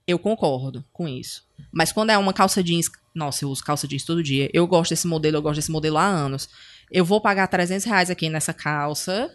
eu 0.05 0.19
concordo 0.19 0.83
com 0.93 1.07
isso. 1.07 1.43
Mas 1.73 1.91
quando 1.91 2.11
é 2.11 2.17
uma 2.17 2.33
calça 2.33 2.61
jeans, 2.61 2.87
nossa, 3.15 3.45
eu 3.45 3.49
uso 3.49 3.63
calça 3.63 3.87
jeans 3.87 4.03
todo 4.03 4.21
dia. 4.21 4.49
Eu 4.53 4.67
gosto 4.67 4.89
desse 4.91 5.07
modelo, 5.07 5.37
eu 5.37 5.41
gosto 5.41 5.55
desse 5.55 5.71
modelo 5.71 5.97
há 5.97 6.05
anos. 6.05 6.49
Eu 6.91 7.03
vou 7.05 7.19
pagar 7.21 7.47
300 7.47 7.85
reais 7.85 8.09
aqui 8.11 8.29
nessa 8.29 8.53
calça, 8.53 9.31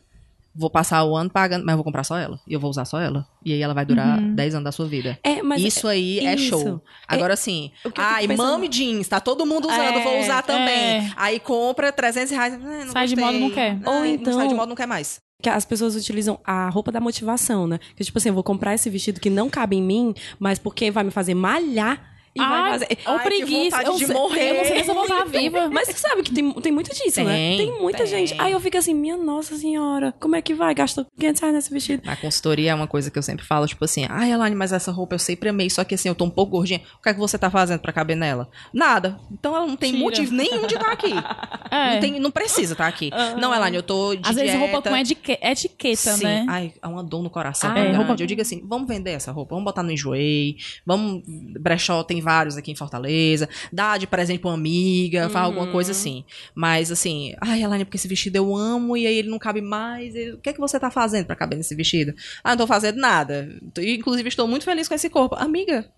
vou 0.54 0.68
passar 0.68 1.04
o 1.04 1.16
ano 1.16 1.30
pagando, 1.30 1.64
mas 1.64 1.72
eu 1.72 1.76
vou 1.78 1.84
comprar 1.84 2.04
só 2.04 2.16
ela. 2.18 2.38
E 2.46 2.52
eu 2.52 2.60
vou 2.60 2.70
usar 2.70 2.84
só 2.84 3.00
ela. 3.00 3.26
E 3.44 3.52
aí 3.52 3.62
ela 3.62 3.72
vai 3.74 3.84
durar 3.84 4.20
10 4.20 4.54
anos 4.54 4.64
da 4.64 4.72
sua 4.72 4.86
vida. 4.86 5.18
É, 5.24 5.42
mas 5.42 5.62
isso 5.62 5.86
aí 5.88 6.18
é 6.20 6.34
isso. 6.34 6.48
show. 6.60 6.84
Agora 7.08 7.34
sim, 7.36 7.70
o 7.84 7.90
que 7.90 8.00
eu 8.00 8.04
ai, 8.04 8.28
pensando- 8.28 8.46
mame 8.46 8.68
jeans, 8.68 9.08
tá 9.08 9.18
todo 9.20 9.46
mundo 9.46 9.66
usando, 9.68 9.80
É, 9.98 10.02
vou 10.04 10.20
usar 10.20 10.42
também. 10.42 10.74
é. 11.06 11.12
Aí 11.16 11.40
compra 11.40 11.92
300 11.92 12.30
reais, 12.30 12.58
não 12.60 12.92
Sai 12.92 13.06
de 13.06 13.14
gostei. 13.16 13.24
moda, 13.24 13.38
não 13.38 13.50
quer. 13.50 13.78
Ou 13.86 13.92
Ai, 14.02 14.10
então- 14.10 14.32
Não 14.32 14.38
sai 14.40 14.48
de 14.48 14.54
moda, 14.54 14.66
não 14.68 14.76
quer 14.76 14.86
mais. 14.86 15.20
que 15.42 15.48
as 15.48 15.64
pessoas 15.64 15.96
utilizam 15.96 16.38
a 16.44 16.68
roupa 16.68 16.92
da 16.92 17.00
motivação, 17.00 17.66
né? 17.66 17.80
Que 17.96 18.04
tipo 18.04 18.18
assim, 18.18 18.28
eu 18.28 18.34
vou 18.34 18.42
comprar 18.44 18.74
esse 18.74 18.90
vestido 18.90 19.18
que 19.18 19.30
não 19.30 19.48
cabe 19.48 19.74
em 19.76 19.82
mim, 19.82 20.12
mas 20.38 20.58
porque 20.58 20.90
vai 20.90 21.02
me 21.02 21.10
fazer 21.10 21.32
malhar 21.34 22.09
e 22.34 22.38
vai 22.38 22.48
Ai, 22.60 22.70
fazer. 22.72 22.98
ou 23.06 23.18
preguiça. 23.20 23.82
Eu, 23.82 23.94
de 23.96 24.06
sei- 24.06 24.14
morrer. 24.14 24.50
eu 24.50 24.54
não 24.54 24.62
sei 24.64 24.72
criança 24.72 24.94
voltar 24.94 25.24
viva. 25.28 25.68
Mas 25.70 25.88
você 25.88 25.94
sabe 25.94 26.22
que 26.22 26.32
tem, 26.32 26.52
tem 26.54 26.72
muito 26.72 26.90
disso, 26.94 27.22
né? 27.24 27.34
Tem, 27.34 27.58
Tem 27.58 27.80
muita 27.80 27.98
tem. 27.98 28.06
gente. 28.06 28.34
Aí 28.40 28.52
eu 28.52 28.60
fico 28.60 28.76
assim, 28.78 28.94
minha 28.94 29.16
nossa 29.16 29.56
senhora, 29.56 30.14
como 30.20 30.36
é 30.36 30.42
que 30.42 30.54
vai? 30.54 30.74
Gastou 30.74 31.06
500 31.18 31.40
reais 31.40 31.54
nesse 31.56 31.70
vestido. 31.72 32.02
Na 32.04 32.16
consultoria 32.16 32.70
é 32.70 32.74
uma 32.74 32.86
coisa 32.86 33.10
que 33.10 33.18
eu 33.18 33.22
sempre 33.22 33.44
falo, 33.44 33.66
tipo 33.66 33.84
assim, 33.84 34.06
ai, 34.08 34.30
Elaine, 34.32 34.54
mas 34.56 34.72
essa 34.72 34.90
roupa 34.92 35.14
eu 35.14 35.18
sempre 35.18 35.48
amei, 35.48 35.68
só 35.70 35.82
que 35.84 35.94
assim, 35.94 36.08
eu 36.08 36.14
tô 36.14 36.24
um 36.24 36.30
pouco 36.30 36.52
gordinha. 36.52 36.80
O 36.98 37.02
que 37.02 37.08
é 37.08 37.14
que 37.14 37.18
você 37.20 37.36
tá 37.38 37.50
fazendo 37.50 37.80
pra 37.80 37.92
caber 37.92 38.16
nela? 38.16 38.48
Nada. 38.72 39.18
Então 39.32 39.54
ela 39.56 39.66
não 39.66 39.76
tem 39.76 39.90
Tira. 39.92 40.02
motivo 40.04 40.32
nenhum 40.34 40.66
de 40.66 40.74
estar 40.74 40.90
aqui. 40.92 41.10
É. 41.72 41.94
Não, 41.94 42.00
tem, 42.00 42.18
não 42.18 42.30
precisa 42.32 42.72
estar 42.74 42.88
aqui. 42.88 43.10
Não, 43.40 43.54
Elaine, 43.54 43.76
eu 43.76 43.82
tô 43.82 44.14
de 44.16 44.28
Às 44.28 44.34
vezes 44.34 44.50
dieta. 44.50 44.58
roupa 44.72 44.90
com 44.90 44.96
etique- 44.96 45.38
etiqueta, 45.40 46.16
Sim. 46.16 46.24
né? 46.24 46.44
Ai, 46.48 46.72
é 46.82 46.86
uma 46.88 47.02
dor 47.04 47.22
no 47.22 47.30
coração. 47.30 47.70
Ah, 47.72 47.78
é, 47.78 47.92
roupa- 47.92 48.16
Eu 48.18 48.26
digo 48.26 48.42
assim, 48.42 48.60
vamos 48.66 48.88
vender 48.88 49.12
essa 49.12 49.30
roupa, 49.30 49.50
vamos 49.54 49.64
botar 49.64 49.84
no 49.84 49.92
Enjoei, 49.92 50.56
vamos... 50.84 51.22
Brechó 51.60 52.02
tem 52.02 52.19
vários 52.20 52.56
aqui 52.56 52.70
em 52.70 52.76
Fortaleza, 52.76 53.48
dá 53.72 53.96
de 53.98 54.06
presente 54.06 54.38
pra 54.40 54.50
uma 54.50 54.56
amiga, 54.56 55.28
faz 55.30 55.46
alguma 55.46 55.66
Uhum. 55.66 55.72
coisa 55.72 55.92
assim. 55.92 56.24
Mas 56.54 56.90
assim, 56.92 57.34
ai, 57.40 57.62
Elaine, 57.62 57.84
porque 57.84 57.96
esse 57.96 58.08
vestido 58.08 58.36
eu 58.36 58.54
amo 58.56 58.96
e 58.96 59.06
aí 59.06 59.14
ele 59.16 59.28
não 59.28 59.38
cabe 59.38 59.60
mais. 59.60 60.14
e 60.14 60.30
O 60.32 60.38
que 60.38 60.50
é 60.50 60.52
que 60.52 60.60
você 60.60 60.78
tá 60.78 60.90
fazendo 60.90 61.26
pra 61.26 61.36
caber 61.36 61.56
nesse 61.56 61.74
vestido? 61.74 62.14
Ah, 62.44 62.50
não 62.50 62.58
tô 62.58 62.66
fazendo 62.66 62.98
nada. 62.98 63.48
Inclusive, 63.78 64.28
estou 64.28 64.46
muito 64.46 64.64
feliz 64.64 64.86
com 64.88 64.94
esse 64.94 65.08
corpo. 65.10 65.34
Amiga, 65.36 65.90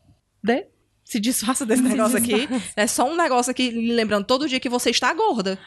dê. 0.43 0.67
Se 1.05 1.19
desfaça 1.19 1.67
desse 1.67 1.83
negócio 1.83 2.17
aqui. 2.17 2.49
É 2.77 2.87
só 2.87 3.05
um 3.05 3.17
negócio 3.17 3.51
aqui, 3.51 3.71
lembrando 3.71 4.25
todo 4.25 4.49
dia 4.49 4.61
que 4.61 4.69
você 4.69 4.89
está 4.91 5.13
gorda. 5.13 5.59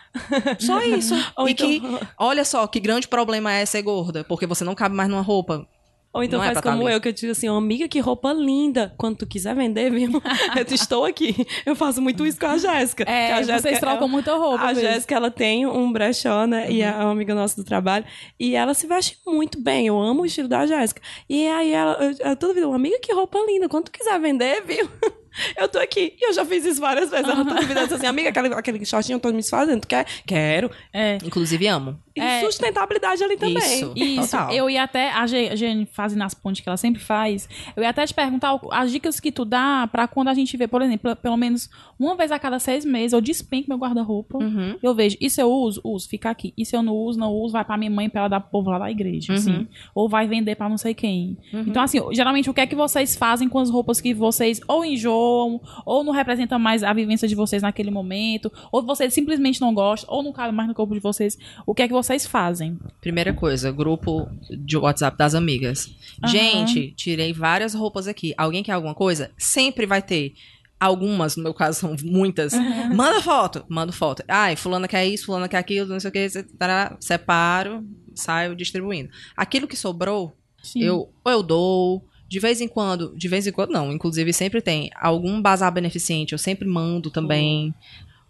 Só 0.60 0.82
isso. 0.84 1.14
E 1.14 1.52
então- 1.52 1.54
que, 1.54 1.82
olha 2.18 2.46
só, 2.46 2.66
que 2.66 2.80
grande 2.80 3.08
problema 3.08 3.52
é 3.52 3.66
ser 3.66 3.82
gorda. 3.82 4.24
Porque 4.24 4.48
você 4.48 4.64
não 4.64 4.74
cabe 4.74 4.96
mais 4.96 5.10
numa 5.10 5.22
roupa. 5.22 5.68
Ou 6.16 6.24
então 6.24 6.40
Não 6.40 6.46
é 6.46 6.54
faz 6.54 6.64
tá 6.64 6.72
como 6.72 6.88
eu, 6.88 7.02
que 7.02 7.10
eu 7.10 7.12
digo 7.12 7.34
assim, 7.34 7.50
ó, 7.50 7.58
amiga, 7.58 7.90
que 7.90 8.00
roupa 8.00 8.32
linda. 8.32 8.94
Quando 8.98 9.18
tu 9.18 9.28
quiser 9.28 9.54
vender, 9.54 9.92
viu? 9.92 10.10
eu 10.56 10.74
estou 10.74 11.04
aqui. 11.04 11.46
Eu 11.66 11.76
faço 11.76 12.02
muito 12.02 12.26
isso 12.26 12.40
com 12.40 12.46
a 12.46 12.58
Jéssica. 12.58 13.04
É, 13.04 13.34
a 13.34 13.44
vocês 13.44 13.48
Jéssica- 13.62 13.80
trocam 13.82 14.08
muita 14.08 14.34
roupa. 14.34 14.64
A 14.64 14.68
mesmo. 14.68 14.80
Jéssica, 14.80 15.14
ela 15.14 15.30
tem 15.30 15.68
um 15.68 15.92
brechó, 15.92 16.48
né? 16.48 16.72
E 16.72 16.82
é 16.82 16.90
uma 16.90 17.12
amiga 17.12 17.36
nossa 17.36 17.58
do 17.58 17.66
trabalho. 17.66 18.06
E 18.40 18.56
ela 18.56 18.74
se 18.74 18.88
veste 18.88 19.18
muito 19.28 19.62
bem. 19.62 19.88
Eu 19.88 20.00
amo 20.00 20.22
o 20.22 20.26
estilo 20.26 20.48
da 20.48 20.66
Jéssica. 20.66 21.02
E 21.30 21.46
aí 21.48 21.74
ela, 21.74 21.98
eu, 22.02 22.30
eu 22.30 22.36
toda 22.38 22.54
vida, 22.54 22.66
amiga, 22.74 22.98
que 23.02 23.14
roupa 23.14 23.38
linda. 23.46 23.68
Quando 23.68 23.84
tu 23.84 23.92
quiser 23.92 24.18
vender, 24.18 24.64
viu? 24.66 24.90
Eu 25.60 25.68
tô 25.68 25.78
aqui. 25.80 26.16
E 26.18 26.30
eu 26.30 26.34
já 26.34 26.46
fiz 26.46 26.64
isso 26.64 26.80
várias 26.80 27.10
vezes. 27.10 27.28
Ela 27.28 27.44
toda 27.44 27.60
vida 27.60 27.82
assim, 27.82 28.06
amiga, 28.06 28.30
aquele, 28.30 28.54
aquele 28.54 28.86
shortinho 28.86 29.18
eu 29.18 29.20
tô 29.20 29.28
me 29.32 29.36
desfazendo. 29.42 29.82
Tu 29.82 29.88
quer? 29.90 30.06
Quero. 30.26 30.72
É. 30.94 31.18
Inclusive, 31.26 31.68
amo. 31.68 32.00
E 32.16 32.22
É. 32.22 32.40
sustentabilidade 32.42 33.24
ali 33.24 33.36
também. 33.36 33.58
Isso. 33.58 33.94
Isso, 33.96 34.32
Total. 34.32 34.52
eu 34.54 34.70
ia 34.70 34.84
até, 34.84 35.12
a 35.12 35.26
Jane 35.28 35.86
fazendo 35.92 36.24
as 36.24 36.34
pontes 36.34 36.62
que 36.62 36.70
ela 36.70 36.78
sempre 36.78 37.02
faz, 37.02 37.48
eu 37.76 37.84
ia 37.84 37.90
até 37.90 38.06
te 38.06 38.14
perguntar 38.14 38.58
as 38.72 38.92
dicas 38.92 39.20
que 39.20 39.32
tu 39.32 39.44
dá 39.44 39.88
pra 39.92 40.08
quando 40.08 40.30
a 40.30 40.34
gente 40.34 40.56
vê, 40.56 40.68
por 40.68 40.82
exemplo, 40.82 41.14
pelo 41.18 41.36
menos 41.36 41.70
uma 42.00 42.16
vez 42.16 42.32
a 42.32 42.40
cada 42.40 42.58
seis 42.60 42.86
meses, 42.86 43.12
eu 43.14 43.20
despenco 43.22 43.68
meu 43.70 43.78
guarda-roupa, 43.78 44.38
Uhum. 44.38 44.78
eu 44.82 44.96
vejo, 44.96 45.18
isso 45.20 45.42
eu 45.42 45.50
uso, 45.52 45.82
uso, 45.84 46.08
fica 46.08 46.30
aqui, 46.30 46.54
isso 46.58 46.76
eu 46.76 46.82
não 46.82 46.94
uso, 46.94 47.20
não 47.20 47.32
uso, 47.34 47.52
vai 47.54 47.66
pra 47.66 47.76
minha 47.78 47.92
mãe 47.92 48.10
pra 48.10 48.22
ela 48.22 48.30
dar 48.30 48.40
pro 48.40 48.50
povo 48.52 48.70
lá 48.70 48.80
da 48.80 48.90
igreja, 48.90 49.34
Uhum. 49.34 49.38
assim, 49.40 49.68
ou 49.94 50.08
vai 50.08 50.26
vender 50.28 50.56
pra 50.56 50.70
não 50.70 50.78
sei 50.78 50.94
quem. 50.94 51.38
Então, 51.54 51.84
assim, 51.84 52.00
geralmente, 52.14 52.50
o 52.50 52.54
que 52.54 52.62
é 52.62 52.68
que 52.68 52.76
vocês 52.76 53.16
fazem 53.16 53.50
com 53.50 53.60
as 53.60 53.70
roupas 53.70 54.00
que 54.00 54.14
vocês 54.14 54.62
ou 54.70 54.86
enjoam, 54.86 55.60
ou 55.86 56.04
não 56.04 56.14
representam 56.14 56.58
mais 56.60 56.82
a 56.82 56.94
vivência 56.94 57.28
de 57.28 57.36
vocês 57.36 57.62
naquele 57.62 57.92
momento, 57.92 58.52
ou 58.72 58.82
vocês 58.82 59.14
simplesmente 59.14 59.60
não 59.60 59.74
gostam, 59.74 60.14
ou 60.16 60.24
não 60.24 60.32
cabe 60.32 60.54
mais 60.56 60.68
no 60.70 60.74
corpo 60.76 60.94
de 60.94 61.00
vocês, 61.02 61.38
o 61.66 61.74
que 61.76 61.82
é 61.82 61.88
que 61.88 61.94
vocês 61.94 62.05
fazem? 62.26 62.78
Primeira 63.02 63.34
coisa, 63.34 63.72
grupo 63.72 64.28
de 64.50 64.78
WhatsApp 64.78 65.18
das 65.18 65.36
amigas. 65.36 65.90
Aham. 66.24 66.32
Gente, 66.32 66.92
tirei 66.96 67.34
várias 67.34 67.74
roupas 67.74 68.08
aqui. 68.08 68.34
Alguém 68.38 68.64
quer 68.64 68.74
alguma 68.74 68.96
coisa? 68.96 69.32
Sempre 69.38 69.86
vai 69.86 70.02
ter. 70.02 70.34
Algumas, 70.80 71.36
no 71.38 71.44
meu 71.44 71.54
caso, 71.54 71.80
são 71.82 71.96
muitas. 72.04 72.54
Manda 72.94 73.22
foto. 73.22 73.66
Manda 73.70 73.92
foto. 73.92 74.24
Ai, 74.28 74.56
fulana 74.56 74.88
quer 74.88 75.06
isso, 75.06 75.26
fulana 75.26 75.48
quer 75.48 75.58
aquilo, 75.58 75.88
não 75.88 76.00
sei 76.00 76.10
o 76.10 76.14
que. 76.14 76.30
tará, 76.58 76.98
Separo, 77.00 77.84
saio 78.14 78.56
distribuindo. 78.56 79.10
Aquilo 79.36 79.68
que 79.68 79.76
sobrou, 79.78 80.36
Sim. 80.62 80.84
eu 80.84 81.10
ou 81.24 81.32
eu 81.32 81.44
dou. 81.44 82.06
De 82.28 82.40
vez 82.40 82.60
em 82.60 82.68
quando, 82.68 83.16
de 83.16 83.28
vez 83.28 83.46
em 83.46 83.52
quando 83.52 83.70
não, 83.70 83.92
inclusive 83.92 84.34
sempre 84.34 84.60
tem 84.60 84.90
algum 85.00 85.40
bazar 85.40 85.72
beneficente, 85.72 86.34
eu 86.34 86.40
sempre 86.40 86.68
mando 86.68 87.12
também. 87.12 87.74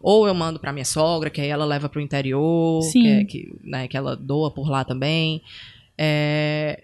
Ou 0.07 0.27
eu 0.27 0.35
mando 0.35 0.59
pra 0.59 0.71
minha 0.71 0.85
sogra, 0.85 1.31
que 1.31 1.41
aí 1.41 1.47
ela 1.47 1.65
leva 1.65 1.89
pro 1.89 1.99
interior, 1.99 2.79
Sim. 2.83 3.01
que, 3.01 3.07
é- 3.09 3.25
que, 3.25 3.59
né, 3.63 3.87
que 3.87 3.97
ela 3.97 4.15
doa 4.15 4.53
por 4.53 4.69
lá 4.69 4.83
também. 4.85 5.41
É, 5.97 6.79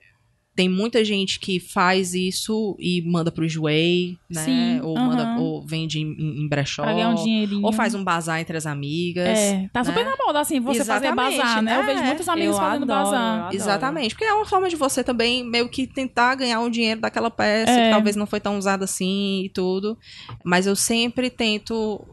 tem 0.56 0.68
muita 0.68 1.06
gente 1.06 1.40
que 1.40 1.60
faz 1.60 2.16
isso 2.16 2.76
e 2.80 3.00
manda 3.06 3.32
pro 3.32 3.48
Joey, 3.48 4.18
né? 4.28 4.42
Sim, 4.44 4.82
ou, 4.82 4.96
manda, 4.98 5.40
ou 5.40 5.64
vende 5.66 6.00
em, 6.00 6.44
em- 6.44 6.50
brechó. 6.50 6.82
Pra 6.82 6.94
ganhar 6.94 7.10
um 7.10 7.16
dinheirinho. 7.16 7.64
Ou 7.64 7.72
faz 7.72 7.94
um 7.94 8.04
bazar 8.04 8.40
entre 8.42 8.58
as 8.58 8.66
amigas. 8.66 9.38
É, 9.38 9.70
tá 9.72 9.84
super 9.84 10.04
né? 10.04 10.12
na 10.18 10.26
moda, 10.26 10.40
assim, 10.40 10.60
você 10.60 10.84
fazer 10.84 11.06
Exatamente, 11.06 11.38
bazar, 11.38 11.62
né? 11.62 11.76
Eu 11.78 11.82
é. 11.82 11.86
vejo 11.86 12.04
muitos 12.04 12.28
amigos 12.28 12.56
Eu 12.56 12.62
fazendo 12.62 12.92
adoro, 12.92 13.12
bazar. 13.12 13.54
Exatamente, 13.54 14.16
porque 14.16 14.26
é 14.26 14.34
uma 14.34 14.46
forma 14.48 14.68
de 14.68 14.76
você 14.76 15.04
também 15.04 15.44
meio 15.48 15.70
que 15.70 15.86
tentar 15.86 16.34
ganhar 16.34 16.60
um 16.60 16.72
dinheiro 16.72 17.00
daquela 17.00 17.30
peça 17.30 17.72
É. 17.72 17.86
que 17.86 17.92
talvez 17.92 18.16
não 18.16 18.26
foi 18.26 18.40
tão 18.40 18.58
usada 18.58 18.84
assim 18.86 19.44
e 19.46 19.50
tudo. 19.50 19.96
Mas 20.44 20.66
eu 20.66 20.76
sempre 20.76 21.30
tento 21.30 22.04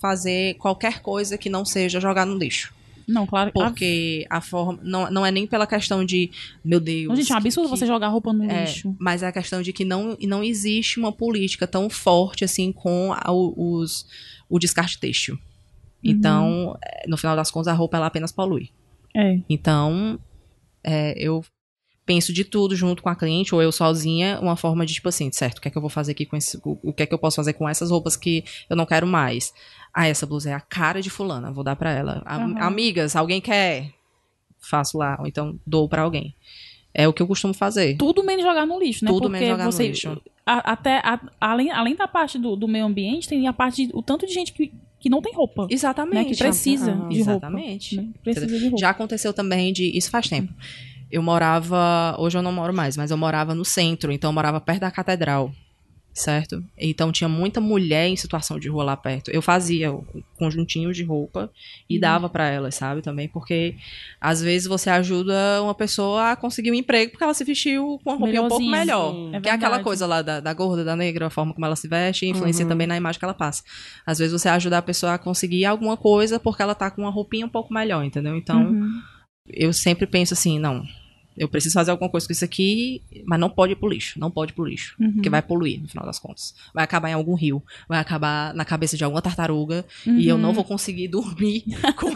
fazer 0.00 0.54
qualquer 0.54 1.00
coisa 1.00 1.36
que 1.38 1.48
não 1.48 1.64
seja 1.64 2.00
jogar 2.00 2.24
no 2.26 2.36
lixo. 2.36 2.72
Não, 3.06 3.26
claro. 3.26 3.50
Porque 3.52 4.26
a 4.28 4.40
forma. 4.42 4.78
Não, 4.82 5.10
não 5.10 5.24
é 5.24 5.30
nem 5.30 5.46
pela 5.46 5.66
questão 5.66 6.04
de, 6.04 6.30
meu 6.62 6.78
Deus. 6.78 7.08
Não, 7.08 7.16
gente, 7.16 7.32
é 7.32 7.34
um 7.34 7.38
absurdo 7.38 7.70
que- 7.70 7.76
você 7.78 7.86
jogar 7.86 8.08
roupa 8.08 8.34
no 8.34 8.44
é, 8.44 8.64
lixo. 8.66 8.94
mas 9.00 9.22
é 9.22 9.26
a 9.28 9.32
questão 9.32 9.62
de 9.62 9.72
que 9.72 9.82
não, 9.84 10.14
não 10.20 10.44
existe 10.44 10.98
uma 11.00 11.10
política 11.10 11.66
tão 11.66 11.88
forte 11.88 12.44
assim 12.44 12.70
com 12.70 13.12
a- 13.14 13.32
o- 13.32 13.54
os, 13.78 14.06
o 14.48 14.58
descarte 14.58 14.98
têxtil. 15.00 15.36
Uhum. 15.36 15.40
Então, 16.04 16.78
é, 16.84 17.08
no 17.08 17.16
final 17.16 17.34
das 17.34 17.50
contas, 17.50 17.68
a 17.68 17.72
roupa 17.72 17.96
ela 17.96 18.06
apenas 18.06 18.30
polui. 18.30 18.68
É. 19.16 19.38
Então, 19.48 20.18
é, 20.84 21.14
eu 21.16 21.42
penso 22.04 22.32
de 22.32 22.44
tudo 22.44 22.74
junto 22.76 23.02
com 23.02 23.08
a 23.08 23.16
cliente, 23.16 23.54
ou 23.54 23.60
eu 23.62 23.70
sozinha, 23.72 24.38
uma 24.40 24.56
forma 24.56 24.86
de, 24.86 24.94
tipo 24.94 25.08
assim, 25.08 25.30
certo, 25.32 25.58
o 25.58 25.60
que 25.60 25.68
é 25.68 25.70
que 25.70 25.76
eu 25.76 25.82
vou 25.82 25.90
fazer 25.90 26.12
aqui 26.12 26.24
com 26.24 26.36
esse. 26.36 26.58
O, 26.64 26.78
o 26.82 26.92
que 26.92 27.02
é 27.02 27.06
que 27.06 27.12
eu 27.14 27.18
posso 27.18 27.36
fazer 27.36 27.52
com 27.54 27.68
essas 27.68 27.90
roupas 27.90 28.16
que 28.16 28.44
eu 28.70 28.76
não 28.76 28.86
quero 28.86 29.06
mais? 29.06 29.52
Ah, 30.00 30.06
essa 30.06 30.24
blusa 30.26 30.50
é 30.50 30.54
a 30.54 30.60
cara 30.60 31.02
de 31.02 31.10
fulana, 31.10 31.50
vou 31.50 31.64
dar 31.64 31.74
pra 31.74 31.90
ela. 31.90 32.22
Aham. 32.24 32.56
Amigas, 32.60 33.16
alguém 33.16 33.40
quer? 33.40 33.90
Faço 34.60 34.96
lá, 34.96 35.16
ou 35.18 35.26
então 35.26 35.58
dou 35.66 35.88
pra 35.88 36.02
alguém. 36.02 36.34
É 36.94 37.08
o 37.08 37.12
que 37.12 37.20
eu 37.20 37.26
costumo 37.26 37.52
fazer. 37.52 37.96
Tudo 37.96 38.22
menos 38.22 38.44
jogar 38.44 38.64
no 38.64 38.78
lixo, 38.78 39.04
né? 39.04 39.10
Tudo 39.10 39.22
Porque 39.22 39.32
menos 39.32 39.48
jogar 39.48 39.64
no 39.64 39.72
você, 39.72 39.88
lixo. 39.88 40.20
a- 40.46 40.72
até 40.72 40.98
a- 40.98 41.20
além, 41.40 41.70
além 41.72 41.96
da 41.96 42.06
parte 42.06 42.38
do, 42.38 42.54
do 42.54 42.68
meio 42.68 42.84
ambiente, 42.86 43.28
tem 43.28 43.46
a 43.48 43.52
parte 43.52 43.86
de, 43.86 43.92
o 43.92 44.00
tanto 44.02 44.24
de 44.26 44.32
gente 44.32 44.52
que, 44.52 44.72
que 45.00 45.08
não 45.10 45.20
tem 45.20 45.32
roupa. 45.34 45.62
Né? 45.62 45.68
Exatamente. 45.72 46.30
Que 46.32 46.36
precisa 46.38 46.92
Aham. 46.92 47.08
de 47.08 47.16
roupa. 47.22 47.46
Exatamente. 47.46 47.96
né? 47.96 48.08
Precisa 48.22 48.46
de 48.46 48.58
roupa. 48.62 48.76
Já 48.78 48.90
aconteceu 48.90 49.32
também 49.32 49.72
de. 49.72 49.96
Isso 49.98 50.10
faz 50.10 50.28
tempo. 50.28 50.52
Eu 51.10 51.22
morava. 51.22 52.14
Hoje 52.18 52.38
eu 52.38 52.42
não 52.42 52.52
moro 52.52 52.72
mais, 52.72 52.96
mas 52.96 53.10
eu 53.10 53.16
morava 53.16 53.52
no 53.54 53.64
centro, 53.64 54.12
então 54.12 54.30
eu 54.30 54.34
morava 54.34 54.60
perto 54.60 54.80
da 54.80 54.90
catedral. 54.92 55.52
Certo? 56.18 56.64
Então 56.76 57.12
tinha 57.12 57.28
muita 57.28 57.60
mulher 57.60 58.08
em 58.08 58.16
situação 58.16 58.58
de 58.58 58.68
rua 58.68 58.82
lá 58.82 58.96
perto. 58.96 59.30
Eu 59.30 59.40
fazia 59.40 59.92
conjuntinhos 60.36 60.96
de 60.96 61.04
roupa 61.04 61.48
e 61.88 61.94
Uhum. 61.94 62.00
dava 62.00 62.28
pra 62.28 62.48
elas, 62.48 62.74
sabe? 62.74 63.02
Também 63.02 63.28
porque 63.28 63.76
às 64.20 64.42
vezes 64.42 64.66
você 64.66 64.90
ajuda 64.90 65.62
uma 65.62 65.76
pessoa 65.76 66.32
a 66.32 66.36
conseguir 66.36 66.72
um 66.72 66.74
emprego 66.74 67.12
porque 67.12 67.22
ela 67.22 67.34
se 67.34 67.44
vestiu 67.44 68.00
com 68.02 68.10
uma 68.10 68.18
roupinha 68.18 68.42
um 68.42 68.48
pouco 68.48 68.64
melhor. 68.66 69.14
É 69.32 69.40
que 69.40 69.48
é 69.48 69.52
aquela 69.52 69.78
coisa 69.78 70.06
lá 70.06 70.20
da, 70.20 70.40
da 70.40 70.52
gorda, 70.52 70.84
da 70.84 70.96
negra, 70.96 71.28
a 71.28 71.30
forma 71.30 71.54
como 71.54 71.64
ela 71.64 71.76
se 71.76 71.86
veste, 71.86 72.26
influencia 72.26 72.64
Uhum. 72.64 72.68
também 72.68 72.88
na 72.88 72.96
imagem 72.96 73.20
que 73.20 73.24
ela 73.24 73.32
passa. 73.34 73.62
Às 74.04 74.18
vezes 74.18 74.32
você 74.32 74.48
ajuda 74.48 74.78
a 74.78 74.82
pessoa 74.82 75.14
a 75.14 75.18
conseguir 75.18 75.66
alguma 75.66 75.96
coisa 75.96 76.40
porque 76.40 76.60
ela 76.60 76.74
tá 76.74 76.90
com 76.90 77.02
uma 77.02 77.10
roupinha 77.12 77.46
um 77.46 77.48
pouco 77.48 77.72
melhor, 77.72 78.04
entendeu? 78.04 78.36
Então, 78.36 78.70
Uhum. 78.72 78.90
eu 79.46 79.72
sempre 79.72 80.04
penso 80.04 80.34
assim, 80.34 80.58
não, 80.58 80.82
eu 81.38 81.48
preciso 81.48 81.74
fazer 81.74 81.90
alguma 81.90 82.10
coisa 82.10 82.26
com 82.26 82.32
isso 82.32 82.44
aqui, 82.44 83.02
mas 83.26 83.38
não 83.38 83.48
pode 83.48 83.72
ir 83.72 83.76
pro 83.76 83.88
lixo, 83.88 84.18
não 84.18 84.30
pode 84.30 84.52
ir 84.52 84.54
pro 84.54 84.64
lixo, 84.64 84.94
Uhum. 85.00 85.12
porque 85.14 85.30
vai 85.30 85.40
poluir, 85.42 85.80
no 85.80 85.88
final 85.88 86.04
das 86.04 86.18
contas. 86.18 86.54
Vai 86.74 86.84
acabar 86.84 87.10
em 87.10 87.14
algum 87.14 87.34
rio, 87.34 87.62
vai 87.88 87.98
acabar 87.98 88.52
na 88.54 88.64
cabeça 88.64 88.96
de 88.96 89.04
alguma 89.04 89.22
tartaruga, 89.22 89.84
e 90.06 90.28
eu 90.28 90.36
Uhum. 90.36 90.42
não 90.42 90.52
vou 90.52 90.64
conseguir 90.64 91.08
dormir 91.08 91.64
com, 91.96 92.10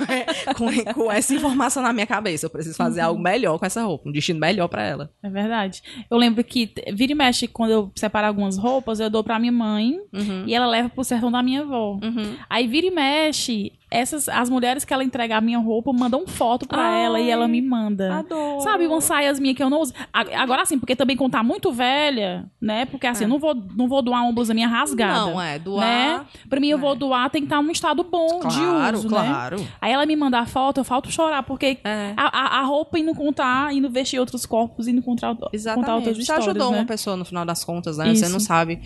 com- 0.54 0.94
com 0.94 1.12
essa 1.12 1.34
informação 1.34 1.82
na 1.82 1.92
minha 1.92 2.06
cabeça. 2.06 2.46
Eu 2.46 2.50
preciso 2.50 2.76
fazer 2.76 3.00
Uhum. 3.00 3.06
algo 3.06 3.20
melhor 3.22 3.58
com 3.58 3.66
essa 3.66 3.82
roupa, 3.82 4.08
um 4.08 4.12
destino 4.12 4.38
melhor 4.40 4.68
pra 4.68 4.82
ela. 4.82 5.10
É 5.22 5.30
verdade. 5.30 5.82
Eu 6.10 6.16
lembro 6.18 6.42
que 6.44 6.70
vira 6.92 7.12
e 7.12 7.14
mexe, 7.14 7.46
quando 7.46 7.70
eu 7.70 7.92
separo 7.94 8.26
algumas 8.26 8.56
roupas, 8.58 9.00
eu 9.00 9.08
dou 9.10 9.22
pra 9.22 9.38
minha 9.38 9.52
mãe 9.52 9.98
Uhum. 10.12 10.44
e 10.46 10.54
ela 10.54 10.66
leva 10.66 10.88
pro 10.88 11.04
sertão 11.04 11.30
da 11.30 11.42
minha 11.42 11.60
avó. 11.62 11.98
Uhum. 12.02 12.36
Aí 12.50 12.66
vira 12.66 12.86
e 12.86 12.90
mexe, 12.90 13.72
essas, 13.92 14.28
as 14.28 14.48
mulheres 14.48 14.84
que 14.84 14.92
ela 14.92 15.04
entrega 15.04 15.36
a 15.36 15.40
minha 15.40 15.58
roupa 15.58 15.92
mandam 15.92 16.26
foto 16.26 16.66
pra 16.66 16.82
Ai, 16.82 17.04
ela 17.04 17.20
e 17.20 17.30
ela 17.30 17.46
me 17.46 17.60
manda. 17.60 18.18
Adoro. 18.18 18.60
Sabe, 18.62 18.86
umas 18.86 19.04
saias 19.04 19.38
minhas 19.38 19.56
que 19.56 19.62
eu 19.62 19.70
não 19.70 19.80
uso. 19.80 19.92
Agora 20.12 20.64
sim, 20.64 20.78
porque 20.78 20.96
também 20.96 21.16
quando 21.16 21.32
tá 21.32 21.42
muito 21.42 21.72
velha, 21.72 22.50
né? 22.60 22.86
Porque 22.86 23.06
assim, 23.06 23.24
eu 23.24 23.28
não 23.28 23.38
vou, 23.38 23.54
não 23.54 23.88
vou 23.88 24.02
doar 24.02 24.22
uma 24.22 24.32
blusa 24.32 24.54
minha 24.54 24.68
rasgada. 24.68 25.30
Não, 25.30 25.40
é, 25.40 25.58
doar. 25.58 25.80
Né? 25.84 26.24
Pra 26.48 26.60
mim, 26.60 26.68
eu 26.68 26.78
vou 26.78 26.94
doar, 26.94 27.30
tem 27.30 27.42
que 27.42 27.46
estar 27.46 27.62
num 27.62 27.70
estado 27.70 28.02
bom 28.02 28.40
de 28.46 28.58
Claro, 28.58 28.98
uso, 28.98 29.08
né? 29.08 29.16
claro. 29.16 29.68
Aí 29.80 29.92
ela 29.92 30.06
me 30.06 30.16
manda 30.16 30.38
a 30.38 30.46
foto, 30.46 30.78
eu 30.80 30.84
falto 30.84 31.10
chorar, 31.10 31.42
porque 31.42 31.78
É. 31.84 32.14
a, 32.16 32.58
a, 32.58 32.60
a 32.60 32.62
roupa 32.64 32.98
indo 32.98 33.14
contar, 33.14 33.72
indo 33.74 33.90
vestir 33.90 34.18
outros 34.18 34.46
corpos, 34.46 34.88
indo 34.88 35.02
contar, 35.02 35.34
contar 35.34 35.48
Exatamente. 35.52 35.90
outras 35.90 36.16
Você 36.16 36.22
histórias, 36.22 36.48
ajudou 36.48 36.70
né? 36.70 36.78
uma 36.78 36.86
pessoa 36.86 37.16
no 37.16 37.24
final 37.24 37.44
das 37.44 37.64
contas, 37.64 37.98
né? 37.98 38.06
Você 38.14 38.24
Isso. 38.24 38.32
não 38.32 38.40
sabe 38.40 38.80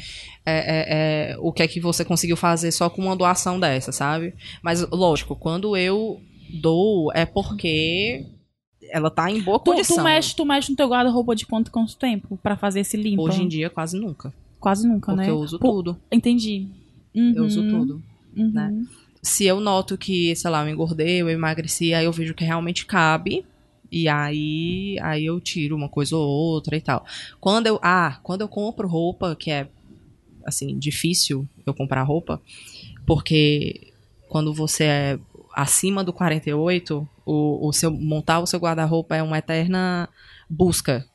é, 0.45 0.53
é, 0.59 1.33
é, 1.33 1.37
o 1.41 1.53
que 1.53 1.63
é 1.63 1.69
que 1.69 1.81
você 1.81 2.05
conseguiu 2.05 2.37
fazer 2.37 2.71
só 2.71 2.89
com 2.89 3.03
uma 3.03 3.17
doação 3.17 3.59
dessa, 3.59 3.91
sabe? 3.91 4.35
Mas, 4.63 4.87
lógico, 4.97 5.37
quando 5.37 5.77
eu 5.77 6.21
dou, 6.61 7.13
é 7.13 7.25
porque 7.27 8.27
ela 8.91 9.11
tá 9.11 9.31
em 9.31 9.41
boa 9.41 9.59
Tu, 9.59 9.71
condição. 9.73 9.97
tu, 9.97 10.03
mexe, 10.05 10.37
tu 10.37 10.45
mexe 10.45 10.71
no 10.71 10.77
teu 10.77 10.89
guarda-roupa 10.89 11.35
de 11.35 11.47
quanto, 11.47 11.71
quanto 11.71 11.97
tempo 11.97 12.39
pra 12.43 12.57
fazer 12.57 12.81
esse 12.81 12.97
limpo? 12.97 13.23
Hoje 13.23 13.43
em 13.43 13.49
dia, 13.49 13.69
quase 13.71 13.99
nunca. 13.99 14.33
Quase 14.61 14.87
nunca, 14.89 15.13
Porque 15.13 15.27
né? 15.27 15.31
eu 15.31 15.39
uso 15.39 15.59
Pô, 15.59 15.73
tudo. 15.73 15.97
Entendi. 16.11 16.67
Uhum, 17.15 17.33
Eu 17.37 17.45
uso 17.45 17.63
tudo. 17.69 18.03
uhum. 18.37 18.51
né? 18.53 18.85
Se 19.23 19.45
eu 19.45 19.61
noto 19.61 19.99
que, 19.99 20.35
sei 20.37 20.51
lá, 20.51 20.65
eu 20.65 20.73
engordei, 20.73 21.21
eu 21.21 21.29
emagreci, 21.29 21.93
aí 21.93 22.05
eu 22.05 22.13
vejo 22.13 22.33
que 22.35 22.45
realmente 22.45 22.87
cabe. 22.87 23.45
E 23.91 24.09
aí, 24.09 24.97
aí 25.01 25.25
eu 25.27 25.41
tiro 25.41 25.75
uma 25.77 25.89
coisa 25.89 26.17
ou 26.17 26.27
outra 26.29 26.77
e 26.77 26.81
tal. 26.81 27.05
Quando 27.41 27.67
eu, 27.67 27.79
ah, 27.83 28.19
quando 28.23 28.41
eu 28.43 28.49
compro 28.49 28.87
roupa, 28.89 29.35
que 29.37 29.51
é 29.51 29.69
assim, 30.45 30.79
difícil 30.79 31.49
eu 31.65 31.75
comprar 31.75 32.03
roupa, 32.05 32.41
porque 33.05 33.86
quando 34.37 34.53
você 34.53 34.85
é 34.85 35.19
acima 35.55 36.05
do 36.05 36.13
48, 36.13 37.09
o, 37.25 37.69
o 37.69 37.73
seu 37.73 37.91
montar 37.91 38.39
o 38.41 38.47
seu 38.47 38.59
guarda-roupa 38.61 39.17
é 39.17 39.23
uma 39.23 39.39
eterna 39.39 40.09
busca. 40.51 41.07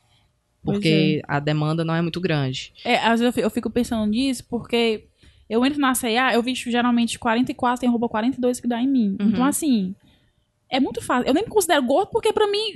Porque 0.64 1.22
a 1.28 1.38
demanda 1.40 1.84
não 1.84 1.94
é 1.94 2.02
muito 2.02 2.20
grande. 2.20 2.72
É, 2.84 2.96
às 2.98 3.20
vezes 3.20 3.26
eu 3.26 3.32
fi- 3.32 3.40
eu 3.40 3.50
fico 3.50 3.70
pensando 3.70 4.04
nisso 4.10 4.44
porque 4.48 5.06
eu 5.48 5.64
entro 5.64 5.80
na 5.80 5.94
C&A, 5.94 6.34
eu 6.34 6.42
visto 6.42 6.70
geralmente 6.70 7.18
44, 7.18 7.80
tem 7.80 7.88
roupa 7.90 8.08
42 8.08 8.58
que 8.60 8.66
dá 8.68 8.80
em 8.80 8.88
mim. 8.88 9.16
Uhum. 9.20 9.28
Então, 9.28 9.44
assim, 9.44 9.94
é 10.70 10.80
muito 10.80 11.00
fácil. 11.00 11.26
Eu 11.28 11.34
nem 11.34 11.44
me 11.44 11.48
considero 11.50 11.82
gordo 11.84 12.08
porque, 12.10 12.32
pra 12.32 12.46
mim, 12.50 12.74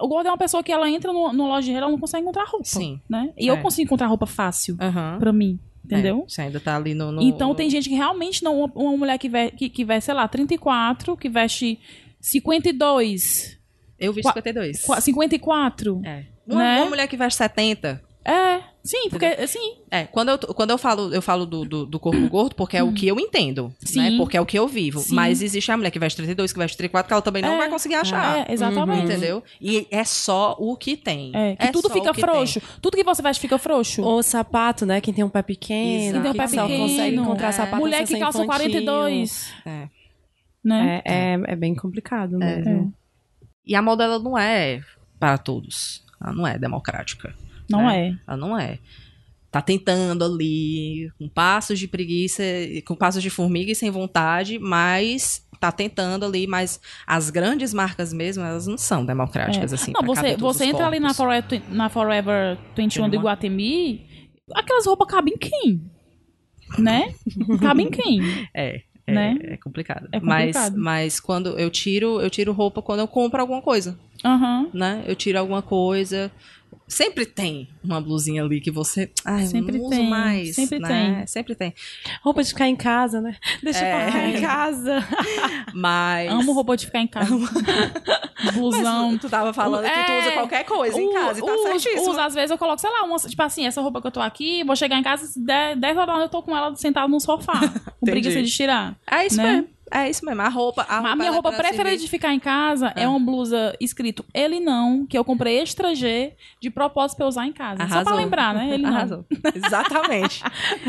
o 0.00 0.06
gordo 0.08 0.26
é 0.28 0.30
uma 0.30 0.38
pessoa 0.38 0.62
que 0.62 0.70
ela 0.72 0.88
entra 0.90 1.12
no, 1.12 1.32
no 1.32 1.46
loja 1.48 1.66
de 1.70 1.72
ela 1.76 1.88
não 1.90 1.98
consegue 1.98 2.22
encontrar 2.22 2.44
roupa. 2.46 2.64
Sim. 2.64 3.00
Né? 3.08 3.32
E 3.36 3.48
É. 3.48 3.52
eu 3.52 3.58
consigo 3.60 3.86
encontrar 3.86 4.06
roupa 4.08 4.26
fácil 4.26 4.76
Aham. 4.80 5.18
pra 5.18 5.32
mim, 5.32 5.58
entendeu? 5.96 6.24
É, 6.26 6.30
você 6.30 6.42
ainda 6.42 6.60
tá 6.60 6.76
ali 6.76 6.94
no. 6.94 7.10
no- 7.12 7.22
Então 7.22 7.48
no- 7.50 7.54
tem 7.54 7.68
gente 7.70 7.88
que 7.88 7.94
realmente 7.94 8.42
não. 8.44 8.64
Uma, 8.74 8.96
mulher 8.96 9.18
que, 9.18 9.28
ve, 9.28 9.50
que, 9.50 9.68
que 9.68 9.84
veste, 9.84 10.06
sei 10.06 10.14
lá, 10.14 10.26
34, 10.28 11.16
que 11.16 11.28
veste 11.28 11.78
52, 12.20 13.58
Eu 13.98 14.12
vi 14.12 14.22
Qua- 14.22 14.32
52. 14.32 14.84
qua- 14.84 15.00
54. 15.00 16.00
É. 16.04 16.24
Uma, 16.46 16.62
Né? 16.62 16.80
uma 16.82 16.90
mulher 16.90 17.08
que 17.08 17.16
veste 17.16 17.36
70. 17.38 18.00
É, 18.24 18.60
sim, 18.88 19.08
porque 19.10 19.26
assim. 19.26 19.76
É, 19.90 20.04
quando 20.04 20.28
eu, 20.30 20.38
quando 20.38 20.70
eu 20.70 20.78
falo, 20.78 21.14
eu 21.14 21.22
falo 21.22 21.46
do, 21.46 21.64
do, 21.64 21.86
do 21.86 21.98
corpo 22.00 22.28
gordo, 22.28 22.54
porque 22.54 22.76
é 22.76 22.82
o 22.82 22.92
que 22.92 23.06
eu 23.08 23.18
entendo, 23.18 23.72
Sim. 23.84 23.98
né? 24.10 24.16
Porque 24.18 24.36
é 24.36 24.40
o 24.40 24.44
que 24.46 24.58
eu 24.58 24.66
vivo. 24.68 25.00
Sim. 25.00 25.14
Mas 25.14 25.40
existe 25.40 25.70
a 25.72 25.76
mulher 25.76 25.90
que 25.90 25.98
veste 25.98 26.16
32, 26.16 26.52
que 26.52 26.58
veste 26.58 26.76
34, 26.76 27.08
que 27.08 27.12
ela 27.12 27.22
também 27.22 27.42
não 27.42 27.54
É. 27.54 27.58
vai 27.58 27.68
conseguir 27.70 27.94
achar. 27.94 28.46
É, 28.48 28.52
exatamente. 28.52 29.04
Entendeu? 29.04 29.42
E 29.60 29.86
é 29.90 30.04
só 30.04 30.54
o 30.58 30.76
que 30.76 30.96
tem. 30.96 31.32
É, 31.34 31.56
que 31.56 31.72
tudo 31.72 31.88
só 31.88 31.94
fica 31.94 32.12
que 32.12 32.20
frouxo. 32.20 32.60
Tudo 32.82 32.96
que 32.96 33.04
você 33.04 33.22
veste 33.22 33.40
fica 33.40 33.58
frouxo. 33.58 34.02
Ou 34.02 34.22
sapato, 34.22 34.84
né? 34.84 35.00
Quem 35.00 35.14
tem 35.14 35.24
um 35.24 35.28
pé 35.30 35.42
pequeno, 35.42 36.12
Quem 36.14 36.22
tem 36.22 36.30
um 36.30 36.34
pé 36.34 36.46
pequeno. 36.48 36.78
consegue 36.88 37.16
encontrar 37.16 37.48
É. 37.48 37.52
sapato 37.52 37.76
Mulher 37.76 38.00
na 38.00 38.06
que 38.06 38.18
calça 38.18 38.42
infantil. 38.42 38.68
42. 38.70 39.52
É. 39.64 39.88
Né? 40.64 41.02
É, 41.04 41.12
é, 41.34 41.40
é 41.52 41.56
bem 41.56 41.74
complicado 41.74 42.36
mesmo. 42.36 42.92
E 43.66 43.74
a 43.74 43.80
moda, 43.82 44.04
ela 44.04 44.18
não 44.18 44.36
é 44.36 44.80
para 45.18 45.38
todos. 45.38 46.02
Ela 46.22 46.32
não 46.34 46.46
é 46.46 46.58
democrática. 46.58 47.34
Não 47.70 47.86
né? 47.86 48.08
é. 48.08 48.14
Ela 48.26 48.36
não 48.36 48.58
é. 48.58 48.78
Tá 49.50 49.62
tentando 49.62 50.24
ali, 50.24 51.10
com 51.18 51.26
passos 51.28 51.78
de 51.78 51.88
preguiça, 51.88 52.42
com 52.86 52.94
passos 52.94 53.22
de 53.22 53.30
formiga 53.30 53.72
e 53.72 53.74
sem 53.74 53.90
vontade, 53.90 54.58
mas 54.58 55.46
tá 55.58 55.72
tentando 55.72 56.24
ali, 56.24 56.46
mas 56.46 56.80
as 57.06 57.30
grandes 57.30 57.72
marcas 57.74 58.12
mesmo, 58.12 58.44
elas 58.44 58.66
não 58.66 58.76
são 58.78 59.04
democráticas, 59.04 59.72
É. 59.72 59.74
assim. 59.74 59.92
não, 59.92 60.02
você, 60.06 60.36
você 60.36 60.66
entra 60.66 60.86
ali 60.86 61.00
na 61.00 61.14
corpos. 61.14 61.16
Forever, 61.48 61.62
na 61.70 61.88
Forever 61.88 62.58
21 62.76 63.08
do 63.08 63.16
Iguatemi, 63.16 64.06
aquelas 64.54 64.86
roupas 64.86 65.08
cabem 65.08 65.34
em 65.34 65.38
quem? 65.38 65.82
Né? 66.78 67.14
cabem 67.60 67.86
em 67.86 67.90
quem? 67.90 68.20
É, 68.54 68.82
é, 69.06 69.12
né? 69.12 69.38
é 69.42 69.56
complicado. 69.56 70.06
É 70.12 70.20
Mas, 70.20 70.54
complicado. 70.54 70.74
mas 70.76 71.18
quando 71.20 71.58
eu 71.58 71.70
tiro, 71.70 72.20
eu 72.20 72.28
tiro 72.28 72.52
roupa 72.52 72.82
quando 72.82 73.00
eu 73.00 73.08
compro 73.08 73.40
alguma 73.40 73.62
coisa, 73.62 73.98
Aham. 74.24 74.68
né? 74.74 75.02
Eu 75.06 75.14
tiro 75.16 75.38
alguma 75.38 75.62
coisa. 75.62 76.30
Sempre 76.86 77.26
tem 77.26 77.68
uma 77.84 78.00
blusinha 78.00 78.42
ali 78.42 78.62
que 78.62 78.70
você. 78.70 79.10
Ai, 79.22 79.44
Sempre 79.46 79.76
não 79.76 79.84
uso 79.86 79.90
tem, 79.90 80.08
mais. 80.08 80.54
sempre 80.54 80.78
né? 80.78 80.88
tem. 80.88 81.26
Sempre 81.26 81.54
tem. 81.54 81.74
Roupa 82.22 82.42
de 82.42 82.48
ficar 82.48 82.66
em 82.66 82.76
casa, 82.76 83.20
né? 83.20 83.36
Deixa 83.62 83.84
É. 83.84 84.02
eu 84.06 84.06
ficar 84.06 84.28
em 84.28 84.40
casa. 84.40 85.08
Mas. 85.74 86.30
Amo 86.32 86.52
roupa 86.52 86.76
de 86.78 86.86
ficar 86.86 87.00
em 87.00 87.06
casa. 87.06 87.28
Blusão. 88.54 89.12
Mas 89.12 89.20
tu 89.20 89.28
tava 89.28 89.52
falando 89.52 89.84
que 89.84 89.90
tu 89.90 90.10
É. 90.10 90.20
usa 90.20 90.32
qualquer 90.32 90.64
coisa 90.64 90.98
em 91.00 91.12
casa 91.12 91.40
e 91.40 91.44
tá 91.44 91.52
Uso, 91.52 91.62
certíssimo. 91.64 92.10
uso, 92.10 92.20
às 92.20 92.34
vezes 92.34 92.50
eu 92.50 92.58
coloco, 92.58 92.80
sei 92.80 92.90
lá, 92.90 93.02
uma, 93.02 93.18
tipo 93.18 93.42
assim, 93.42 93.66
essa 93.66 93.80
roupa 93.82 94.00
que 94.00 94.06
eu 94.06 94.10
tô 94.12 94.20
aqui, 94.20 94.62
vou 94.64 94.76
chegar 94.76 94.96
em 94.98 95.02
casa, 95.02 95.30
10, 95.36 95.78
10 95.78 95.96
horas 95.96 96.06
da 96.06 96.12
noite 96.14 96.24
eu 96.26 96.30
tô 96.30 96.42
com 96.42 96.56
ela 96.56 96.74
sentada 96.76 97.08
no 97.08 97.20
sofá, 97.20 97.60
com 98.00 98.06
preguiça 98.06 98.42
de 98.42 98.50
tirar. 98.50 98.96
É 99.10 99.26
isso 99.26 99.36
né? 99.36 99.52
mesmo. 99.52 99.68
É 99.92 100.08
isso 100.10 100.24
mesmo. 100.24 100.40
A 100.42 100.48
roupa. 100.48 100.82
A, 100.88 101.00
Mas 101.02 101.12
a 101.12 101.16
minha 101.16 101.28
é 101.28 101.32
roupa 101.32 101.52
preferida 101.52 101.96
de 101.96 102.08
ficar 102.08 102.32
em 102.34 102.40
casa 102.40 102.92
é. 102.96 103.04
Ah. 103.04 103.10
uma 103.10 103.18
blusa 103.20 103.74
escrito 103.80 104.24
Ele 104.34 104.60
Não, 104.60 105.06
que 105.06 105.16
eu 105.16 105.24
comprei 105.24 105.58
extra 105.58 105.94
G 105.94 106.32
de 106.60 106.70
propósito 106.70 107.16
pra 107.16 107.24
eu 107.26 107.28
usar 107.28 107.46
em 107.46 107.52
casa. 107.52 107.78
Só 107.78 107.84
Arrasou. 107.84 108.04
pra 108.04 108.14
lembrar, 108.14 108.54
né? 108.54 108.74
Ele 108.74 108.82
Não. 108.82 108.90
Arrasou. 108.96 109.24
Exatamente. 109.54 110.42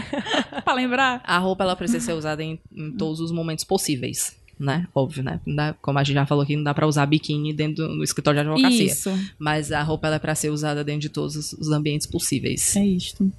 pra 0.64 0.74
lembrar. 0.74 1.22
a 1.26 1.38
roupa 1.38 1.64
ela 1.64 1.76
precisa 1.76 2.00
ser 2.00 2.14
usada 2.14 2.44
em, 2.44 2.60
em 2.76 2.92
todos 2.92 3.20
os 3.20 3.32
momentos 3.32 3.64
possíveis. 3.66 4.38
Né? 4.60 4.86
Óbvio, 4.94 5.24
né? 5.24 5.40
Não 5.46 5.56
dá- 5.56 5.74
como 5.82 6.00
a 6.00 6.04
gente 6.04 6.16
já 6.16 6.26
falou 6.26 6.44
aqui, 6.44 6.54
não 6.58 6.64
dá 6.64 6.74
pra 6.74 6.86
usar 6.86 7.06
biquíni 7.06 7.54
dentro 7.54 7.88
do 7.88 8.04
escritório 8.04 8.42
de 8.44 8.50
advocacia. 8.50 8.86
Isso. 8.88 9.10
Mas 9.40 9.72
a 9.72 9.82
roupa 9.82 10.08
ela 10.08 10.18
é 10.18 10.20
pra 10.20 10.36
ser 10.36 10.50
usada 10.50 10.84
dentro 10.84 11.00
de 11.02 11.10
todos 11.10 11.38
os- 11.38 11.54
os 11.54 11.72
ambientes 11.72 12.06
possíveis. 12.06 12.76
É 12.76 12.86
isto. 12.86 13.32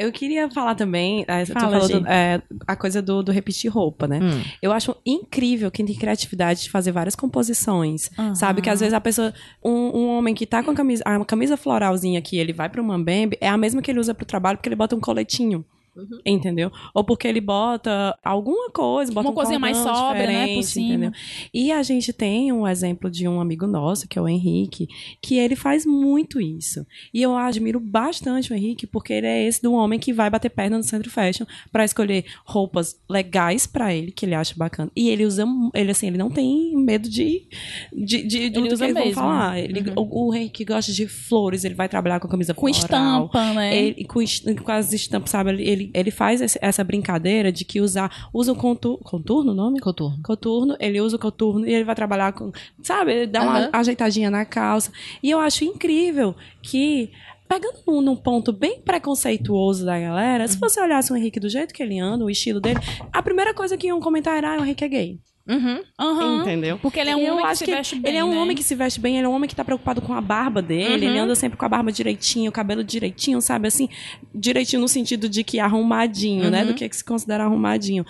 Eu 0.00 0.10
queria 0.12 0.50
falar 0.50 0.74
também, 0.74 1.24
é, 1.28 1.44
tu 1.44 1.52
Fala, 1.52 1.80
falou 1.80 2.00
do- 2.00 2.06
é, 2.08 2.40
a 2.66 2.74
coisa 2.74 3.02
do, 3.02 3.22
do 3.22 3.30
repetir 3.30 3.70
roupa, 3.70 4.06
né? 4.08 4.18
Hum. 4.22 4.42
Eu 4.62 4.72
acho 4.72 4.96
incrível 5.04 5.70
quem 5.70 5.84
tem 5.84 5.94
criatividade 5.94 6.62
de 6.62 6.70
fazer 6.70 6.90
várias 6.92 7.14
composições. 7.14 8.10
Aham. 8.18 8.34
Sabe? 8.34 8.62
Que 8.62 8.70
às 8.70 8.80
vezes 8.80 8.94
a 8.94 9.00
pessoa. 9.00 9.32
Um, 9.62 9.70
um 9.98 10.08
homem 10.08 10.34
que 10.34 10.46
tá 10.46 10.62
com 10.62 10.70
a 10.70 10.74
camisa, 10.74 11.02
a 11.04 11.24
camisa 11.24 11.56
floralzinha 11.56 12.20
que 12.22 12.38
ele 12.38 12.52
vai 12.52 12.68
pro 12.68 12.82
Mambembe 12.82 13.36
é 13.40 13.48
a 13.48 13.56
mesma 13.56 13.82
que 13.82 13.90
ele 13.90 14.00
usa 14.00 14.14
pro 14.14 14.24
trabalho 14.24 14.56
porque 14.58 14.68
ele 14.68 14.76
bota 14.76 14.96
um 14.96 15.00
coletinho. 15.00 15.64
Uhum. 16.00 16.18
Entendeu? 16.24 16.70
Ou 16.94 17.04
porque 17.04 17.26
ele 17.28 17.40
bota 17.40 18.16
alguma 18.24 18.70
coisa, 18.70 19.12
bota 19.12 19.26
Uma 19.28 19.32
um 19.32 19.34
coisinha 19.34 19.58
mais 19.58 19.76
sóbria, 19.76 20.26
né, 20.26 20.54
por 20.54 20.62
cima. 20.62 20.86
Entendeu? 21.06 21.12
E 21.52 21.72
a 21.72 21.82
gente 21.82 22.12
tem 22.12 22.52
um 22.52 22.66
exemplo 22.66 23.10
de 23.10 23.26
um 23.28 23.40
amigo 23.40 23.66
nosso, 23.66 24.08
que 24.08 24.18
é 24.18 24.22
o 24.22 24.28
Henrique, 24.28 24.88
que 25.20 25.36
ele 25.38 25.56
faz 25.56 25.84
muito 25.86 26.40
isso. 26.40 26.86
E 27.12 27.22
eu 27.22 27.36
admiro 27.36 27.78
bastante 27.80 28.52
o 28.52 28.56
Henrique, 28.56 28.86
porque 28.86 29.12
ele 29.12 29.26
é 29.26 29.46
esse 29.46 29.62
do 29.62 29.72
homem 29.72 29.98
que 29.98 30.12
vai 30.12 30.30
bater 30.30 30.50
perna 30.50 30.76
no 30.78 30.82
centro 30.84 31.10
fashion 31.10 31.44
pra 31.72 31.84
escolher 31.84 32.24
roupas 32.44 32.96
legais 33.08 33.66
pra 33.66 33.94
ele, 33.94 34.10
que 34.12 34.24
ele 34.26 34.34
acha 34.34 34.54
bacana. 34.56 34.90
E 34.96 35.08
ele 35.10 35.24
usa, 35.24 35.44
ele 35.74 35.90
assim, 35.90 36.06
ele 36.08 36.18
não 36.18 36.30
tem 36.30 36.74
medo 36.76 37.08
de 37.08 37.48
de, 37.92 38.22
de, 38.22 38.50
de 38.50 38.58
Ele 38.60 38.72
usa 38.72 38.84
que 38.86 38.92
eles 38.92 38.94
vão 38.94 39.04
mesmo. 39.04 39.14
falar. 39.14 39.58
Ele, 39.58 39.80
Uhum. 39.80 39.94
o, 40.10 40.28
o 40.28 40.34
Henrique 40.34 40.64
gosta 40.64 40.92
de 40.92 41.06
flores, 41.06 41.64
ele 41.64 41.74
vai 41.74 41.88
trabalhar 41.88 42.20
com 42.20 42.26
a 42.26 42.30
camisa 42.30 42.52
Com 42.54 42.72
floral. 42.72 43.24
estampa, 43.26 43.52
né? 43.54 43.76
Ele, 43.76 44.04
com, 44.04 44.20
com 44.64 44.72
as 44.72 44.92
estampas, 44.92 45.30
sabe? 45.30 45.50
Ele, 45.62 45.89
ele, 45.92 46.00
ele 46.00 46.10
faz 46.10 46.40
esse- 46.40 46.58
essa 46.62 46.82
brincadeira 46.84 47.50
de 47.52 47.64
que 47.64 47.80
usar, 47.80 48.28
usa 48.32 48.52
o 48.52 48.56
contu, 48.56 48.98
contorno, 49.04 49.52
o 49.52 49.54
nome? 49.54 49.80
Coturno. 49.80 50.18
Coturno, 50.22 50.76
ele 50.80 51.00
usa 51.00 51.16
o 51.16 51.18
coturno 51.18 51.66
e 51.66 51.72
ele 51.72 51.84
vai 51.84 51.94
trabalhar 51.94 52.32
com, 52.32 52.52
sabe? 52.82 53.12
Ele 53.12 53.26
dá 53.26 53.42
uma 53.42 53.58
Aham. 53.58 53.70
ajeitadinha 53.72 54.30
na 54.30 54.44
calça. 54.44 54.92
E 55.22 55.30
eu 55.30 55.38
acho 55.40 55.64
incrível 55.64 56.34
que, 56.62 57.10
pegando 57.48 57.78
num, 57.86 58.00
num 58.00 58.16
ponto 58.16 58.52
bem 58.52 58.80
preconceituoso 58.80 59.84
da 59.84 59.98
galera, 59.98 60.46
se 60.48 60.58
você 60.58 60.80
olhasse 60.80 61.12
o 61.12 61.16
Henrique 61.16 61.40
do 61.40 61.48
jeito 61.48 61.74
que 61.74 61.82
ele 61.82 61.98
anda, 61.98 62.24
o 62.24 62.30
estilo 62.30 62.60
dele, 62.60 62.78
a 63.12 63.22
primeira 63.22 63.52
coisa 63.54 63.76
que 63.76 63.86
iam 63.88 64.00
comentar 64.00 64.36
era, 64.36 64.54
ah, 64.54 64.60
o 64.60 64.64
Henrique 64.64 64.84
é 64.84 64.88
gay. 64.88 65.20
Uhum. 65.50 65.82
Aham. 65.98 66.42
Entendeu? 66.42 66.78
Porque 66.78 67.00
ele 67.00 67.10
é 67.10 67.16
um 67.16 67.20
eu 67.20 67.34
homem 67.34 67.46
que 67.48 67.56
se 67.56 67.66
veste 67.66 67.96
bem, 67.96 68.10
Ele 68.10 68.18
é 68.18 68.24
um 68.24 68.30
né? 68.30 68.36
homem 68.38 68.56
que 68.56 68.62
se 68.62 68.74
veste 68.76 69.00
bem, 69.00 69.16
ele 69.16 69.26
é 69.26 69.28
um 69.28 69.32
homem 69.32 69.48
que 69.48 69.56
tá 69.56 69.64
preocupado 69.64 70.00
com 70.00 70.12
a 70.14 70.20
barba 70.20 70.62
dele, 70.62 71.04
Uhum. 71.06 71.10
ele 71.12 71.18
anda 71.18 71.34
sempre 71.34 71.58
com 71.58 71.64
a 71.64 71.68
barba 71.68 71.90
direitinho, 71.90 72.48
o 72.50 72.52
cabelo 72.52 72.84
direitinho, 72.84 73.40
sabe? 73.40 73.66
Assim, 73.68 73.88
direitinho 74.34 74.80
no 74.80 74.88
sentido 74.88 75.28
de 75.28 75.42
que 75.42 75.58
arrumadinho, 75.58 76.50
né? 76.50 76.60
Uhum. 76.62 76.68
Do 76.68 76.74
que, 76.74 76.88
que 76.88 76.96
se 76.96 77.04
considera 77.04 77.44
arrumadinho. 77.44 78.06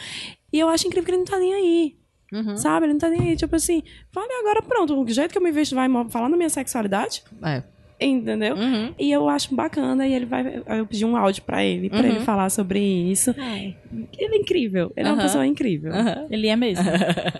E 0.52 0.58
eu 0.58 0.68
acho 0.68 0.86
incrível 0.86 1.04
que 1.06 1.10
ele 1.12 1.18
não 1.18 1.24
tá 1.24 1.38
nem 1.38 1.54
aí. 1.54 1.96
Uhum. 2.32 2.56
Sabe? 2.56 2.86
Ele 2.86 2.92
não 2.92 3.00
tá 3.00 3.08
nem 3.08 3.30
aí. 3.30 3.36
Tipo 3.36 3.56
assim, 3.56 3.82
vale 4.12 4.32
agora 4.40 4.62
pronto. 4.62 5.00
O 5.00 5.08
jeito 5.08 5.32
que 5.32 5.38
eu 5.38 5.42
me 5.42 5.50
vejo 5.50 5.74
vai 5.74 5.88
falar 6.10 6.28
na 6.28 6.36
minha 6.36 6.48
sexualidade? 6.50 7.22
É. 7.42 7.62
Entendeu? 8.00 8.56
Uhum. 8.56 8.94
E 8.98 9.10
eu 9.12 9.28
acho 9.28 9.54
bacana, 9.54 10.06
e 10.06 10.12
ele 10.14 10.24
vai. 10.24 10.62
Eu 10.66 10.86
pedi 10.86 11.04
um 11.04 11.16
áudio 11.16 11.42
pra 11.42 11.62
ele, 11.62 11.90
pra 11.90 11.98
Uhum. 12.00 12.06
ele 12.06 12.20
falar 12.20 12.48
sobre 12.48 12.80
isso. 12.80 13.34
Ele 13.36 14.34
é 14.34 14.36
incrível. 14.38 14.90
Ele 14.96 15.08
é 15.08 15.12
uma 15.12 15.22
pessoa 15.22 15.46
incrível. 15.46 15.92
Ele 16.30 16.48
é 16.48 16.56
mesmo. 16.56 16.84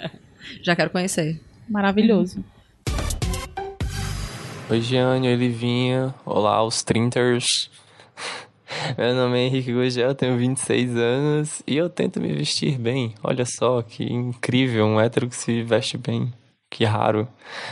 Já 0.63 0.77
quero 0.77 0.91
conhecer. 0.91 1.41
Maravilhoso. 1.69 2.45
Oi, 4.69 4.81
Giane, 4.81 5.29
oi, 5.29 5.35
Livinha. 5.35 6.15
Olá, 6.25 6.63
os 6.63 6.83
Trinters. 6.83 7.71
Meu 8.97 9.15
nome 9.15 9.39
é 9.39 9.47
Henrique 9.47 9.73
Gugel, 9.73 10.15
tenho 10.15 10.37
26 10.37 10.97
anos 10.97 11.63
e 11.67 11.77
eu 11.77 11.89
tento 11.91 12.21
me 12.21 12.33
vestir 12.33 12.79
bem. 12.79 13.15
Olha 13.23 13.45
só 13.45 13.83
que 13.83 14.05
incrível, 14.05 14.85
um 14.87 15.01
hétero 15.01 15.29
que 15.29 15.35
se 15.35 15.63
veste 15.63 15.99
bem. 15.99 16.33
Que 16.71 16.85
raro. 16.85 17.27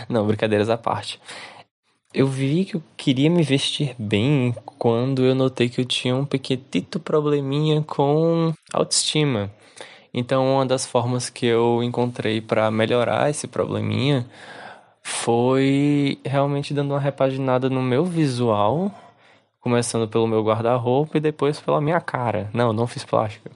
Não, 0.09 0.27
brincadeiras 0.27 0.69
à 0.69 0.77
parte. 0.77 1.21
Eu 2.15 2.27
vi 2.27 2.65
que 2.65 2.75
eu 2.75 2.83
queria 2.97 3.29
me 3.29 3.43
vestir 3.43 3.95
bem 3.99 4.55
quando 4.79 5.25
eu 5.25 5.35
notei 5.35 5.69
que 5.69 5.79
eu 5.79 5.85
tinha 5.85 6.17
um 6.17 6.25
pequenito 6.25 6.99
probleminha 6.99 7.83
com 7.83 8.55
autoestima. 8.73 9.51
Então, 10.13 10.55
uma 10.55 10.65
das 10.65 10.87
formas 10.87 11.29
que 11.29 11.45
eu 11.45 11.83
encontrei 11.83 12.41
para 12.41 12.71
melhorar 12.71 13.29
esse 13.29 13.47
probleminha 13.47 14.27
foi 15.03 16.19
realmente 16.25 16.73
dando 16.73 16.93
uma 16.93 17.01
repaginada 17.01 17.69
no 17.69 17.83
meu 17.83 18.07
visual, 18.07 18.91
começando 19.61 20.09
pelo 20.09 20.27
meu 20.27 20.43
guarda-roupa 20.43 21.19
e 21.19 21.21
depois 21.21 21.61
pela 21.61 21.81
minha 21.81 22.01
cara. 22.01 22.51
Não, 22.55 22.73
não 22.73 22.87
fiz 22.87 23.05
plástica. 23.05 23.51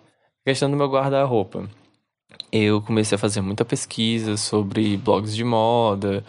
Questão 0.45 0.71
do 0.71 0.77
meu 0.77 0.89
guarda-roupa. 0.91 1.67
Eu 2.51 2.83
comecei 2.83 3.17
a 3.17 3.19
fazer 3.19 3.41
muita 3.41 3.65
pesquisa 3.65 4.37
sobre 4.37 4.99
blogs 4.99 5.35
de 5.35 5.43
moda, 5.43 6.23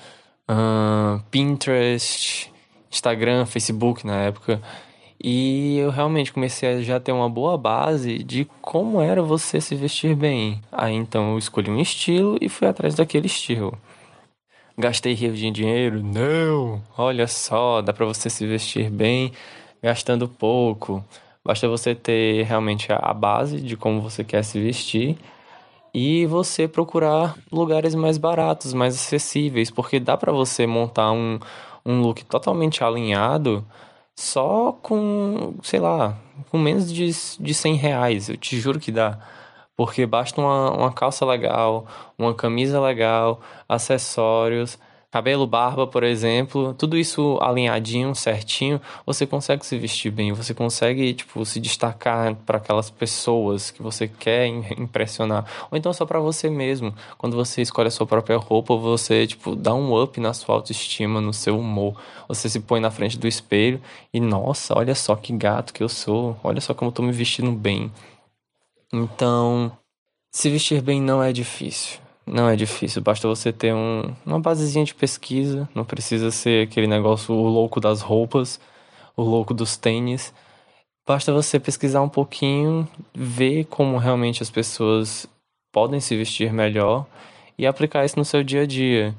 ahn, 0.48 1.20
Pinterest, 1.32 2.52
Instagram, 2.92 3.46
Facebook 3.46 4.06
na 4.06 4.22
época. 4.22 4.62
E 5.24 5.78
eu 5.78 5.90
realmente 5.90 6.34
comecei 6.34 6.70
a 6.70 6.82
já 6.82 7.00
ter 7.00 7.14
uma 7.14 7.30
boa 7.30 7.58
base 7.58 8.24
de 8.24 8.46
como 8.62 9.02
era 9.02 9.22
você 9.22 9.62
se 9.62 9.74
vestir 9.74 10.16
bem. 10.16 10.62
Aí 10.72 10.94
então 10.94 11.32
eu 11.32 11.38
escolhi 11.38 11.70
um 11.72 11.80
estilo 11.80 12.38
e 12.42 12.50
fui 12.50 12.68
atrás 12.68 12.94
daquele 12.94 13.28
estilo. 13.28 13.78
Gastei 14.78 15.14
rios 15.14 15.38
de 15.38 15.50
dinheiro? 15.52 16.04
Não! 16.04 16.82
Olha 16.98 17.28
só, 17.28 17.82
dá 17.82 17.94
pra 17.94 18.06
você 18.06 18.30
se 18.30 18.46
vestir 18.46 18.90
bem 18.90 19.32
gastando 19.82 20.28
pouco. 20.28 21.04
Basta 21.46 21.68
você 21.68 21.94
ter 21.94 22.46
realmente 22.46 22.88
a 22.90 23.14
base 23.14 23.62
de 23.62 23.78
como 23.78 24.02
você 24.02 24.24
quer 24.24 24.44
se 24.44 24.60
vestir 24.60 25.18
e 25.94 26.26
você 26.26 26.68
procurar 26.68 27.36
lugares 27.52 27.94
mais 27.94 28.18
baratos, 28.18 28.74
mais 28.74 28.96
acessíveis, 28.96 29.70
porque 29.70 30.00
dá 30.00 30.18
pra 30.18 30.32
você 30.32 30.66
montar 30.66 31.12
um, 31.12 31.40
um 31.86 32.02
look 32.02 32.24
totalmente 32.26 32.84
alinhado 32.84 33.66
só 34.16 34.72
com, 34.82 35.56
sei 35.64 35.80
lá, 35.80 36.18
com 36.50 36.58
menos 36.58 36.92
de, 36.92 37.10
de 37.40 37.54
100 37.54 37.76
reais. 37.76 38.30
Eu 38.30 38.38
te 38.38 38.60
juro 38.60 38.80
que 38.80 38.92
dá. 38.92 39.20
Porque 39.76 40.06
basta 40.06 40.40
uma, 40.40 40.72
uma 40.72 40.92
calça 40.94 41.26
legal, 41.26 41.88
uma 42.18 42.34
camisa 42.34 42.80
legal, 42.80 43.42
acessórios, 43.68 44.78
cabelo, 45.14 45.46
barba, 45.46 45.86
por 45.86 46.04
exemplo, 46.04 46.74
tudo 46.74 46.98
isso 46.98 47.38
alinhadinho, 47.40 48.16
certinho, 48.16 48.82
você 49.06 49.28
consegue 49.28 49.64
se 49.64 49.78
vestir 49.78 50.10
bem, 50.12 50.34
você 50.34 50.56
consegue, 50.56 51.14
tipo, 51.14 51.46
se 51.46 51.60
destacar 51.60 52.34
para 52.34 52.58
aquelas 52.58 52.90
pessoas 52.90 53.70
que 53.70 53.80
você 53.80 54.08
quer 54.08 54.48
im- 54.48 54.66
impressionar, 54.76 55.46
ou 55.70 55.78
então 55.78 55.94
só 55.94 56.04
para 56.04 56.20
você 56.20 56.50
mesmo. 56.50 56.96
Quando 57.16 57.36
você 57.36 57.62
escolhe 57.62 57.90
a 57.90 57.92
sua 57.92 58.08
própria 58.08 58.38
roupa, 58.38 58.76
você, 58.76 59.28
tipo, 59.28 59.56
dá 59.56 59.72
um 59.76 60.02
up 60.02 60.20
na 60.20 60.34
sua 60.34 60.56
autoestima, 60.56 61.22
no 61.22 61.32
seu 61.32 61.60
humor. 61.60 61.96
Você 62.28 62.50
se 62.50 62.60
põe 62.60 62.80
na 62.80 62.90
frente 62.90 63.16
do 63.16 63.28
espelho 63.28 63.80
e, 64.12 64.20
nossa, 64.20 64.76
olha 64.76 64.96
só 64.96 65.16
que 65.16 65.32
gato 65.38 65.76
que 65.76 65.84
eu 65.84 65.90
sou, 65.90 66.36
olha 66.44 66.60
só 66.60 66.74
como 66.74 66.90
eu 66.90 66.94
tô 66.94 67.04
me 67.04 67.12
vestindo 67.12 67.52
bem. 67.52 67.92
Então, 68.92 69.72
se 70.32 70.50
vestir 70.50 70.82
bem 70.82 71.00
não 71.00 71.22
é 71.22 71.32
difícil. 71.32 72.03
Não 72.26 72.48
é 72.48 72.56
difícil, 72.56 73.02
basta 73.02 73.28
você 73.28 73.52
ter 73.52 73.74
um, 73.74 74.02
uma 74.26 74.40
basezinha 74.40 74.86
de 74.86 74.96
pesquisa, 74.96 75.68
não 75.76 75.84
precisa 75.84 76.32
ser 76.32 76.68
aquele 76.68 76.88
negócio 76.88 77.36
o 77.36 77.48
louco 77.50 77.82
das 77.82 78.02
roupas, 78.02 78.60
o 79.16 79.24
louco 79.24 79.54
dos 79.54 79.76
tênis. 79.78 80.34
Basta 81.08 81.34
você 81.34 81.60
pesquisar 81.60 82.02
um 82.02 82.10
pouquinho, 82.10 82.88
ver 83.16 83.66
como 83.66 83.98
realmente 83.98 84.44
as 84.44 84.52
pessoas 84.52 85.28
podem 85.72 86.00
se 86.00 86.16
vestir 86.18 86.54
melhor 86.54 87.08
e 87.58 87.68
aplicar 87.68 88.06
isso 88.06 88.20
no 88.20 88.26
seu 88.26 88.44
dia 88.44 88.64
a 88.64 88.68
dia. 88.68 89.16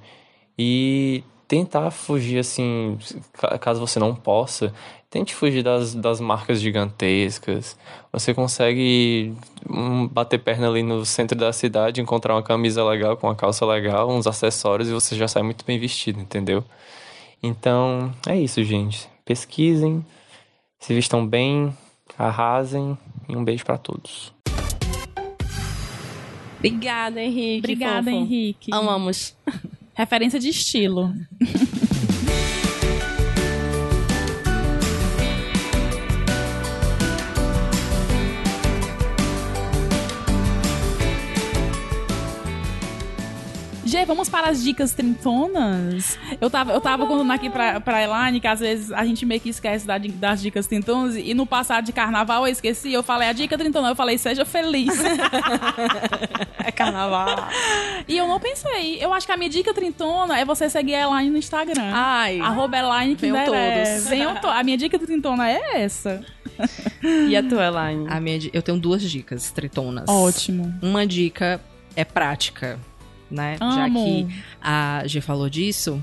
E 0.59 1.25
tentar 1.49 1.91
fugir 1.91 2.39
assim, 2.39 2.99
ca- 3.33 3.59
caso 3.59 3.81
você 3.81 3.99
não 3.99 4.15
possa, 4.15 4.73
tente 5.15 5.33
fugir 5.33 5.62
das, 5.62 5.95
das 5.95 6.19
marcas 6.21 6.61
gigantescas. 6.61 7.79
Você 8.12 8.35
consegue 8.35 9.33
hum, 9.71 10.09
bater 10.09 10.41
perna 10.41 10.69
ali 10.69 10.83
no 10.83 11.07
centro 11.07 11.39
da 11.39 11.53
cidade, 11.53 12.01
encontrar 12.01 12.35
uma 12.35 12.43
camisa 12.43 12.85
legal 12.85 13.17
com 13.17 13.29
uma 13.29 13.35
calça 13.37 13.65
legal, 13.65 14.11
uns 14.11 14.27
acessórios 14.27 14.89
e 14.89 14.93
você 14.93 15.15
já 15.15 15.29
sai 15.29 15.45
muito 15.45 15.65
bem 15.65 15.79
vestido, 15.79 16.19
entendeu? 16.21 16.65
Então, 17.41 18.12
é 18.27 18.37
isso, 18.37 18.65
gente. 18.65 19.09
Pesquisem, 19.25 20.05
se 20.81 20.93
vistam 20.93 21.25
bem, 21.25 21.73
arrasem 22.19 22.99
e 23.29 23.37
um 23.37 23.45
beijo 23.45 23.65
pra 23.65 23.79
todos. 23.79 24.35
Obrigada, 26.59 27.23
Henrique. 27.23 27.59
Obrigada, 27.59 28.11
fofo. 28.11 28.17
Henrique. 28.17 28.75
Amamos. 28.75 29.37
Referência 29.95 30.41
de 30.41 30.49
estilo. 30.49 31.15
Gê, 43.95 44.05
vamos 44.05 44.28
para 44.28 44.49
as 44.49 44.61
dicas 44.61 44.92
trintonas? 44.92 46.18
Eu 46.40 46.51
tava, 46.51 46.72
eu 46.72 46.80
tava 46.80 47.07
contando 47.07 47.30
aqui 47.30 47.49
pra, 47.49 47.78
pra 47.80 48.03
Elaine 48.03 48.40
que 48.40 48.47
às 48.49 48.59
vezes 48.59 48.90
a 48.90 49.05
gente 49.05 49.24
meio 49.24 49.40
que 49.40 49.49
esquece 49.49 49.86
da 49.86 49.97
das 49.99 50.42
dicas 50.42 50.66
trintonas 50.66 51.14
e 51.16 51.32
no 51.32 51.47
passado 51.47 51.84
de 51.84 51.92
carnaval 51.92 52.45
eu 52.45 52.51
esqueci, 52.53 52.92
eu 52.92 53.05
falei 53.05 53.28
a 53.28 53.32
dica 53.32 53.57
trintona, 53.57 53.90
eu 53.90 53.95
falei 53.95 54.18
seja 54.18 54.45
feliz. 54.45 54.92
É 56.66 56.72
carnaval. 56.72 57.47
E 58.09 58.16
eu 58.16 58.26
não 58.26 58.40
pensei. 58.40 58.97
Eu 58.99 59.12
acho 59.12 59.26
que 59.26 59.32
a 59.32 59.36
minha 59.36 59.51
dica 59.51 59.74
trintona 59.74 60.38
é 60.38 60.47
você 60.47 60.70
seguir 60.70 60.95
a 60.95 61.03
Elaine 61.03 61.30
no 61.30 61.36
Instagram. 61.36 61.90
Ai. 61.92 62.40
Arroba 62.40 62.78
Elaine 62.78 63.14
Venham 63.14 63.36
Kinderé. 63.45 63.84
todos. 63.95 64.09
Venham 64.09 64.34
to- 64.36 64.49
A 64.49 64.62
minha 64.62 64.76
dica 64.78 64.99
trintona 64.99 65.51
é 65.51 65.82
essa. 65.82 66.24
E 67.28 67.36
a 67.36 67.42
tua, 67.42 67.66
Elaine? 67.66 68.07
A 68.09 68.18
minha, 68.18 68.38
eu 68.51 68.62
tenho 68.62 68.78
duas 68.78 69.03
dicas 69.03 69.51
tritonas. 69.51 70.07
Ótimo. 70.09 70.74
Uma 70.80 71.07
dica 71.07 71.61
é 71.95 72.03
prática, 72.05 72.78
né? 73.35 73.57
Já 73.61 73.87
Amo. 73.87 74.05
que 74.05 74.26
a 74.62 75.03
G 75.07 75.20
falou 75.20 75.51
disso, 75.51 76.03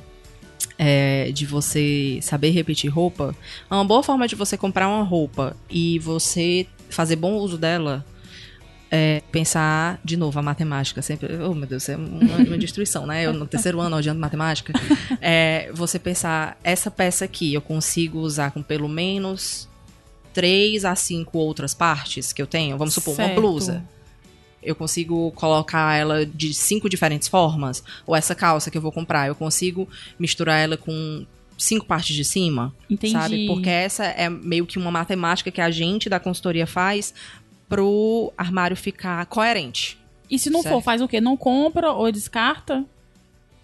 é, 0.77 1.31
de 1.31 1.45
você 1.45 2.19
saber 2.21 2.51
repetir 2.51 2.89
roupa, 2.89 3.35
uma 3.69 3.85
boa 3.85 4.03
forma 4.03 4.27
de 4.27 4.35
você 4.35 4.57
comprar 4.57 4.87
uma 4.87 5.03
roupa 5.03 5.55
e 5.69 5.99
você 5.99 6.67
fazer 6.89 7.15
bom 7.15 7.35
uso 7.35 7.57
dela 7.57 8.05
é 8.93 9.21
pensar 9.31 10.01
de 10.03 10.17
novo 10.17 10.37
a 10.37 10.41
matemática. 10.41 11.01
Sempre, 11.01 11.37
oh 11.37 11.53
meu 11.53 11.65
Deus, 11.67 11.87
é 11.87 11.95
uma, 11.95 12.35
uma 12.35 12.57
destruição, 12.59 13.07
né? 13.07 13.25
Eu 13.25 13.31
no 13.31 13.47
terceiro 13.47 13.79
ano 13.79 13.95
odiando 13.95 14.19
matemática. 14.19 14.73
É, 15.21 15.71
você 15.73 15.97
pensar, 15.97 16.57
essa 16.61 16.91
peça 16.91 17.23
aqui 17.23 17.53
eu 17.53 17.61
consigo 17.61 18.19
usar 18.19 18.51
com 18.51 18.61
pelo 18.61 18.89
menos 18.89 19.69
três 20.33 20.83
a 20.83 20.93
cinco 20.95 21.37
outras 21.37 21.73
partes 21.73 22.33
que 22.33 22.41
eu 22.41 22.47
tenho. 22.47 22.77
Vamos 22.77 22.93
supor, 22.93 23.13
uma 23.13 23.27
Certo. 23.27 23.39
blusa 23.39 23.83
eu 24.61 24.75
consigo 24.75 25.31
colocar 25.31 25.95
ela 25.95 26.25
de 26.25 26.53
cinco 26.53 26.89
diferentes 26.89 27.27
formas? 27.27 27.83
Ou 28.05 28.15
essa 28.15 28.35
calça 28.35 28.69
que 28.69 28.77
eu 28.77 28.81
vou 28.81 28.91
comprar, 28.91 29.27
eu 29.27 29.35
consigo 29.35 29.87
misturar 30.19 30.59
ela 30.59 30.77
com 30.77 31.25
cinco 31.57 31.85
partes 31.85 32.15
de 32.15 32.23
cima? 32.23 32.73
Entendi. 32.89 33.13
Sabe? 33.13 33.47
Porque 33.47 33.69
essa 33.69 34.05
é 34.05 34.29
meio 34.29 34.65
que 34.65 34.77
uma 34.77 34.91
matemática 34.91 35.51
que 35.51 35.61
a 35.61 35.71
gente 35.71 36.09
da 36.09 36.19
consultoria 36.19 36.67
faz 36.67 37.13
pro 37.67 38.33
armário 38.37 38.75
ficar 38.75 39.25
coerente. 39.27 39.97
E 40.29 40.39
se 40.39 40.49
não 40.49 40.61
Certo. 40.61 40.75
for, 40.75 40.81
faz 40.81 41.01
o 41.01 41.07
quê? 41.07 41.19
Não 41.19 41.35
compra 41.35 41.91
ou 41.91 42.11
descarta? 42.11 42.85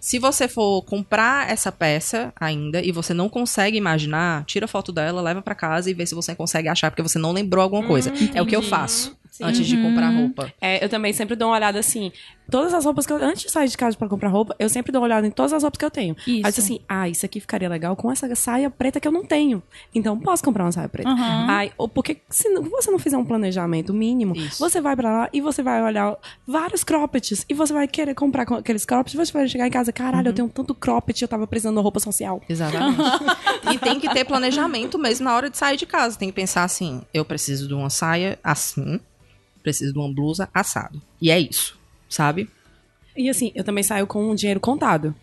Se 0.00 0.18
você 0.18 0.46
for 0.46 0.82
comprar 0.82 1.50
essa 1.50 1.72
peça 1.72 2.32
ainda 2.38 2.80
e 2.80 2.92
você 2.92 3.12
não 3.12 3.28
consegue 3.28 3.76
imaginar, 3.76 4.44
tira 4.44 4.68
foto 4.68 4.92
dela, 4.92 5.20
leva 5.20 5.42
pra 5.42 5.54
casa 5.54 5.90
e 5.90 5.94
vê 5.94 6.06
se 6.06 6.14
você 6.14 6.34
consegue 6.34 6.68
achar, 6.68 6.90
porque 6.90 7.02
você 7.02 7.18
não 7.18 7.32
lembrou 7.32 7.62
alguma 7.62 7.84
coisa. 7.84 8.10
É 8.34 8.40
o 8.40 8.46
que 8.46 8.54
eu 8.54 8.60
entendi. 8.60 8.70
Faço. 9.30 9.44
antes 9.44 9.66
de 9.66 9.76
comprar 9.76 10.10
roupa. 10.10 10.52
É, 10.60 10.84
eu 10.84 10.88
também 10.88 11.12
sempre 11.12 11.36
dou 11.36 11.48
uma 11.48 11.56
olhada 11.56 11.78
assim. 11.78 12.12
Todas 12.50 12.72
as 12.72 12.84
roupas 12.84 13.06
que 13.06 13.12
eu. 13.12 13.22
Antes 13.22 13.42
de 13.42 13.50
sair 13.50 13.68
de 13.68 13.76
casa 13.76 13.96
pra 13.96 14.08
comprar 14.08 14.30
roupa, 14.30 14.56
eu 14.58 14.68
sempre 14.70 14.90
dou 14.90 15.02
uma 15.02 15.06
olhada 15.06 15.26
em 15.26 15.30
todas 15.30 15.52
as 15.52 15.62
roupas 15.62 15.78
que 15.78 15.84
eu 15.84 15.90
tenho. 15.90 16.16
Isso. 16.26 16.46
Aí 16.46 16.48
assim, 16.48 16.80
ah, 16.88 17.08
isso 17.08 17.26
aqui 17.26 17.40
ficaria 17.40 17.68
legal 17.68 17.94
com 17.94 18.10
essa 18.10 18.34
saia 18.34 18.70
preta 18.70 18.98
que 18.98 19.06
eu 19.06 19.12
não 19.12 19.24
tenho. 19.24 19.62
Então 19.94 20.18
posso 20.18 20.42
comprar 20.42 20.64
uma 20.64 20.72
saia 20.72 20.88
preta. 20.88 21.10
Aham. 21.10 21.46
Ai, 21.48 21.72
ou 21.76 21.88
porque 21.88 22.18
se 22.30 22.48
você 22.60 22.90
não 22.90 22.98
fizer 22.98 23.18
um 23.18 23.24
planejamento 23.24 23.92
mínimo, 23.92 24.34
Isso. 24.34 24.58
você 24.58 24.80
vai 24.80 24.96
pra 24.96 25.10
lá 25.10 25.28
e 25.32 25.40
você 25.40 25.62
vai 25.62 25.82
olhar 25.82 26.16
vários 26.46 26.82
croppeds 26.82 27.44
e 27.48 27.54
você 27.54 27.72
vai 27.72 27.86
querer 27.86 28.14
comprar 28.14 28.46
com 28.46 28.54
aqueles 28.54 28.84
croppeds, 28.84 29.14
você 29.14 29.32
vai 29.32 29.46
chegar 29.46 29.66
em 29.66 29.70
casa, 29.70 29.92
caralho, 29.92 30.28
eu 30.28 30.32
tenho 30.32 30.48
tanto 30.48 30.74
cropped, 30.74 31.20
eu 31.20 31.28
tava 31.28 31.46
precisando 31.46 31.76
de 31.76 31.82
roupa 31.82 32.00
social. 32.00 32.40
Exatamente. 32.48 32.98
e 33.74 33.78
tem 33.78 34.00
que 34.00 34.08
ter 34.08 34.24
planejamento 34.24 34.98
mesmo 34.98 35.24
na 35.24 35.34
hora 35.34 35.50
de 35.50 35.58
sair 35.58 35.76
de 35.76 35.84
casa. 35.84 36.18
Tem 36.18 36.28
que 36.28 36.34
pensar 36.34 36.64
assim: 36.64 37.02
eu 37.12 37.24
preciso 37.24 37.68
de 37.68 37.74
uma 37.74 37.90
saia 37.90 38.38
assim, 38.42 39.00
preciso 39.62 39.92
de 39.92 39.98
uma 39.98 40.12
blusa 40.12 40.48
assado. 40.52 41.00
E 41.20 41.30
é 41.30 41.38
isso, 41.38 41.78
sabe? 42.08 42.48
E 43.16 43.28
assim, 43.28 43.50
eu 43.54 43.64
também 43.64 43.82
saio 43.82 44.06
com 44.06 44.30
um 44.30 44.34
dinheiro 44.34 44.60
contado. 44.60 45.14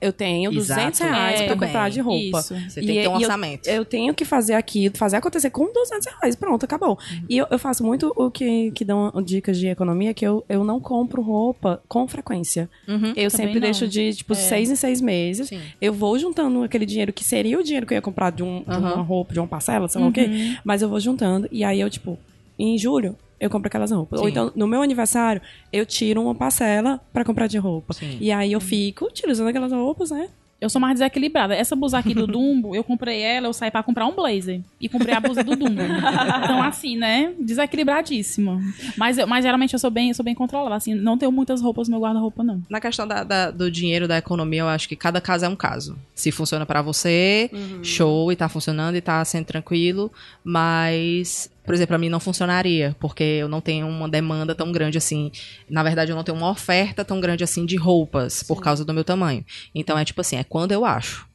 Eu 0.00 0.12
tenho 0.12 0.50
200 0.50 1.00
Exato. 1.00 1.14
reais 1.14 1.40
É, 1.40 1.46
pra 1.46 1.54
comprar 1.56 1.88
de 1.88 1.98
roupa. 2.00 2.38
isso. 2.40 2.54
Você 2.68 2.80
E- 2.80 2.84
tem 2.86 2.96
que 2.96 3.02
ter 3.02 3.08
um 3.08 3.12
e 3.12 3.14
eu- 3.14 3.20
orçamento. 3.20 3.66
Eu, 3.68 3.84
tenho 3.86 4.12
que 4.12 4.24
fazer 4.26 4.52
aquilo, 4.52 4.94
fazer 4.98 5.16
acontecer 5.16 5.48
com 5.48 5.72
200 5.72 6.06
reais. 6.06 6.34
Pronto, 6.36 6.62
acabou. 6.64 6.90
Uhum. 7.10 7.22
E 7.26 7.38
eu, 7.38 7.46
eu 7.50 7.58
faço 7.58 7.82
muito 7.82 8.12
o 8.14 8.30
que, 8.30 8.70
que 8.72 8.84
dão 8.84 9.10
dicas 9.24 9.56
de 9.56 9.68
economia, 9.68 10.12
que 10.12 10.26
eu, 10.26 10.44
eu 10.46 10.62
não 10.62 10.78
compro 10.78 11.22
roupa 11.22 11.80
com 11.88 12.06
frequência. 12.06 12.68
Uhum. 12.86 12.96
Eu 13.16 13.30
Também 13.30 13.30
sempre 13.30 13.54
não. 13.54 13.60
deixo 13.60 13.88
de, 13.88 14.12
tipo, 14.12 14.34
seis 14.34 14.70
em 14.70 14.76
seis 14.76 15.00
meses. 15.00 15.48
Sim. 15.48 15.60
Eu 15.80 15.94
vou 15.94 16.18
juntando 16.18 16.62
aquele 16.64 16.84
dinheiro 16.84 17.10
que 17.12 17.24
seria 17.24 17.58
o 17.58 17.62
dinheiro 17.62 17.86
que 17.86 17.94
eu 17.94 17.96
ia 17.96 18.02
comprar 18.02 18.30
de, 18.30 18.42
um, 18.42 18.62
de 18.62 18.76
uma 18.76 18.96
roupa, 19.00 19.32
de 19.32 19.40
uma 19.40 19.48
parcela, 19.48 19.88
sei 19.88 20.02
lá 20.02 20.08
o 20.08 20.12
quê. 20.12 20.28
Mas 20.64 20.82
eu 20.82 20.88
vou 20.88 21.00
juntando. 21.00 21.48
E 21.50 21.64
aí 21.64 21.80
eu, 21.80 21.88
tipo, 21.88 22.18
em 22.58 22.76
julho, 22.76 23.16
eu 23.40 23.50
compro 23.50 23.68
aquelas 23.68 23.90
roupas. 23.90 24.18
Ou 24.20 24.26
Sim. 24.26 24.30
então, 24.32 24.52
no 24.54 24.66
meu 24.66 24.82
aniversário, 24.82 25.40
eu 25.72 25.84
tiro 25.84 26.22
uma 26.22 26.34
parcela 26.34 27.00
pra 27.12 27.24
comprar 27.24 27.46
de 27.46 27.58
roupa. 27.58 27.92
Sim. 27.94 28.16
E 28.20 28.30
aí 28.32 28.52
eu 28.52 28.60
fico 28.60 29.06
utilizando 29.06 29.48
aquelas 29.48 29.72
roupas, 29.72 30.10
né? 30.10 30.28
Eu 30.60 30.70
sou 30.70 30.80
mais 30.80 30.94
desequilibrada. 30.94 31.54
Essa 31.54 31.76
blusa 31.76 31.98
aqui 31.98 32.14
do 32.14 32.26
Dumbo, 32.26 32.74
eu 32.74 32.82
comprei 32.82 33.20
ela, 33.20 33.46
eu 33.48 33.52
saí 33.52 33.70
pra 33.70 33.82
comprar 33.82 34.06
um 34.06 34.14
blazer. 34.14 34.62
E 34.80 34.88
comprei 34.88 35.12
a 35.12 35.20
blusa 35.20 35.44
do 35.44 35.54
Dumbo. 35.54 35.82
Então, 35.82 36.62
assim, 36.62 36.96
né? 36.96 37.34
Desequilibradíssima. 37.38 38.62
Mas, 38.96 39.18
eu- 39.18 39.26
mas 39.26 39.44
geralmente 39.44 39.74
eu 39.74 39.78
sou 39.78 39.90
bem, 39.90 40.08
eu 40.08 40.14
sou 40.14 40.24
bem 40.24 40.34
controlada. 40.34 40.74
Assim, 40.74 40.94
não 40.94 41.18
tenho 41.18 41.30
muitas 41.30 41.60
roupas 41.60 41.86
no 41.86 41.92
meu 41.98 42.00
guarda-roupa, 42.06 42.42
não. 42.42 42.62
Na 42.70 42.80
questão 42.80 43.06
da- 43.06 43.24
da- 43.24 43.50
do 43.50 43.70
dinheiro, 43.70 44.08
da 44.08 44.16
economia, 44.16 44.60
eu 44.60 44.68
acho 44.68 44.88
que 44.88 44.96
cada 44.96 45.20
caso 45.20 45.44
é 45.44 45.48
um 45.48 45.56
caso. 45.56 45.98
Se 46.14 46.32
funciona 46.32 46.64
pra 46.64 46.80
você, 46.80 47.50
show, 47.82 48.32
e 48.32 48.36
tá 48.36 48.48
funcionando 48.48 48.96
e 48.96 49.02
tá 49.02 49.22
sendo 49.24 49.44
tranquilo. 49.44 50.10
Mas, 50.42 51.50
por 51.64 51.74
exemplo, 51.74 51.88
pra 51.88 51.98
mim 51.98 52.08
não 52.08 52.20
funcionaria, 52.20 52.94
porque 53.00 53.22
eu 53.22 53.48
não 53.48 53.60
tenho 53.60 53.86
uma 53.88 54.08
demanda 54.08 54.54
tão 54.54 54.70
grande 54.70 54.98
assim. 54.98 55.32
Na 55.68 55.82
verdade, 55.82 56.12
eu 56.12 56.16
não 56.16 56.24
tenho 56.24 56.36
uma 56.36 56.50
oferta 56.50 57.04
tão 57.04 57.20
grande 57.20 57.42
assim 57.42 57.64
de 57.64 57.76
roupas, 57.76 58.42
por 58.42 58.60
causa 58.60 58.84
do 58.84 58.92
meu 58.94 59.04
tamanho. 59.04 59.44
Então 59.74 59.98
é 59.98 60.04
tipo 60.04 60.20
assim, 60.20 60.36
é 60.36 60.44
quando 60.44 60.72
eu 60.72 60.84
acho. 60.84 61.26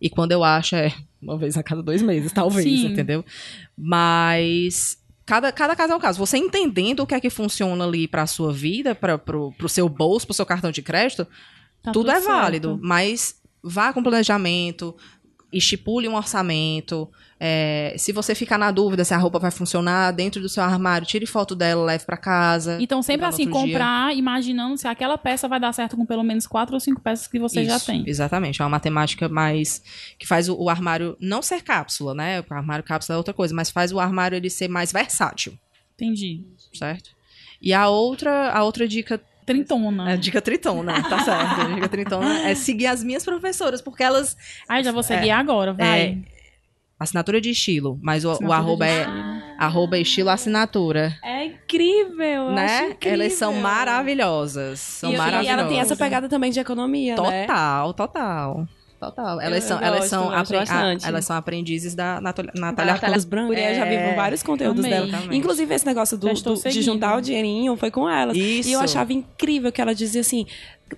E 0.00 0.08
quando 0.08 0.32
eu 0.32 0.42
acho 0.42 0.74
é 0.76 0.92
uma 1.20 1.36
vez 1.36 1.56
a 1.56 1.62
cada 1.62 1.82
dois 1.82 2.02
meses, 2.02 2.32
talvez, 2.32 2.64
Sim. 2.64 2.86
entendeu? 2.92 3.24
Mas 3.76 4.98
cada, 5.26 5.52
cada 5.52 5.76
caso 5.76 5.92
é 5.92 5.96
um 5.96 6.00
caso. 6.00 6.18
Você 6.18 6.38
entendendo 6.38 7.00
o 7.00 7.06
que 7.06 7.14
é 7.14 7.20
que 7.20 7.30
funciona 7.30 7.84
ali 7.84 8.08
pra 8.08 8.26
sua 8.26 8.52
vida, 8.52 8.94
para 8.94 9.18
pro, 9.18 9.52
pro 9.52 9.68
seu 9.68 9.88
bolso, 9.88 10.26
pro 10.26 10.34
seu 10.34 10.46
cartão 10.46 10.70
de 10.70 10.82
crédito, 10.82 11.26
Tá 11.82 11.92
tudo, 11.92 12.04
tudo 12.04 12.10
é 12.10 12.20
certo. 12.20 12.26
válido. 12.26 12.78
Mas 12.82 13.36
vá 13.62 13.92
com 13.92 14.02
planejamento, 14.02 14.94
estipule 15.52 16.08
um 16.08 16.16
orçamento. 16.16 17.08
É, 17.42 17.94
se 17.96 18.12
você 18.12 18.34
ficar 18.34 18.58
na 18.58 18.70
dúvida 18.70 19.02
se 19.02 19.14
a 19.14 19.16
roupa 19.16 19.38
vai 19.38 19.50
funcionar 19.50 20.10
dentro 20.12 20.42
do 20.42 20.48
seu 20.48 20.62
armário, 20.62 21.06
tire 21.06 21.24
foto 21.24 21.54
dela, 21.54 21.82
leve 21.82 22.04
pra 22.04 22.18
casa. 22.18 22.76
Então, 22.78 23.00
sempre 23.00 23.24
assim, 23.24 23.46
outro 23.46 23.64
dia. 23.64 23.72
comprar, 23.78 24.14
imaginando 24.14 24.76
se 24.76 24.86
aquela 24.86 25.16
peça 25.16 25.48
vai 25.48 25.58
dar 25.58 25.72
certo 25.72 25.96
com 25.96 26.04
pelo 26.04 26.22
menos 26.22 26.46
quatro 26.46 26.74
ou 26.74 26.80
cinco 26.80 27.00
peças 27.00 27.26
que 27.26 27.38
você 27.38 27.64
já 27.64 27.78
Isso, 27.78 27.86
tem. 27.86 28.04
Exatamente. 28.06 28.60
É 28.60 28.64
uma 28.64 28.68
matemática 28.70 29.26
mais. 29.26 29.82
que 30.18 30.26
faz 30.26 30.50
o, 30.50 30.54
o 30.54 30.68
armário 30.68 31.16
não 31.18 31.40
ser 31.40 31.62
cápsula, 31.62 32.14
né? 32.14 32.40
O 32.42 32.54
armário 32.54 32.84
cápsula 32.84 33.16
é 33.16 33.18
outra 33.18 33.32
coisa, 33.32 33.54
mas 33.54 33.70
faz 33.70 33.90
o 33.90 33.98
armário 33.98 34.36
ele 34.36 34.50
ser 34.50 34.68
mais 34.68 34.92
versátil, 34.92 35.58
Entendi. 35.94 36.44
certo? 36.74 37.10
E 37.62 37.72
a 37.72 37.88
outra, 37.88 38.50
a 38.50 38.62
outra 38.62 38.86
dica 38.86 39.18
Trintona. 39.46 40.12
É, 40.12 40.16
dica 40.18 40.42
tritona, 40.42 41.02
tá 41.02 41.24
certo. 41.24 41.60
A 41.62 41.64
dica 41.74 41.88
tritona 41.88 42.48
é 42.48 42.54
seguir 42.54 42.86
as 42.86 43.02
minhas 43.02 43.24
professoras, 43.24 43.80
porque 43.80 44.02
elas. 44.02 44.36
Aí 44.68 44.84
já 44.84 44.92
vou 44.92 45.02
seguir 45.02 45.30
agora, 45.30 45.72
vai. 45.72 46.22
Assinatura 47.00 47.40
de 47.40 47.48
estilo, 47.50 47.98
mas 48.02 48.26
o, 48.26 48.36
o 48.44 48.52
arroba 48.52 48.86
é, 48.86 49.06
arroba 49.58 49.96
é 49.96 50.02
estilo 50.02 50.28
assinatura. 50.28 51.16
É 51.24 51.46
incrível, 51.46 52.50
né? 52.52 52.66
acho 52.66 52.84
incrível. 52.92 53.14
Elas 53.22 53.32
são 53.32 53.54
maravilhosas. 53.54 54.80
São 54.80 55.10
E, 55.12 55.16
maravilhosas. 55.16 55.46
e 55.46 55.60
ela 55.60 55.68
tem 55.68 55.80
essa 55.80 55.96
pegada 55.96 56.28
também 56.28 56.50
de 56.50 56.60
economia, 56.60 57.16
né? 57.16 57.46
Total, 57.46 57.94
total. 57.94 58.68
Total. 59.00 59.40
Elas 59.40 59.62
Eu 59.64 59.68
são, 59.68 59.80
elas 59.80 59.98
gosto, 60.00 60.10
são, 60.10 60.24
eu 60.24 60.28
gosto 60.30 60.40
apre- 60.42 60.56
bastante. 60.58 61.04
a- 61.06 61.08
elas 61.08 61.24
são 61.24 61.34
aprendizes 61.36 61.94
da 61.94 62.20
Natália, 62.20 62.52
Natália 62.54 62.92
Arcos. 62.92 63.24
Branco. 63.24 63.54
Eu 63.54 63.74
já 63.74 63.84
vi 63.86 63.94
É. 63.94 64.14
vários 64.14 64.42
conteúdos 64.42 64.80
Amei. 64.84 64.90
dela. 64.90 65.08
Exatamente. 65.08 65.36
Inclusive 65.38 65.74
esse 65.74 65.86
negócio 65.86 66.18
do, 66.18 66.28
do- 66.34 66.54
de 66.68 66.82
juntar 66.82 67.16
o 67.16 67.22
dinheirinho 67.22 67.74
foi 67.76 67.90
com 67.90 68.06
elas. 68.06 68.36
Isso. 68.36 68.68
E 68.68 68.72
eu 68.72 68.80
achava 68.80 69.10
incrível 69.14 69.72
que 69.72 69.80
ela 69.80 69.94
dizia 69.94 70.20
assim: 70.20 70.44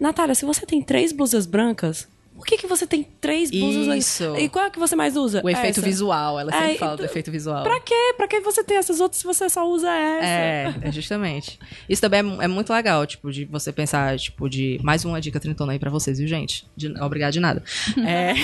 Natália, 0.00 0.34
se 0.34 0.44
você 0.44 0.66
tem 0.66 0.82
três 0.82 1.12
blusas 1.12 1.46
brancas, 1.46 2.09
por 2.43 2.47
que, 2.47 2.57
que 2.59 2.66
você 2.66 2.84
tem 2.88 3.05
três 3.20 3.53
blusas 3.53 3.97
Isso. 3.99 4.36
E 4.36 4.49
qual 4.49 4.64
é 4.64 4.70
que 4.70 4.76
você 4.76 4.97
mais 4.97 5.16
usa? 5.16 5.40
O 5.45 5.49
efeito 5.49 5.78
Essa. 5.78 5.86
visual, 5.86 6.40
ela 6.40 6.51
sempre 6.51 6.72
É, 6.72 6.76
fala 6.76 6.97
do 6.97 7.03
então, 7.03 7.07
efeito 7.07 7.30
visual. 7.30 7.62
Pra 7.62 7.78
quê? 7.78 8.14
Pra 8.16 8.26
que 8.26 8.40
você 8.40 8.64
tem 8.64 8.78
essas 8.78 8.99
outras 8.99 9.20
se 9.20 9.24
você 9.24 9.49
só 9.49 9.64
usa 9.64 9.88
essa? 9.88 10.26
É, 10.26 10.74
é 10.88 10.90
justamente. 10.90 11.57
Isso 11.88 12.03
também 12.03 12.18
é, 12.18 12.45
é 12.45 12.49
muito 12.49 12.72
legal, 12.72 13.07
tipo, 13.07 13.30
de 13.30 13.45
você 13.45 13.72
pensar, 13.72 14.18
tipo, 14.18 14.51
de. 14.51 14.80
Mais 14.82 15.05
uma 15.05 15.20
dica 15.20 15.38
trintona 15.38 15.72
aí 15.72 15.78
pra 15.78 15.88
vocês, 15.88 16.18
viu, 16.18 16.26
gente? 16.26 16.66
De, 16.76 16.93
obrigado 17.01 17.32
de 17.32 17.38
nada. 17.38 17.62
É, 18.05 18.34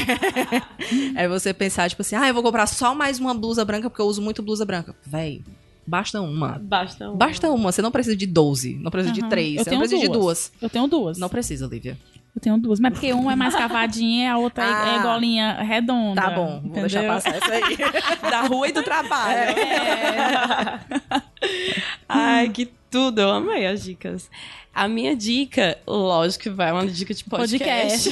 é 1.24 1.28
você 1.28 1.52
pensar, 1.52 1.90
tipo 1.90 2.02
assim, 2.02 2.14
ah, 2.14 2.28
eu 2.28 2.34
vou 2.34 2.42
comprar 2.42 2.66
só 2.68 2.94
mais 2.94 3.18
uma 3.18 3.34
blusa 3.34 3.64
branca 3.64 3.90
porque 3.90 4.00
eu 4.00 4.06
uso 4.06 4.22
muito 4.22 4.42
blusa 4.42 4.64
branca. 4.64 4.94
Véi, 5.04 5.42
basta 5.84 6.20
uma. 6.20 6.56
Basta 6.62 7.10
um. 7.10 7.16
Basta 7.16 7.50
uma, 7.50 7.72
você 7.72 7.82
não 7.82 7.90
precisa 7.90 8.14
de 8.14 8.26
12, 8.26 8.74
não 8.74 8.92
precisa 8.92 9.12
de 9.12 9.22
Aham. 9.22 9.28
3, 9.28 9.48
Eu 9.48 9.52
você 9.52 9.58
não 9.58 9.64
tenho 9.64 9.80
precisa 9.80 10.00
de 10.06 10.12
duas. 10.12 10.52
Eu 10.62 10.70
tenho 10.70 10.86
duas. 10.86 11.18
Não 11.18 11.28
precisa, 11.28 11.66
Lívia. 11.66 11.98
Eu 12.38 12.40
tenho 12.40 12.56
duas. 12.56 12.78
Mas 12.78 12.92
porque 12.92 13.12
uma 13.12 13.32
é 13.32 13.36
mais 13.36 13.52
cavadinha 13.54 14.24
e 14.26 14.28
a 14.28 14.38
outra 14.38 14.64
é- 14.64 14.68
é 14.68 14.70
Ah. 14.70 15.02
golinha 15.02 15.52
redonda. 15.60 16.22
Tá 16.22 16.30
bom, 16.30 16.60
vou 16.62 16.70
entendeu? 16.70 16.82
deixar 16.82 17.04
passar 17.06 17.34
essa 17.34 17.52
aí. 17.52 17.76
da 18.30 18.42
rua 18.42 18.68
e 18.68 18.72
do 18.72 18.82
trabalho. 18.84 19.38
É. 19.58 20.80
Ai, 22.08 22.48
que 22.50 22.70
tudo. 22.90 23.20
Eu 23.20 23.30
amei 23.30 23.66
as 23.66 23.82
dicas. 23.82 24.30
A 24.74 24.86
minha 24.86 25.16
dica, 25.16 25.76
lógico 25.84 26.44
que 26.44 26.50
vai 26.50 26.70
uma 26.70 26.86
dica 26.86 27.12
de 27.12 27.24
podcast. 27.24 28.10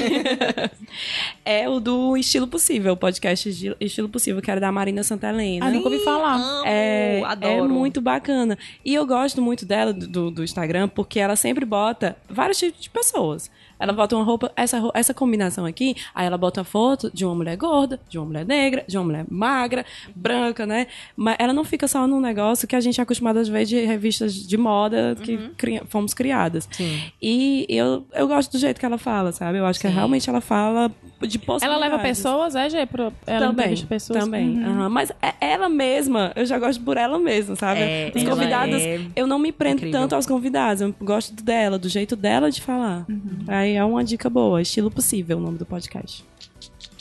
é 1.45 1.69
o 1.69 1.79
do 1.79 2.17
Estilo 2.17 2.49
Possível, 2.49 2.95
o 2.95 2.97
podcast 2.97 3.49
Esti- 3.49 3.77
Estilo 3.81 4.09
Possível, 4.09 4.43
que 4.43 4.51
era 4.51 4.61
da 4.61 4.73
Marina 4.73 5.05
Santa 5.05 5.29
Helena. 5.29 5.67
Ah, 5.67 5.71
nunca 5.71 5.89
ouvi 5.89 6.03
falar. 6.03 6.41
É, 6.67 7.23
adoro. 7.25 7.53
é 7.67 7.69
muito 7.69 8.01
bacana. 8.01 8.59
E 8.85 8.93
eu 8.93 9.07
gosto 9.07 9.41
muito 9.41 9.65
dela, 9.65 9.93
do, 9.93 10.29
do 10.33 10.43
Instagram, 10.43 10.89
porque 10.89 11.21
ela 11.21 11.37
sempre 11.37 11.65
bota 11.65 12.17
vários 12.29 12.59
tipos 12.59 12.81
de 12.81 12.91
pessoas. 12.91 13.49
Ela 13.79 13.93
bota 13.93 14.17
uma 14.17 14.25
roupa, 14.25 14.51
essa, 14.57 14.81
essa 14.95 15.13
combinação 15.13 15.65
aqui, 15.67 15.95
aí 16.15 16.27
ela 16.27 16.39
bota 16.39 16.63
a 16.63 16.65
foto 16.65 17.11
de 17.13 17.25
uma 17.25 17.35
mulher 17.35 17.57
gorda, 17.57 18.01
de 18.09 18.19
uma 18.19 18.27
mulher 18.27 18.47
negra, 18.47 18.85
de 18.89 18.97
uma 18.97 19.05
mulher 19.05 19.27
magra, 19.31 19.85
branca, 20.15 20.65
né? 20.67 20.87
Mas 21.15 21.37
ela 21.39 21.53
não 21.53 21.65
fica 21.65 21.87
só 21.87 22.07
num 22.07 22.21
negócio 22.21 22.67
que 22.67 22.75
a 22.77 22.81
gente 22.81 23.01
é 23.01 23.03
acostumado 23.03 23.39
a 23.39 23.43
ver 23.43 23.65
de 23.65 23.85
revistas 23.85 24.35
de 24.35 24.57
moda 24.57 25.17
que 25.23 25.37
cri- 25.57 25.83
fomos 25.89 26.15
criadas. 26.15 26.69
Sim. 26.73 27.01
E 27.21 27.67
eu, 27.69 28.07
eu 28.15 28.27
gosto 28.27 28.53
do 28.53 28.59
jeito 28.59 28.79
que 28.81 28.87
ela 28.87 28.99
fala, 28.99 29.33
sabe? 29.33 29.59
Eu 29.59 29.67
acho 29.67 29.79
que 29.81 29.89
Sim. 29.89 29.95
realmente 29.95 30.29
ela 30.31 30.41
fala 30.41 30.91
de 31.23 31.37
Ela 31.39 31.47
possibilidades. 31.47 31.81
leva 31.93 31.99
pessoas, 32.03 32.55
é, 32.55 32.69
Gê? 32.69 32.85
Pro... 32.87 33.13
Ela 33.27 33.47
Também, 33.47 33.65
entrevista 33.67 33.87
pessoas? 33.87 34.25
também. 34.25 34.59
Uhum. 34.59 34.71
aham. 34.81 34.89
Mas 34.91 35.11
é- 35.23 35.35
ela 35.41 35.69
mesma, 35.69 36.33
eu 36.37 36.45
já 36.45 36.59
gosto 36.59 36.83
por 36.83 36.97
ela 36.97 37.19
mesma, 37.19 37.57
sabe? 37.57 37.81
É, 37.81 38.13
Os 38.15 38.23
ela 38.23 38.31
convidados, 38.31 38.83
é 38.83 39.01
eu 39.17 39.27
não 39.27 39.39
me 39.39 39.51
prendo 39.53 39.77
incrível. 39.79 40.01
tanto 40.01 40.15
aos 40.15 40.27
convidados, 40.27 40.83
eu 40.83 40.95
gosto 41.01 41.33
dela, 41.43 41.79
do 41.79 41.89
jeito 41.89 42.15
dela 42.17 42.51
de 42.51 42.61
falar. 42.61 43.05
Uhum. 43.09 43.39
Aí 43.49 43.75
é 43.77 43.85
uma 43.85 44.05
dica 44.05 44.29
boa, 44.29 44.61
estilo 44.61 44.91
possível 44.91 45.39
o 45.39 45.41
nome 45.41 45.57
do 45.59 45.65
podcast. 45.65 46.25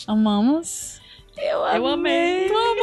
Amamos. 0.07 0.99
Eu, 1.37 1.65
amei. 1.87 2.47
Tu 2.47 2.53
amou, 2.53 2.75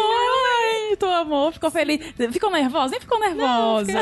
tu 0.96 1.06
amou, 1.06 1.52
ficou 1.52 1.70
feliz. 1.70 2.00
Ficou 2.30 2.50
nervosa? 2.50 2.90
Nem 2.92 3.00
ficou 3.00 3.18
nervosa. 3.20 3.92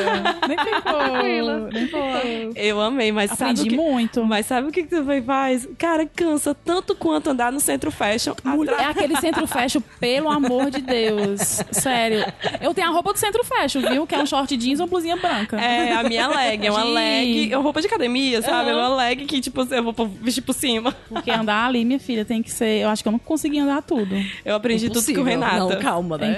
Nem 0.49 0.59
ficou. 0.59 1.71
Nem 1.73 1.87
ficou. 1.87 2.53
Eu 2.57 2.81
amei, 2.81 3.13
mas 3.13 3.33
Aprendi 3.33 3.59
sabe 3.59 3.71
que... 3.71 3.77
muito. 3.77 4.25
Mas 4.25 4.47
sabe 4.47 4.69
o 4.69 4.73
que, 4.73 4.83
que 4.85 4.89
tu 4.89 5.05
faz? 5.25 5.69
Cara, 5.79 6.07
cansa 6.07 6.55
tanto 6.55 6.95
quanto 6.95 7.31
andar 7.31 7.53
no 7.53 7.61
centro 7.61 7.91
fashion. 7.91 8.35
É 8.79 8.85
aquele 8.85 9.17
centro 9.17 9.47
fashion, 9.47 9.81
pelo 9.99 10.31
amor 10.31 10.71
de 10.71 10.81
Deus. 10.81 11.41
Sério. 11.71 12.25
Eu 12.61 12.75
tenho 12.75 12.89
a 12.89 12.91
roupa 12.91 13.13
do 13.13 13.19
centro 13.19 13.43
fashion, 13.45 13.81
viu? 13.81 14.07
Que 14.07 14.15
é 14.15 14.19
um 14.19 14.27
short 14.27 14.57
jeans 14.57 14.79
e 14.79 14.83
uma 14.83 14.89
blusinha 14.89 15.17
branca. 15.17 15.61
É 15.61 15.93
a 15.93 16.03
minha 16.03 16.29
leg, 16.29 16.67
é 16.67 16.71
uma 16.71 16.81
Gente. 16.83 16.93
leg, 16.93 17.53
é 17.53 17.57
uma 17.57 17.63
roupa 17.65 17.81
de 17.81 17.87
academia, 17.87 18.43
sabe? 18.43 18.71
É 18.71 18.73
Aham. 18.73 18.89
uma 18.89 18.97
leg 18.97 19.25
que, 19.27 19.41
tipo, 19.41 19.63
eu 19.63 19.83
vou 19.93 20.07
vestir 20.21 20.43
por 20.43 20.55
cima. 20.55 20.95
Porque 21.09 21.31
andar 21.31 21.67
ali, 21.67 21.85
minha 21.85 21.99
filha, 22.01 22.25
tem 22.25 22.43
que 22.43 22.51
ser. 22.51 22.81
Eu 22.83 22.89
acho 22.89 23.03
que 23.03 23.09
eu 23.09 23.13
não 23.13 23.19
consegui 23.19 23.59
andar 23.59 23.83
tudo. 23.83 24.15
Eu 24.45 24.55
aprendi 24.55 24.89
tudo 24.89 25.05
com 25.05 25.11
o 25.11 25.13
Impossível. 25.13 25.25
Renato. 25.25 25.75
Não, 25.75 25.81
calma, 25.81 26.17
É 26.17 26.19
né? 26.19 26.33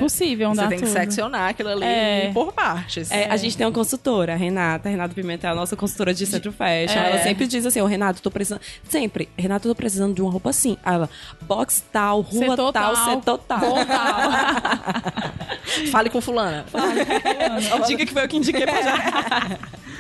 Impossível 0.51 0.55
dá 0.55 0.63
Você 0.63 0.69
tem 0.69 0.79
que 0.79 0.85
tudo. 0.85 0.93
seccionar 0.93 1.51
aquilo 1.51 1.69
ali 1.71 1.85
É. 1.85 2.31
por 2.33 2.53
partes. 2.53 3.11
É, 3.11 3.29
a 3.31 3.37
gente 3.37 3.57
tem 3.57 3.67
uma 3.67 3.73
consultora, 3.73 4.35
a 4.35 4.37
Renata. 4.37 4.89
A 4.89 4.93
Renata 4.93 5.15
Pimentel 5.15 5.51
é 5.51 5.53
a 5.53 5.57
nossa 5.57 5.77
consultora 5.77 6.13
de 6.15 6.25
centro 6.27 6.53
fashion. 6.53 6.99
É. 6.99 7.11
Ela 7.11 7.19
sempre 7.23 7.47
diz 7.47 7.65
assim, 7.67 7.81
ô 7.81 7.87
Renato, 7.87 8.21
tô 8.23 8.31
precisando... 8.31 8.61
Sempre, 8.89 9.29
Renato, 9.39 9.69
tô 9.69 9.75
precisando 9.75 10.15
de 10.15 10.23
uma 10.23 10.31
roupa 10.31 10.51
assim. 10.51 10.77
Aí 10.85 10.95
ela, 10.95 11.09
box 11.43 11.85
tal, 11.93 12.21
rua 12.21 12.51
Setor 12.51 12.73
tal, 12.73 12.95
tal, 12.95 13.11
setor 13.15 13.39
tal. 13.39 13.61
Fale 15.91 16.11
com 16.11 16.21
fulana. 16.21 16.65
Diga 17.87 18.05
que 18.07 18.13
foi 18.13 18.25
eu 18.25 18.29
que 18.29 18.37
indiquei 18.37 18.67
pra 18.67 18.83
já. 18.83 18.99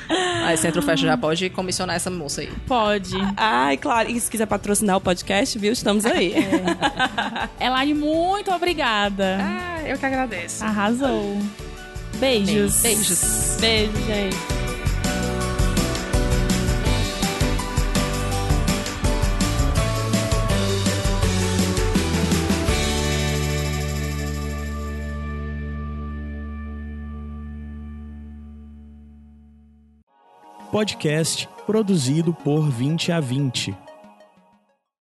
Aí 0.44 0.56
Centro 0.56 0.82
Fashion 0.82 1.06
já 1.06 1.16
pode 1.16 1.48
comissionar 1.50 1.96
essa 1.96 2.10
moça 2.10 2.40
aí. 2.40 2.50
Pode. 2.66 3.14
Ai, 3.36 3.76
claro. 3.76 4.10
E 4.10 4.20
se 4.20 4.30
quiser 4.30 4.46
patrocinar 4.46 4.96
o 4.96 5.00
podcast, 5.00 5.56
viu? 5.58 5.72
Estamos 5.72 6.04
aí. 6.04 6.34
Elaine, 7.60 7.94
muito 7.94 8.50
obrigada. 8.50 9.38
Ah, 9.40 9.82
eu 9.86 9.96
que 9.96 10.04
agradeço. 10.04 10.64
Arrasou. 10.64 11.38
Beijos. 12.18 12.82
Beijos. 12.82 13.56
Beijo, 13.60 13.92
gente. 14.06 14.61
Podcast 30.72 31.46
produzido 31.66 32.32
por 32.32 32.70
20 32.70 33.12
a 33.12 33.20
20. 33.20 33.91